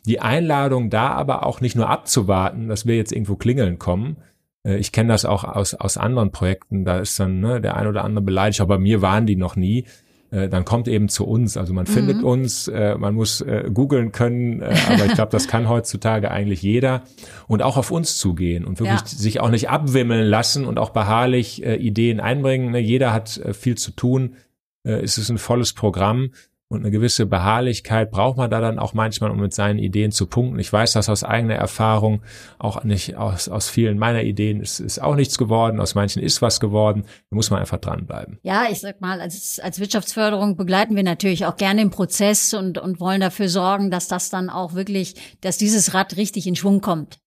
Die 0.06 0.20
Einladung 0.20 0.90
da 0.90 1.08
aber 1.08 1.44
auch 1.44 1.60
nicht 1.60 1.74
nur 1.74 1.90
abzuwarten, 1.90 2.68
dass 2.68 2.86
wir 2.86 2.96
jetzt 2.96 3.10
irgendwo 3.10 3.34
klingeln 3.34 3.80
kommen, 3.80 4.18
äh, 4.64 4.76
ich 4.76 4.92
kenne 4.92 5.12
das 5.12 5.24
auch 5.24 5.42
aus, 5.42 5.74
aus 5.74 5.96
anderen 5.96 6.30
Projekten, 6.30 6.84
da 6.84 7.00
ist 7.00 7.18
dann 7.18 7.40
ne, 7.40 7.60
der 7.60 7.76
ein 7.76 7.88
oder 7.88 8.04
andere 8.04 8.24
beleidigt, 8.24 8.60
aber 8.60 8.76
bei 8.76 8.82
mir 8.82 9.02
waren 9.02 9.26
die 9.26 9.34
noch 9.34 9.56
nie. 9.56 9.86
Äh, 10.30 10.48
dann 10.48 10.64
kommt 10.64 10.88
eben 10.88 11.08
zu 11.08 11.26
uns. 11.26 11.56
Also 11.56 11.72
man 11.72 11.84
mhm. 11.84 11.90
findet 11.90 12.22
uns, 12.22 12.68
äh, 12.68 12.96
man 12.96 13.14
muss 13.14 13.40
äh, 13.40 13.70
googeln 13.72 14.12
können, 14.12 14.62
äh, 14.62 14.74
aber 14.88 15.06
ich 15.06 15.14
glaube, 15.14 15.32
das 15.32 15.48
kann 15.48 15.68
heutzutage 15.68 16.30
eigentlich 16.30 16.62
jeder. 16.62 17.02
Und 17.46 17.62
auch 17.62 17.76
auf 17.76 17.90
uns 17.90 18.18
zugehen 18.18 18.64
und 18.64 18.80
wirklich 18.80 19.00
ja. 19.00 19.06
sich 19.06 19.40
auch 19.40 19.50
nicht 19.50 19.68
abwimmeln 19.68 20.26
lassen 20.26 20.64
und 20.64 20.78
auch 20.78 20.90
beharrlich 20.90 21.64
äh, 21.64 21.76
Ideen 21.76 22.20
einbringen. 22.20 22.72
Ne? 22.72 22.80
Jeder 22.80 23.12
hat 23.12 23.38
äh, 23.38 23.54
viel 23.54 23.76
zu 23.76 23.92
tun. 23.92 24.36
Äh, 24.84 25.02
es 25.02 25.18
ist 25.18 25.30
ein 25.30 25.38
volles 25.38 25.72
Programm 25.72 26.30
und 26.74 26.82
eine 26.82 26.90
gewisse 26.90 27.26
Beharrlichkeit 27.26 28.10
braucht 28.10 28.36
man 28.36 28.50
da 28.50 28.60
dann 28.60 28.78
auch 28.78 28.94
manchmal, 28.94 29.30
um 29.30 29.40
mit 29.40 29.54
seinen 29.54 29.78
Ideen 29.78 30.12
zu 30.12 30.26
punkten. 30.26 30.58
Ich 30.58 30.72
weiß 30.72 30.92
das 30.92 31.08
aus 31.08 31.24
eigener 31.24 31.54
Erfahrung, 31.54 32.22
auch 32.58 32.84
nicht 32.84 33.16
aus, 33.16 33.48
aus 33.48 33.68
vielen 33.68 33.98
meiner 33.98 34.22
Ideen 34.22 34.60
ist, 34.60 34.80
ist 34.80 35.00
auch 35.00 35.14
nichts 35.14 35.38
geworden, 35.38 35.80
aus 35.80 35.94
manchen 35.94 36.22
ist 36.22 36.42
was 36.42 36.60
geworden. 36.60 37.04
Da 37.30 37.36
muss 37.36 37.50
man 37.50 37.60
einfach 37.60 37.78
dranbleiben. 37.78 38.38
Ja, 38.42 38.66
ich 38.70 38.80
sag 38.80 39.00
mal, 39.00 39.20
als, 39.20 39.58
als 39.60 39.80
Wirtschaftsförderung 39.80 40.56
begleiten 40.56 40.96
wir 40.96 41.02
natürlich 41.02 41.46
auch 41.46 41.56
gerne 41.56 41.80
den 41.80 41.90
Prozess 41.90 42.52
und, 42.54 42.78
und 42.78 43.00
wollen 43.00 43.20
dafür 43.20 43.48
sorgen, 43.48 43.90
dass 43.90 44.08
das 44.08 44.30
dann 44.30 44.50
auch 44.50 44.74
wirklich, 44.74 45.14
dass 45.40 45.56
dieses 45.56 45.94
Rad 45.94 46.16
richtig 46.16 46.46
in 46.46 46.56
Schwung 46.56 46.80
kommt. 46.80 47.18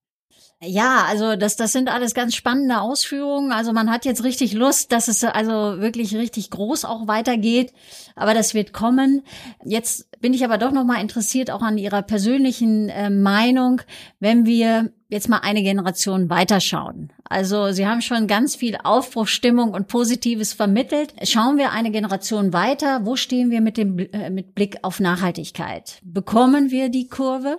Ja, 0.59 1.05
also 1.07 1.35
das, 1.35 1.55
das 1.55 1.71
sind 1.71 1.87
alles 1.87 2.15
ganz 2.15 2.33
spannende 2.33 2.81
Ausführungen. 2.81 3.51
Also 3.51 3.73
man 3.73 3.91
hat 3.91 4.05
jetzt 4.05 4.23
richtig 4.23 4.53
Lust, 4.53 4.91
dass 4.91 5.07
es 5.07 5.23
also 5.23 5.79
wirklich 5.79 6.15
richtig 6.15 6.49
groß 6.49 6.83
auch 6.83 7.07
weitergeht. 7.07 7.73
Aber 8.15 8.33
das 8.33 8.55
wird 8.55 8.73
kommen. 8.73 9.21
Jetzt 9.63 10.09
bin 10.19 10.33
ich 10.33 10.43
aber 10.43 10.57
doch 10.57 10.71
noch 10.71 10.83
mal 10.83 10.99
interessiert 10.99 11.51
auch 11.51 11.61
an 11.61 11.77
Ihrer 11.77 12.01
persönlichen 12.01 12.89
äh, 12.89 13.11
Meinung, 13.11 13.81
wenn 14.19 14.47
wir 14.47 14.91
jetzt 15.09 15.29
mal 15.29 15.39
eine 15.39 15.61
Generation 15.61 16.31
weiterschauen. 16.31 17.13
Also 17.29 17.71
Sie 17.71 17.85
haben 17.85 18.01
schon 18.01 18.25
ganz 18.25 18.55
viel 18.55 18.77
Aufbruchstimmung 18.83 19.75
und 19.75 19.87
Positives 19.87 20.53
vermittelt. 20.53 21.13
Schauen 21.21 21.57
wir 21.57 21.71
eine 21.71 21.91
Generation 21.91 22.51
weiter. 22.51 23.05
Wo 23.05 23.15
stehen 23.15 23.51
wir 23.51 23.61
mit 23.61 23.77
dem 23.77 23.99
äh, 23.99 24.31
mit 24.31 24.55
Blick 24.55 24.79
auf 24.81 24.99
Nachhaltigkeit? 24.99 25.99
Bekommen 26.03 26.71
wir 26.71 26.89
die 26.89 27.07
Kurve? 27.09 27.57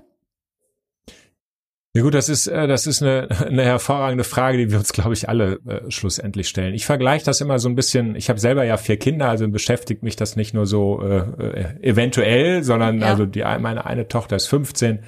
Ja 1.96 2.02
gut, 2.02 2.14
das 2.14 2.28
ist 2.28 2.46
äh, 2.46 2.66
das 2.66 2.86
ist 2.86 3.02
eine, 3.02 3.28
eine 3.46 3.64
hervorragende 3.64 4.24
Frage, 4.24 4.58
die 4.58 4.70
wir 4.70 4.78
uns, 4.78 4.92
glaube 4.92 5.14
ich, 5.14 5.28
alle 5.28 5.58
äh, 5.66 5.90
schlussendlich 5.90 6.48
stellen. 6.48 6.74
Ich 6.74 6.86
vergleiche 6.86 7.24
das 7.24 7.40
immer 7.40 7.58
so 7.58 7.68
ein 7.68 7.74
bisschen. 7.74 8.14
Ich 8.14 8.28
habe 8.28 8.38
selber 8.38 8.64
ja 8.64 8.76
vier 8.76 8.98
Kinder, 8.98 9.28
also 9.28 9.48
beschäftigt 9.48 10.02
mich 10.02 10.16
das 10.16 10.36
nicht 10.36 10.54
nur 10.54 10.66
so 10.66 11.02
äh, 11.02 11.16
äh 11.16 11.82
eventuell, 11.82 12.62
sondern 12.62 13.00
ja. 13.00 13.06
also 13.06 13.26
die 13.26 13.40
meine 13.40 13.86
eine 13.86 14.06
Tochter 14.06 14.36
ist 14.36 14.46
15, 14.46 15.00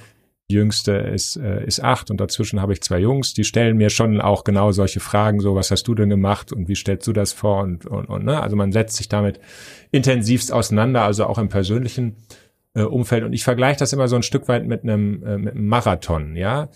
die 0.50 0.54
jüngste 0.54 0.92
ist 0.92 1.36
äh, 1.36 1.64
ist 1.64 1.84
acht 1.84 2.10
und 2.10 2.18
dazwischen 2.20 2.60
habe 2.62 2.72
ich 2.72 2.80
zwei 2.80 2.98
Jungs. 2.98 3.34
Die 3.34 3.44
stellen 3.44 3.76
mir 3.76 3.90
schon 3.90 4.20
auch 4.20 4.42
genau 4.42 4.72
solche 4.72 5.00
Fragen, 5.00 5.40
so 5.40 5.54
was 5.54 5.70
hast 5.70 5.84
du 5.84 5.94
denn 5.94 6.08
gemacht 6.08 6.50
und 6.52 6.68
wie 6.68 6.74
stellst 6.74 7.06
du 7.06 7.12
das 7.12 7.32
vor 7.34 7.62
und 7.62 7.86
und, 7.86 8.06
und 8.06 8.24
ne? 8.24 8.42
Also 8.42 8.56
man 8.56 8.72
setzt 8.72 8.96
sich 8.96 9.08
damit 9.08 9.38
intensivst 9.92 10.50
auseinander, 10.50 11.02
also 11.02 11.26
auch 11.26 11.38
im 11.38 11.50
persönlichen 11.50 12.16
äh, 12.74 12.82
Umfeld. 12.82 13.24
Und 13.24 13.32
ich 13.32 13.44
vergleiche 13.44 13.78
das 13.78 13.92
immer 13.92 14.08
so 14.08 14.16
ein 14.16 14.22
Stück 14.22 14.48
weit 14.48 14.66
mit 14.66 14.82
einem, 14.82 15.22
äh, 15.24 15.38
mit 15.38 15.54
einem 15.54 15.66
Marathon, 15.66 16.36
ja. 16.36 16.68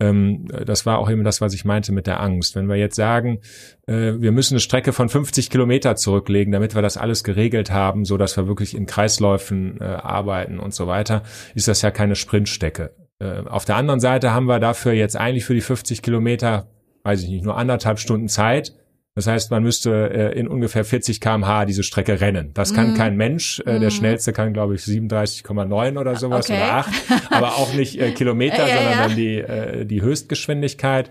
Ähm, 0.00 0.48
das 0.66 0.86
war 0.86 0.98
auch 0.98 1.08
eben 1.10 1.24
das, 1.24 1.40
was 1.40 1.54
ich 1.54 1.64
meinte 1.64 1.92
mit 1.92 2.06
der 2.06 2.20
Angst. 2.20 2.56
Wenn 2.56 2.68
wir 2.68 2.76
jetzt 2.76 2.96
sagen, 2.96 3.38
äh, 3.86 4.14
wir 4.18 4.32
müssen 4.32 4.54
eine 4.54 4.60
Strecke 4.60 4.92
von 4.92 5.08
50 5.08 5.50
Kilometer 5.50 5.96
zurücklegen, 5.96 6.52
damit 6.52 6.74
wir 6.74 6.82
das 6.82 6.96
alles 6.96 7.22
geregelt 7.22 7.70
haben, 7.70 8.04
so 8.04 8.16
dass 8.16 8.36
wir 8.36 8.48
wirklich 8.48 8.76
in 8.76 8.86
Kreisläufen 8.86 9.80
äh, 9.80 9.84
arbeiten 9.84 10.58
und 10.58 10.74
so 10.74 10.86
weiter, 10.86 11.22
ist 11.54 11.68
das 11.68 11.82
ja 11.82 11.90
keine 11.90 12.16
Sprintstrecke. 12.16 12.94
Äh, 13.20 13.42
auf 13.46 13.64
der 13.64 13.76
anderen 13.76 14.00
Seite 14.00 14.32
haben 14.32 14.46
wir 14.46 14.58
dafür 14.58 14.92
jetzt 14.92 15.16
eigentlich 15.16 15.44
für 15.44 15.54
die 15.54 15.60
50 15.60 16.02
Kilometer, 16.02 16.68
weiß 17.04 17.22
ich 17.22 17.28
nicht, 17.28 17.44
nur 17.44 17.56
anderthalb 17.56 18.00
Stunden 18.00 18.28
Zeit 18.28 18.74
das 19.14 19.28
heißt, 19.28 19.52
man 19.52 19.62
müsste 19.62 20.10
äh, 20.10 20.38
in 20.38 20.48
ungefähr 20.48 20.84
40 20.84 21.20
kmh 21.20 21.66
diese 21.66 21.84
Strecke 21.84 22.20
rennen. 22.20 22.50
Das 22.52 22.74
kann 22.74 22.94
mm. 22.94 22.96
kein 22.96 23.16
Mensch. 23.16 23.60
Äh, 23.60 23.76
mm. 23.76 23.80
Der 23.80 23.90
mhm. 23.90 23.94
schnellste 23.94 24.32
kann, 24.32 24.52
glaube 24.52 24.74
ich, 24.74 24.80
37,9 24.80 26.00
oder 26.00 26.16
sowas 26.16 26.50
okay. 26.50 26.58
oder 26.58 26.74
8. 26.74 26.92
Aber 27.30 27.54
auch 27.54 27.72
nicht 27.74 28.00
äh, 28.00 28.10
Kilometer, 28.10 28.66
ja, 28.66 28.74
sondern 28.74 28.92
ja. 28.92 29.06
dann 29.06 29.16
die, 29.16 29.38
äh, 29.38 29.86
die 29.86 30.02
Höchstgeschwindigkeit. 30.02 31.10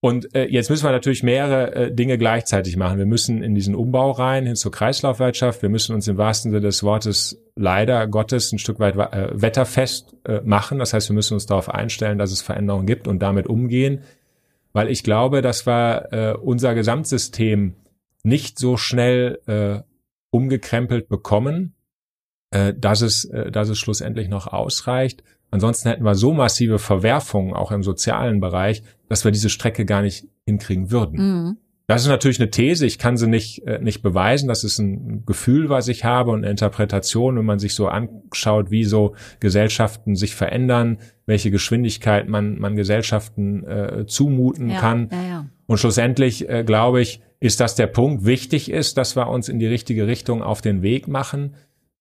Und 0.00 0.34
äh, 0.34 0.44
jetzt 0.44 0.68
müssen 0.68 0.84
wir 0.84 0.92
natürlich 0.92 1.22
mehrere 1.22 1.74
äh, 1.74 1.94
Dinge 1.94 2.18
gleichzeitig 2.18 2.76
machen. 2.76 2.98
Wir 2.98 3.06
müssen 3.06 3.42
in 3.42 3.54
diesen 3.54 3.74
Umbau 3.74 4.10
rein, 4.10 4.44
hin 4.44 4.54
zur 4.54 4.70
Kreislaufwirtschaft. 4.70 5.62
Wir 5.62 5.70
müssen 5.70 5.94
uns 5.94 6.06
im 6.06 6.18
wahrsten 6.18 6.50
Sinne 6.50 6.60
des 6.60 6.82
Wortes 6.82 7.42
leider 7.56 8.06
Gottes 8.06 8.52
ein 8.52 8.58
Stück 8.58 8.80
weit 8.80 8.96
äh, 8.96 9.30
wetterfest 9.32 10.14
äh, 10.26 10.42
machen. 10.44 10.78
Das 10.78 10.92
heißt, 10.92 11.08
wir 11.08 11.14
müssen 11.14 11.32
uns 11.32 11.46
darauf 11.46 11.70
einstellen, 11.70 12.18
dass 12.18 12.32
es 12.32 12.42
Veränderungen 12.42 12.86
gibt 12.86 13.08
und 13.08 13.20
damit 13.20 13.46
umgehen 13.46 14.02
weil 14.74 14.90
ich 14.90 15.02
glaube, 15.02 15.40
dass 15.40 15.66
wir 15.66 16.08
äh, 16.12 16.36
unser 16.36 16.74
Gesamtsystem 16.74 17.76
nicht 18.24 18.58
so 18.58 18.76
schnell 18.76 19.38
äh, 19.46 19.80
umgekrempelt 20.30 21.08
bekommen, 21.08 21.74
äh, 22.50 22.74
dass 22.76 23.00
es, 23.00 23.24
äh, 23.24 23.50
dass 23.50 23.68
es 23.68 23.78
schlussendlich 23.78 24.28
noch 24.28 24.48
ausreicht. 24.48 25.22
Ansonsten 25.50 25.88
hätten 25.88 26.04
wir 26.04 26.16
so 26.16 26.34
massive 26.34 26.80
Verwerfungen 26.80 27.54
auch 27.54 27.70
im 27.70 27.84
sozialen 27.84 28.40
Bereich, 28.40 28.82
dass 29.08 29.24
wir 29.24 29.30
diese 29.30 29.48
Strecke 29.48 29.84
gar 29.86 30.02
nicht 30.02 30.26
hinkriegen 30.44 30.90
würden. 30.90 31.18
Mhm. 31.18 31.56
Das 31.86 32.02
ist 32.02 32.08
natürlich 32.08 32.40
eine 32.40 32.50
These, 32.50 32.86
ich 32.86 32.98
kann 32.98 33.18
sie 33.18 33.26
nicht, 33.26 33.66
äh, 33.66 33.78
nicht 33.78 34.02
beweisen. 34.02 34.48
Das 34.48 34.64
ist 34.64 34.78
ein 34.78 35.26
Gefühl, 35.26 35.68
was 35.68 35.88
ich 35.88 36.04
habe 36.04 36.30
und 36.30 36.38
eine 36.38 36.50
Interpretation, 36.50 37.36
wenn 37.36 37.44
man 37.44 37.58
sich 37.58 37.74
so 37.74 37.88
anschaut, 37.88 38.70
wie 38.70 38.84
so 38.84 39.14
Gesellschaften 39.38 40.16
sich 40.16 40.34
verändern, 40.34 40.98
welche 41.26 41.50
Geschwindigkeit 41.50 42.26
man, 42.26 42.58
man 42.58 42.74
Gesellschaften 42.74 43.64
äh, 43.64 44.06
zumuten 44.06 44.70
ja, 44.70 44.80
kann. 44.80 45.10
Ja, 45.12 45.22
ja. 45.22 45.46
Und 45.66 45.78
schlussendlich, 45.78 46.48
äh, 46.48 46.64
glaube 46.64 47.02
ich, 47.02 47.20
ist 47.40 47.60
das 47.60 47.74
der 47.74 47.86
Punkt. 47.86 48.24
Wichtig 48.24 48.70
ist, 48.70 48.96
dass 48.96 49.14
wir 49.14 49.28
uns 49.28 49.50
in 49.50 49.58
die 49.58 49.66
richtige 49.66 50.06
Richtung 50.06 50.42
auf 50.42 50.62
den 50.62 50.80
Weg 50.80 51.06
machen. 51.06 51.54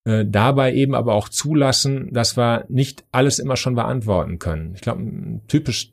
Äh, 0.05 0.25
dabei 0.25 0.73
eben 0.73 0.95
aber 0.95 1.13
auch 1.13 1.27
zulassen, 1.27 2.09
dass 2.13 2.37
wir 2.37 2.65
nicht 2.69 3.03
alles 3.11 3.39
immer 3.39 3.57
schon 3.57 3.75
beantworten 3.75 4.39
können. 4.39 4.73
Ich 4.75 4.81
glaube, 4.81 5.01
ein 5.01 5.41
typisch 5.49 5.91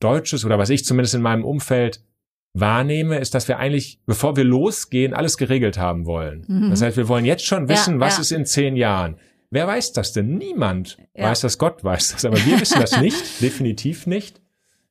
deutsches 0.00 0.44
oder 0.44 0.58
was 0.58 0.68
ich 0.68 0.84
zumindest 0.84 1.14
in 1.14 1.22
meinem 1.22 1.44
Umfeld 1.44 2.02
wahrnehme, 2.60 3.18
ist, 3.18 3.34
dass 3.34 3.48
wir 3.48 3.58
eigentlich, 3.58 4.00
bevor 4.06 4.36
wir 4.36 4.44
losgehen, 4.44 5.14
alles 5.14 5.36
geregelt 5.36 5.78
haben 5.78 6.06
wollen. 6.06 6.44
Mhm. 6.48 6.70
Das 6.70 6.82
heißt, 6.82 6.96
wir 6.96 7.08
wollen 7.08 7.24
jetzt 7.24 7.44
schon 7.44 7.68
wissen, 7.68 7.94
ja, 7.94 8.00
was 8.00 8.16
ja. 8.16 8.22
ist 8.22 8.32
in 8.32 8.46
zehn 8.46 8.76
Jahren. 8.76 9.16
Wer 9.50 9.66
weiß 9.66 9.92
das 9.92 10.12
denn? 10.12 10.36
Niemand 10.38 10.98
ja. 11.14 11.30
weiß 11.30 11.40
das, 11.40 11.58
Gott 11.58 11.84
weiß 11.84 12.12
das. 12.12 12.24
Aber 12.24 12.36
wir 12.44 12.60
wissen 12.60 12.80
das 12.80 13.00
nicht, 13.00 13.40
definitiv 13.40 14.06
nicht. 14.06 14.40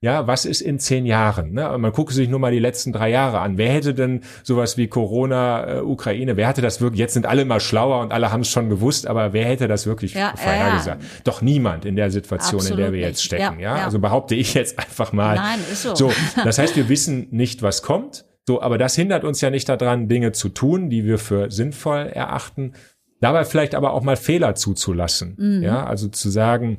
Ja, 0.05 0.27
was 0.27 0.45
ist 0.45 0.61
in 0.61 0.77
zehn 0.77 1.07
Jahren? 1.07 1.53
Ne? 1.53 1.75
Man 1.79 1.91
gucke 1.91 2.13
sich 2.13 2.29
nur 2.29 2.37
mal 2.37 2.51
die 2.51 2.59
letzten 2.59 2.93
drei 2.93 3.09
Jahre 3.09 3.39
an. 3.39 3.57
Wer 3.57 3.71
hätte 3.73 3.95
denn 3.95 4.21
sowas 4.43 4.77
wie 4.77 4.85
Corona, 4.85 5.77
äh, 5.77 5.81
Ukraine, 5.81 6.37
wer 6.37 6.47
hatte 6.47 6.61
das 6.61 6.79
wirklich? 6.79 6.99
Jetzt 6.99 7.15
sind 7.15 7.25
alle 7.25 7.43
mal 7.43 7.59
schlauer 7.59 8.01
und 8.01 8.13
alle 8.13 8.31
haben 8.31 8.41
es 8.41 8.49
schon 8.49 8.69
gewusst, 8.69 9.07
aber 9.07 9.33
wer 9.33 9.45
hätte 9.45 9.67
das 9.67 9.87
wirklich 9.87 10.13
ja, 10.13 10.35
vorhergesagt? 10.35 11.01
Ja, 11.01 11.07
ja. 11.07 11.21
Doch 11.23 11.41
niemand 11.41 11.85
in 11.85 11.95
der 11.95 12.11
Situation, 12.11 12.59
Absolut 12.59 12.77
in 12.77 12.85
der 12.85 12.93
wir 12.93 12.99
jetzt 12.99 13.23
stecken. 13.23 13.59
Ja, 13.59 13.83
Also 13.83 13.97
behaupte 13.97 14.35
ich 14.35 14.53
jetzt 14.53 14.77
einfach 14.77 15.11
mal. 15.11 15.37
Nein, 15.37 15.57
ist 15.71 15.81
so. 15.81 15.95
So, 15.95 16.11
das 16.43 16.59
heißt, 16.59 16.75
wir 16.75 16.87
wissen 16.87 17.29
nicht, 17.31 17.63
was 17.63 17.81
kommt. 17.81 18.25
So, 18.45 18.61
aber 18.61 18.77
das 18.77 18.93
hindert 18.93 19.23
uns 19.23 19.41
ja 19.41 19.49
nicht 19.49 19.67
daran, 19.67 20.07
Dinge 20.07 20.33
zu 20.33 20.49
tun, 20.49 20.91
die 20.91 21.05
wir 21.05 21.17
für 21.17 21.49
sinnvoll 21.49 22.11
erachten. 22.13 22.73
Dabei 23.21 23.43
vielleicht 23.43 23.73
aber 23.73 23.93
auch 23.93 24.03
mal 24.03 24.17
Fehler 24.17 24.53
zuzulassen. 24.53 25.33
Mhm. 25.39 25.63
Ja, 25.63 25.83
also 25.83 26.09
zu 26.09 26.29
sagen, 26.29 26.77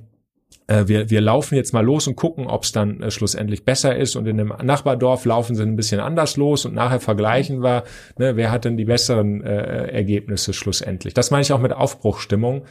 äh, 0.67 0.85
wir, 0.87 1.11
wir 1.11 1.21
laufen 1.21 1.55
jetzt 1.55 1.73
mal 1.73 1.85
los 1.85 2.07
und 2.07 2.17
gucken, 2.17 2.47
ob 2.47 2.65
es 2.65 2.73
dann 2.73 3.03
äh, 3.03 3.11
schlussendlich 3.11 3.65
besser 3.65 3.97
ist. 3.97 4.17
Und 4.17 4.27
in 4.27 4.37
dem 4.37 4.53
Nachbardorf 4.63 5.25
laufen 5.25 5.55
sie 5.55 5.63
ein 5.63 5.77
bisschen 5.77 6.01
anders 6.01 6.37
los 6.37 6.65
und 6.65 6.75
nachher 6.75 7.01
vergleichen 7.01 7.63
wir, 7.63 7.85
ne, 8.19 8.37
wer 8.37 8.51
hat 8.51 8.65
denn 8.65 8.77
die 8.77 8.85
besseren 8.85 9.43
äh, 9.43 9.89
Ergebnisse 9.89 10.53
schlussendlich. 10.53 11.15
Das 11.15 11.31
meine 11.31 11.43
ich 11.43 11.53
auch 11.53 11.61
mit 11.61 11.73
Aufbruchstimmung. 11.73 12.65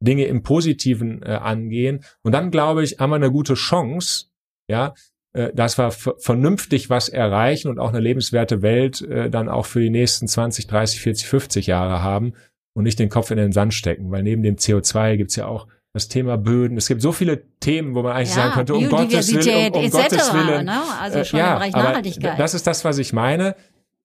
Dinge 0.00 0.26
im 0.26 0.42
Positiven 0.42 1.22
äh, 1.22 1.30
angehen. 1.30 2.04
Und 2.22 2.32
dann, 2.32 2.50
glaube 2.50 2.84
ich, 2.84 2.98
haben 2.98 3.10
wir 3.10 3.16
eine 3.16 3.32
gute 3.32 3.54
Chance, 3.54 4.26
ja, 4.68 4.94
äh, 5.32 5.52
dass 5.52 5.76
wir 5.76 5.90
vernünftig 5.90 6.88
was 6.88 7.08
erreichen 7.08 7.68
und 7.68 7.78
auch 7.78 7.88
eine 7.88 8.00
lebenswerte 8.00 8.62
Welt 8.62 9.02
äh, 9.02 9.28
dann 9.28 9.48
auch 9.48 9.66
für 9.66 9.80
die 9.80 9.90
nächsten 9.90 10.28
20, 10.28 10.68
30, 10.68 11.00
40, 11.00 11.26
50 11.26 11.66
Jahre 11.66 12.02
haben 12.02 12.34
und 12.74 12.84
nicht 12.84 12.98
den 12.98 13.08
Kopf 13.08 13.30
in 13.30 13.38
den 13.38 13.52
Sand 13.52 13.74
stecken. 13.74 14.10
Weil 14.10 14.22
neben 14.22 14.42
dem 14.42 14.56
CO2 14.56 15.16
gibt's 15.16 15.36
ja 15.36 15.46
auch 15.46 15.66
das 15.98 16.08
Thema 16.08 16.36
Böden. 16.36 16.76
Es 16.76 16.88
gibt 16.88 17.02
so 17.02 17.12
viele 17.12 17.42
Themen, 17.60 17.94
wo 17.94 18.02
man 18.02 18.12
eigentlich 18.12 18.30
ja, 18.30 18.34
sagen 18.34 18.52
könnte, 18.52 18.74
um 18.74 18.88
Gottes 18.88 19.32
Willen, 19.32 19.72
um, 19.72 19.84
um 19.84 19.90
Gottes 19.90 20.32
Willen. 20.32 20.64
Ne? 20.66 20.80
Also 21.00 21.24
schon 21.24 21.40
äh, 21.40 21.42
ja, 21.42 21.52
im 21.52 21.58
Bereich 21.58 21.72
Nachhaltigkeit. 21.72 22.38
Das 22.38 22.54
ist 22.54 22.66
das, 22.66 22.84
was 22.84 22.98
ich 22.98 23.12
meine. 23.12 23.54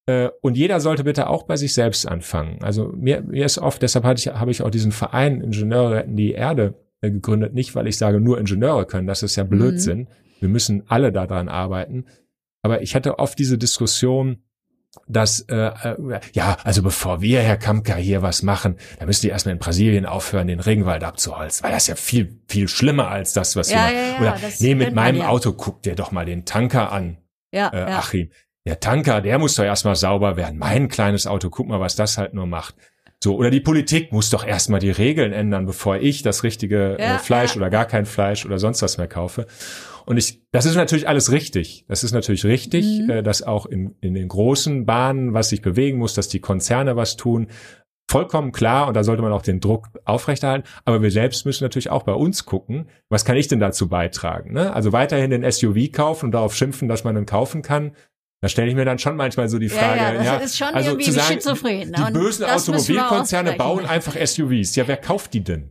Äh, 0.06 0.30
und 0.41 0.58
jeder 0.58 0.80
sollte 0.80 1.04
bitte 1.04 1.30
auch 1.30 1.44
bei 1.44 1.56
sich 1.56 1.74
selbst 1.74 2.08
anfangen. 2.08 2.60
Also 2.62 2.91
mir, 2.96 3.22
mir 3.22 3.46
ist 3.46 3.58
oft, 3.58 3.82
deshalb 3.82 4.06
hatte 4.06 4.20
ich, 4.20 4.28
habe 4.28 4.52
ich 4.52 4.62
auch 4.62 4.70
diesen 4.70 4.91
Verein 4.91 5.41
Ingenieure 5.41 5.96
retten 5.96 6.16
die 6.16 6.32
Erde 6.32 6.74
äh, 7.02 7.12
gegründet. 7.12 7.54
Nicht, 7.54 7.76
weil 7.76 7.88
ich 7.88 7.98
sage, 7.98 8.20
nur 8.20 8.39
Ingenieure 8.39 8.86
können. 8.86 9.08
Das 9.08 9.24
ist 9.24 9.36
ja 9.36 9.44
Blödsinn. 9.44 10.00
Mhm. 10.00 10.08
Wir 10.39 10.50
müssen 10.50 10.84
alle 10.88 11.12
daran 11.12 11.48
arbeiten. 11.48 12.06
Aber 12.64 12.82
ich 12.82 12.96
hatte 12.96 13.20
oft 13.20 13.38
diese 13.39 13.58
Diskussion, 13.58 14.44
dass 15.08 15.41
äh, 15.50 15.56
äh, 15.56 16.20
ja, 16.34 16.58
also 16.64 16.84
bevor 16.84 17.22
wir, 17.22 17.41
Herr 17.41 17.58
Kamka, 17.58 17.96
hier 17.96 18.22
was 18.22 18.44
machen, 18.44 18.78
da 19.00 19.06
müsst 19.06 19.24
ihr 19.24 19.32
erstmal 19.32 19.54
in 19.54 19.60
Brasilien 19.60 20.06
aufhören, 20.06 20.48
den 20.48 20.60
Regenwald 20.60 21.04
abzuholzen, 21.04 21.64
weil 21.64 21.72
das 21.72 21.84
ist 21.84 21.88
ja 21.88 21.96
viel, 21.96 22.39
viel 22.48 22.68
schlimmer 22.68 23.10
als 23.10 23.34
das, 23.34 23.56
was 23.56 23.70
Ja, 23.72 23.88
wir 23.89 23.94
ja, 23.94 24.08
ja, 24.08 24.20
Oder 24.20 24.38
nee, 24.60 24.76
mit 24.76 24.88
man 24.94 24.96
meinem 24.96 25.22
ja. 25.22 25.30
Auto 25.30 25.54
guck 25.54 25.82
dir 25.82 25.96
doch 25.96 26.12
mal 26.12 26.26
den 26.26 26.46
Tanker 26.46 26.91
an, 26.91 27.18
Ja, 27.52 27.70
äh, 27.70 27.89
ja. 27.89 27.98
Achim. 28.00 28.30
Der 28.66 28.80
Tanker, 28.80 29.20
der 29.20 29.39
muss 29.39 29.56
doch 29.56 29.66
erstmal 29.66 29.96
sauber 29.96 30.38
werden. 30.38 30.58
Mein 30.58 30.88
kleines 30.88 31.28
Auto, 31.28 31.50
guck 31.50 31.68
mal, 31.68 31.82
was 31.82 31.96
das 31.98 32.18
halt 32.18 32.34
nur 32.34 32.46
macht. 32.46 32.76
So, 33.24 33.38
oder 33.38 33.50
die 33.50 33.62
Politik 33.62 34.12
muss 34.12 34.30
doch 34.30 34.46
erstmal 34.46 34.82
die 34.82 34.92
Regeln 34.92 35.32
ändern, 35.32 35.66
bevor 35.66 35.96
ich 35.96 36.24
das 36.24 36.44
richtige 36.44 36.98
Ja, 37.00 37.16
äh, 37.16 37.20
Fleisch 37.20 37.52
ja. 37.52 37.62
oder 37.62 37.70
gar 37.70 37.86
kein 37.86 38.06
Fleisch 38.06 38.46
oder 38.46 38.60
sonst 38.60 38.82
was 38.82 38.98
mehr 38.98 39.08
kaufe. 39.08 39.48
Und 40.06 40.18
ich, 40.18 40.42
das 40.52 40.66
ist 40.66 40.76
natürlich 40.76 41.08
alles 41.08 41.32
richtig. 41.32 41.86
Das 41.88 42.04
ist 42.04 42.12
natürlich 42.12 42.44
richtig, 42.44 43.00
Mhm. 43.00 43.10
äh, 43.10 43.24
dass 43.24 43.42
auch 43.42 43.66
in, 43.66 43.96
in 44.02 44.14
den 44.14 44.28
großen 44.28 44.86
Bahnen 44.86 45.34
was 45.34 45.48
sich 45.48 45.62
bewegen 45.62 46.00
muss, 46.00 46.14
dass 46.16 46.28
die 46.28 46.42
Konzerne 46.42 46.98
was 46.98 47.16
tun. 47.16 47.48
Vollkommen 48.12 48.52
klar, 48.52 48.90
und 48.90 48.96
da 48.96 49.06
sollte 49.06 49.22
man 49.22 49.32
auch 49.32 49.42
den 49.42 49.62
Druck 49.62 49.88
aufrechterhalten. 50.04 50.68
Aber 50.84 51.02
wir 51.02 51.10
selbst 51.10 51.46
müssen 51.46 51.64
natürlich 51.64 51.90
auch 51.92 52.04
bei 52.04 52.12
uns 52.12 52.44
gucken, 52.44 52.90
was 53.08 53.24
kann 53.24 53.38
ich 53.38 53.48
denn 53.48 53.62
dazu 53.62 53.88
beitragen? 53.88 54.52
Ne? 54.52 54.74
Also 54.74 54.92
weiterhin 54.92 55.32
den 55.32 55.50
SUV 55.50 55.94
kaufen 55.94 56.26
und 56.26 56.32
darauf 56.34 56.54
schimpfen, 56.54 56.90
dass 56.90 57.06
man 57.06 57.16
ihn 57.16 57.26
kaufen 57.26 57.62
kann. 57.62 57.94
Da 58.44 58.50
stelle 58.50 58.68
ich 58.68 58.76
mir 58.76 58.84
dann 58.84 59.00
schon 59.00 59.16
manchmal 59.16 59.48
so 59.48 59.58
die 59.58 59.68
Ja, 59.68 59.74
Frage, 59.74 60.00
ja, 60.22 60.34
das 60.38 60.48
ist 60.52 60.58
schon 60.58 60.68
also 60.68 60.89
irgendwie 60.89 61.06
zu 61.06 61.12
sagen, 61.14 61.34
schizophren, 61.36 61.89
ne? 61.91 61.96
Die 61.98 62.02
Und 62.02 62.14
bösen 62.14 62.44
Automobilkonzerne 62.46 63.54
bauen 63.54 63.86
einfach 63.86 64.16
SUVs. 64.18 64.76
Ja, 64.76 64.86
wer 64.86 64.98
kauft 64.98 65.34
die 65.34 65.46
denn? 65.46 65.70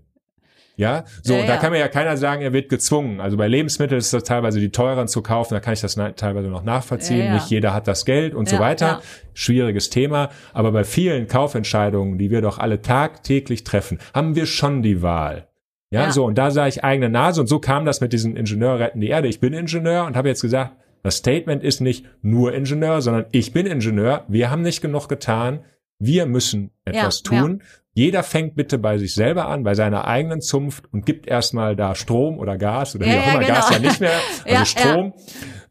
Ja, 0.77 1.05
so, 1.23 1.35
Ja, 1.35 1.41
da 1.43 1.47
ja. 1.55 1.57
kann 1.59 1.73
mir 1.73 1.79
ja 1.81 1.89
keiner 1.89 2.17
sagen, 2.17 2.41
er 2.41 2.55
wird 2.55 2.71
gezwungen. 2.71 3.21
Also 3.21 3.37
bei 3.37 3.47
Lebensmitteln 3.47 3.99
ist 3.99 4.15
das 4.15 4.25
teilweise 4.25 4.59
die 4.59 4.71
teuren 4.71 5.07
zu 5.07 5.21
kaufen, 5.21 5.53
da 5.53 5.61
kann 5.61 5.75
ich 5.75 5.83
das 5.83 5.99
na- 5.99 6.13
teilweise 6.13 6.49
noch 6.49 6.63
nachvollziehen. 6.65 7.19
Ja, 7.19 7.25
ja. 7.27 7.35
Nicht 7.35 7.51
jeder 7.51 7.75
hat 7.75 7.87
das 7.89 8.07
Geld 8.07 8.35
und 8.35 8.49
so 8.49 8.57
Ja, 8.57 8.63
weiter. 8.63 8.87
ja. 8.87 9.01
Schwieriges 9.35 9.91
Thema. 9.91 10.31
Aber 10.55 10.73
bei 10.73 10.85
vielen 10.85 11.29
Kaufentscheidungen, 11.29 12.17
die 12.17 12.31
wir 12.31 12.41
doch 12.41 12.59
alle 12.59 12.81
tagtäglich 12.81 13.65
treffen, 13.65 13.99
haben 14.15 14.35
wir 14.35 14.47
schon 14.47 14.83
die 14.83 15.03
Wahl. 15.03 15.47
Ja, 15.91 16.05
Ja. 16.05 16.11
so, 16.11 16.25
und 16.25 16.39
da 16.39 16.51
sah 16.51 16.67
ich 16.67 16.83
eigene 16.83 17.11
Nase 17.11 17.43
und 17.43 17.49
so 17.49 17.59
kam 17.59 17.85
das 17.85 18.01
mit 18.01 18.15
diesem 18.15 18.35
Ingenieur 18.35 18.79
retten 18.79 19.03
die 19.03 19.09
Erde. 19.09 19.29
Ich 19.29 19.41
bin 19.41 19.53
Ingenieur 19.53 20.07
und 20.07 20.17
habe 20.17 20.29
jetzt 20.29 20.41
gesagt, 20.41 20.73
das 21.03 21.17
Statement 21.17 21.63
ist 21.63 21.81
nicht 21.81 22.07
nur 22.23 22.55
Ingenieur, 22.55 23.03
sondern 23.03 23.27
ich 23.33 23.53
bin 23.53 23.67
Ingenieur. 23.67 24.25
Wir 24.29 24.51
haben 24.51 24.63
nicht 24.63 24.81
genug 24.81 25.09
getan. 25.09 25.65
Wir 25.99 26.27
müssen 26.27 26.71
etwas 26.85 27.23
Ja, 27.25 27.41
tun. 27.41 27.63
Jeder 27.95 28.23
fängt 28.23 28.57
bitte 28.57 28.79
bei 28.79 28.97
sich 28.99 29.15
selber 29.15 29.49
an, 29.49 29.65
bei 29.65 29.75
seiner 29.75 30.07
eigenen 30.07 30.41
Zunft 30.41 30.91
und 30.93 31.05
gibt 31.05 31.27
erstmal 31.27 31.77
da 31.77 31.95
Strom 31.95 32.39
oder 32.39 32.57
Gas 32.57 32.97
oder 32.97 33.07
Ja, 33.07 33.13
wie 33.13 33.19
auch 33.19 33.27
ja, 33.27 33.33
immer, 33.35 33.47
Gas 33.47 33.69
genau. 33.69 33.81
ja 33.83 33.89
nicht 33.89 34.01
mehr, 34.01 34.13
also 34.45 34.55
Ja, 34.55 34.65
Strom. 34.65 35.13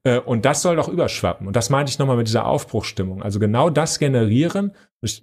Äh, 0.03 0.19
Und 0.19 0.45
das 0.45 0.61
soll 0.61 0.75
doch 0.75 0.87
überschwappen. 0.87 1.47
Und 1.47 1.55
das 1.55 1.69
meinte 1.69 1.91
ich 1.91 1.99
nochmal 1.99 2.17
mit 2.17 2.27
dieser 2.27 2.45
Aufbruchstimmung. 2.45 3.23
Also 3.23 3.39
genau 3.39 3.69
das 3.69 3.99
generieren. 3.99 4.73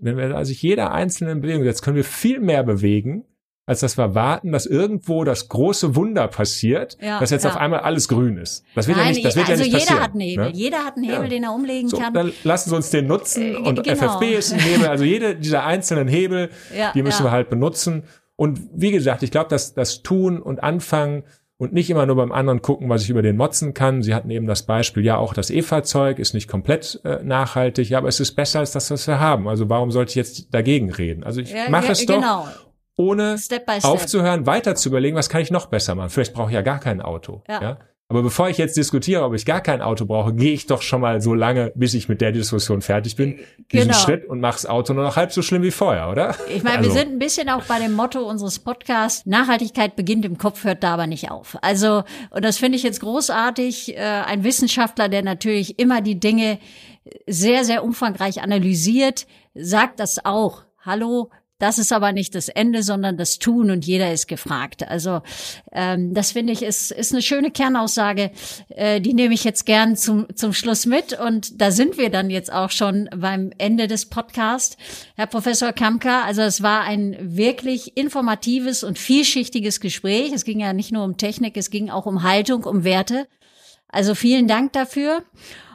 Wenn 0.00 0.16
wir 0.16 0.36
also 0.36 0.52
jeder 0.52 0.92
einzelne 0.92 1.32
in 1.32 1.40
Bewegung 1.40 1.64
setzt, 1.64 1.82
können 1.82 1.96
wir 1.96 2.04
viel 2.04 2.40
mehr 2.40 2.64
bewegen, 2.64 3.24
als 3.68 3.80
dass 3.80 3.96
wir 3.98 4.14
warten, 4.14 4.50
dass 4.50 4.66
irgendwo 4.66 5.22
das 5.24 5.48
große 5.48 5.94
Wunder 5.94 6.26
passiert, 6.26 6.96
Ja, 7.00 7.20
dass 7.20 7.30
jetzt 7.30 7.44
ja. 7.44 7.50
auf 7.50 7.56
einmal 7.56 7.80
alles 7.80 8.08
grün 8.08 8.36
ist. 8.38 8.64
Das 8.74 8.88
wird 8.88 8.96
ja 8.96 9.04
Nein, 9.04 9.12
nicht, 9.14 9.24
das 9.24 9.36
wird 9.36 9.48
also 9.48 9.62
ja 9.62 9.66
nicht 9.68 9.74
jeder 9.74 9.84
passieren. 9.84 10.02
hat 10.02 10.10
einen 10.12 10.20
Hebel. 10.22 10.44
ne? 10.46 10.52
Jeder 10.54 10.78
hat 10.84 10.96
einen 10.96 11.04
Hebel, 11.04 11.22
Ja. 11.22 11.28
den 11.28 11.44
er 11.44 11.52
umlegen 11.54 11.88
So, 11.88 11.98
kann. 11.98 12.14
dann 12.14 12.32
lassen 12.44 12.70
Sie 12.70 12.76
uns 12.76 12.90
den 12.90 13.06
nutzen 13.06 13.54
Äh, 13.54 13.56
und 13.58 13.84
genau. 13.84 13.96
FFB 13.96 14.22
ist 14.36 14.52
ein 14.54 14.58
Hebel. 14.60 14.88
Also 14.88 15.04
jede 15.04 15.36
dieser 15.36 15.64
einzelnen 15.64 16.08
Hebel, 16.08 16.50
Ja, 16.76 16.92
die 16.94 17.02
müssen 17.02 17.22
ja. 17.22 17.28
wir 17.28 17.32
halt 17.32 17.50
benutzen. 17.50 18.04
Und 18.36 18.60
wie 18.74 18.90
gesagt, 18.90 19.22
ich 19.22 19.30
glaube, 19.30 19.50
dass 19.50 19.74
das 19.74 20.02
Tun 20.02 20.40
und 20.40 20.62
Anfangen 20.62 21.24
und 21.58 21.72
nicht 21.72 21.90
immer 21.90 22.06
nur 22.06 22.14
beim 22.16 22.30
anderen 22.32 22.62
gucken, 22.62 22.88
was 22.88 23.02
ich 23.02 23.10
über 23.10 23.20
den 23.20 23.36
motzen 23.36 23.74
kann. 23.74 24.00
Sie 24.02 24.14
hatten 24.14 24.30
eben 24.30 24.46
das 24.46 24.62
Beispiel, 24.64 25.04
ja, 25.04 25.16
auch 25.16 25.34
das 25.34 25.50
E-Fahrzeug 25.50 26.20
ist 26.20 26.32
nicht 26.32 26.46
komplett 26.48 27.00
äh, 27.04 27.22
nachhaltig, 27.24 27.90
ja, 27.90 27.98
aber 27.98 28.06
es 28.08 28.20
ist 28.20 28.32
besser 28.36 28.60
als 28.60 28.70
das, 28.72 28.90
was 28.92 29.06
wir 29.08 29.18
haben. 29.18 29.48
Also 29.48 29.68
warum 29.68 29.90
sollte 29.90 30.10
ich 30.10 30.14
jetzt 30.14 30.54
dagegen 30.54 30.90
reden? 30.92 31.24
Also 31.24 31.40
ich 31.40 31.50
Ja, 31.52 31.68
mache 31.68 31.86
ja, 31.86 31.90
es 31.92 32.06
doch, 32.06 32.14
genau. 32.14 32.46
Ohne 32.98 33.38
Step 33.38 33.70
step. 33.70 33.84
aufzuhören, 33.84 34.44
weiter 34.46 34.74
zu 34.74 34.90
überlegen, 34.90 35.16
was 35.16 35.30
kann 35.30 35.40
ich 35.40 35.50
noch 35.50 35.66
besser 35.66 35.94
machen. 35.94 36.10
Vielleicht 36.10 36.34
brauche 36.34 36.48
ich 36.50 36.54
ja 36.54 36.62
gar 36.62 36.80
kein 36.80 37.00
Auto. 37.00 37.42
Ja. 37.48 37.62
Ja. 37.62 37.78
Aber 38.10 38.22
bevor 38.22 38.48
ich 38.48 38.56
jetzt 38.56 38.74
diskutiere, 38.78 39.22
ob 39.22 39.34
ich 39.34 39.44
gar 39.44 39.60
kein 39.60 39.82
Auto 39.82 40.06
brauche, 40.06 40.32
gehe 40.34 40.54
ich 40.54 40.66
doch 40.66 40.80
schon 40.80 41.02
mal 41.02 41.20
so 41.20 41.34
lange, 41.34 41.72
bis 41.74 41.92
ich 41.92 42.08
mit 42.08 42.22
der 42.22 42.32
Diskussion 42.32 42.80
fertig 42.80 43.16
bin, 43.16 43.38
diesen 43.70 43.88
Genau. 43.88 43.98
Schritt 43.98 44.24
und 44.24 44.40
mache 44.40 44.54
das 44.54 44.64
Auto 44.64 44.94
nur 44.94 45.04
noch 45.04 45.16
halb 45.16 45.30
so 45.30 45.42
schlimm 45.42 45.62
wie 45.62 45.70
vorher, 45.70 46.08
oder? 46.08 46.34
Ich 46.48 46.62
meine, 46.62 46.78
Also, 46.78 46.88
wir 46.90 46.98
sind 46.98 47.12
ein 47.12 47.18
bisschen 47.18 47.50
auch 47.50 47.64
bei 47.64 47.78
dem 47.78 47.92
Motto 47.92 48.20
unseres 48.26 48.60
Podcasts, 48.60 49.26
Nachhaltigkeit 49.26 49.94
beginnt 49.94 50.24
im 50.24 50.38
Kopf, 50.38 50.64
hört 50.64 50.82
da 50.82 50.94
aber 50.94 51.06
nicht 51.06 51.30
auf. 51.30 51.58
Also, 51.60 52.02
und 52.30 52.44
das 52.46 52.56
finde 52.56 52.76
ich 52.76 52.82
jetzt 52.82 53.00
großartig, 53.00 53.94
äh, 53.94 54.00
ein 54.00 54.42
Wissenschaftler, 54.42 55.10
der 55.10 55.22
natürlich 55.22 55.78
immer 55.78 56.00
die 56.00 56.18
Dinge 56.18 56.58
sehr, 57.26 57.64
sehr 57.64 57.84
umfangreich 57.84 58.40
analysiert, 58.42 59.26
sagt 59.54 60.00
das 60.00 60.24
auch. 60.24 60.62
Hallo, 60.80 61.28
das 61.58 61.78
ist 61.78 61.92
aber 61.92 62.12
nicht 62.12 62.34
das 62.36 62.48
Ende, 62.48 62.84
sondern 62.84 63.16
das 63.16 63.38
Tun 63.38 63.70
und 63.70 63.84
jeder 63.84 64.12
ist 64.12 64.28
gefragt. 64.28 64.88
Also 64.88 65.22
ähm, 65.72 66.14
das 66.14 66.32
finde 66.32 66.52
ich 66.52 66.62
ist, 66.62 66.92
ist 66.92 67.12
eine 67.12 67.22
schöne 67.22 67.50
Kernaussage, 67.50 68.30
äh, 68.68 69.00
die 69.00 69.12
nehme 69.12 69.34
ich 69.34 69.42
jetzt 69.42 69.66
gern 69.66 69.96
zum, 69.96 70.26
zum 70.36 70.52
Schluss 70.52 70.86
mit. 70.86 71.18
Und 71.18 71.60
da 71.60 71.72
sind 71.72 71.98
wir 71.98 72.10
dann 72.10 72.30
jetzt 72.30 72.52
auch 72.52 72.70
schon 72.70 73.08
beim 73.16 73.50
Ende 73.58 73.88
des 73.88 74.06
Podcasts. 74.06 74.76
Herr 75.16 75.26
Professor 75.26 75.72
Kamka, 75.72 76.22
also 76.22 76.42
es 76.42 76.62
war 76.62 76.82
ein 76.82 77.16
wirklich 77.20 77.96
informatives 77.96 78.84
und 78.84 78.96
vielschichtiges 78.96 79.80
Gespräch. 79.80 80.32
Es 80.32 80.44
ging 80.44 80.60
ja 80.60 80.72
nicht 80.72 80.92
nur 80.92 81.02
um 81.02 81.16
Technik, 81.16 81.56
es 81.56 81.70
ging 81.70 81.90
auch 81.90 82.06
um 82.06 82.22
Haltung, 82.22 82.64
um 82.64 82.84
Werte. 82.84 83.26
Also 83.88 84.14
vielen 84.14 84.46
Dank 84.46 84.74
dafür. 84.74 85.24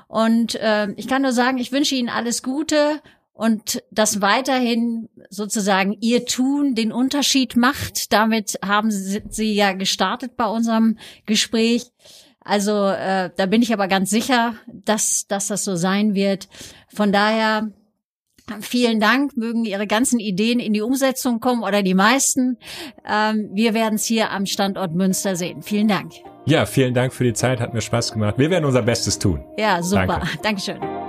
Und 0.08 0.56
äh, 0.56 0.92
ich 0.92 1.08
kann 1.08 1.24
nur 1.24 1.34
sagen, 1.34 1.58
ich 1.58 1.72
wünsche 1.74 1.96
Ihnen 1.96 2.10
alles 2.10 2.42
Gute 2.42 3.02
und 3.34 3.84
dass 3.92 4.22
weiterhin 4.22 5.10
sozusagen 5.30 5.98
Ihr 6.00 6.26
Tun 6.26 6.76
den 6.76 6.92
Unterschied 6.92 7.56
macht. 7.56 8.14
Damit 8.14 8.60
haben 8.64 8.92
Sie, 8.92 9.22
Sie 9.30 9.54
ja 9.54 9.74
gestartet 9.74 10.38
bei 10.38 10.46
unserem 10.46 10.98
Gespräch. 11.26 11.92
Also 12.42 12.88
äh, 12.88 13.32
da 13.36 13.46
bin 13.46 13.62
ich 13.62 13.74
aber 13.74 13.88
ganz 13.88 14.10
sicher, 14.10 14.56
dass, 14.68 15.28
dass 15.28 15.48
das 15.48 15.64
so 15.64 15.76
sein 15.76 16.14
wird. 16.14 16.48
Von 16.94 17.12
daher 17.12 17.72
Vielen 18.60 19.00
Dank, 19.00 19.38
mögen 19.38 19.64
Ihre 19.64 19.88
ganzen 19.88 20.20
Ideen 20.20 20.60
in 20.60 20.74
die 20.74 20.82
Umsetzung 20.82 21.40
kommen 21.40 21.64
oder 21.64 21.82
die 21.82 21.94
meisten. 21.94 22.58
Ähm, 23.10 23.50
wir 23.54 23.74
werden 23.74 23.96
es 23.96 24.04
hier 24.04 24.32
am 24.32 24.46
Standort 24.46 24.94
Münster 24.94 25.38
sehen. 25.38 25.62
Vielen 25.62 25.88
Dank. 25.88 26.12
Ja, 26.46 26.66
vielen 26.66 26.94
Dank 26.94 27.14
für 27.14 27.24
die 27.24 27.34
Zeit, 27.34 27.62
hat 27.62 27.74
mir 27.74 27.80
Spaß 27.80 28.12
gemacht. 28.12 28.36
Wir 28.38 28.50
werden 28.50 28.66
unser 28.66 28.82
Bestes 28.82 29.18
tun. 29.18 29.46
Ja, 29.58 29.82
super. 29.82 30.08
Danke. 30.08 30.28
Dankeschön. 30.44 31.03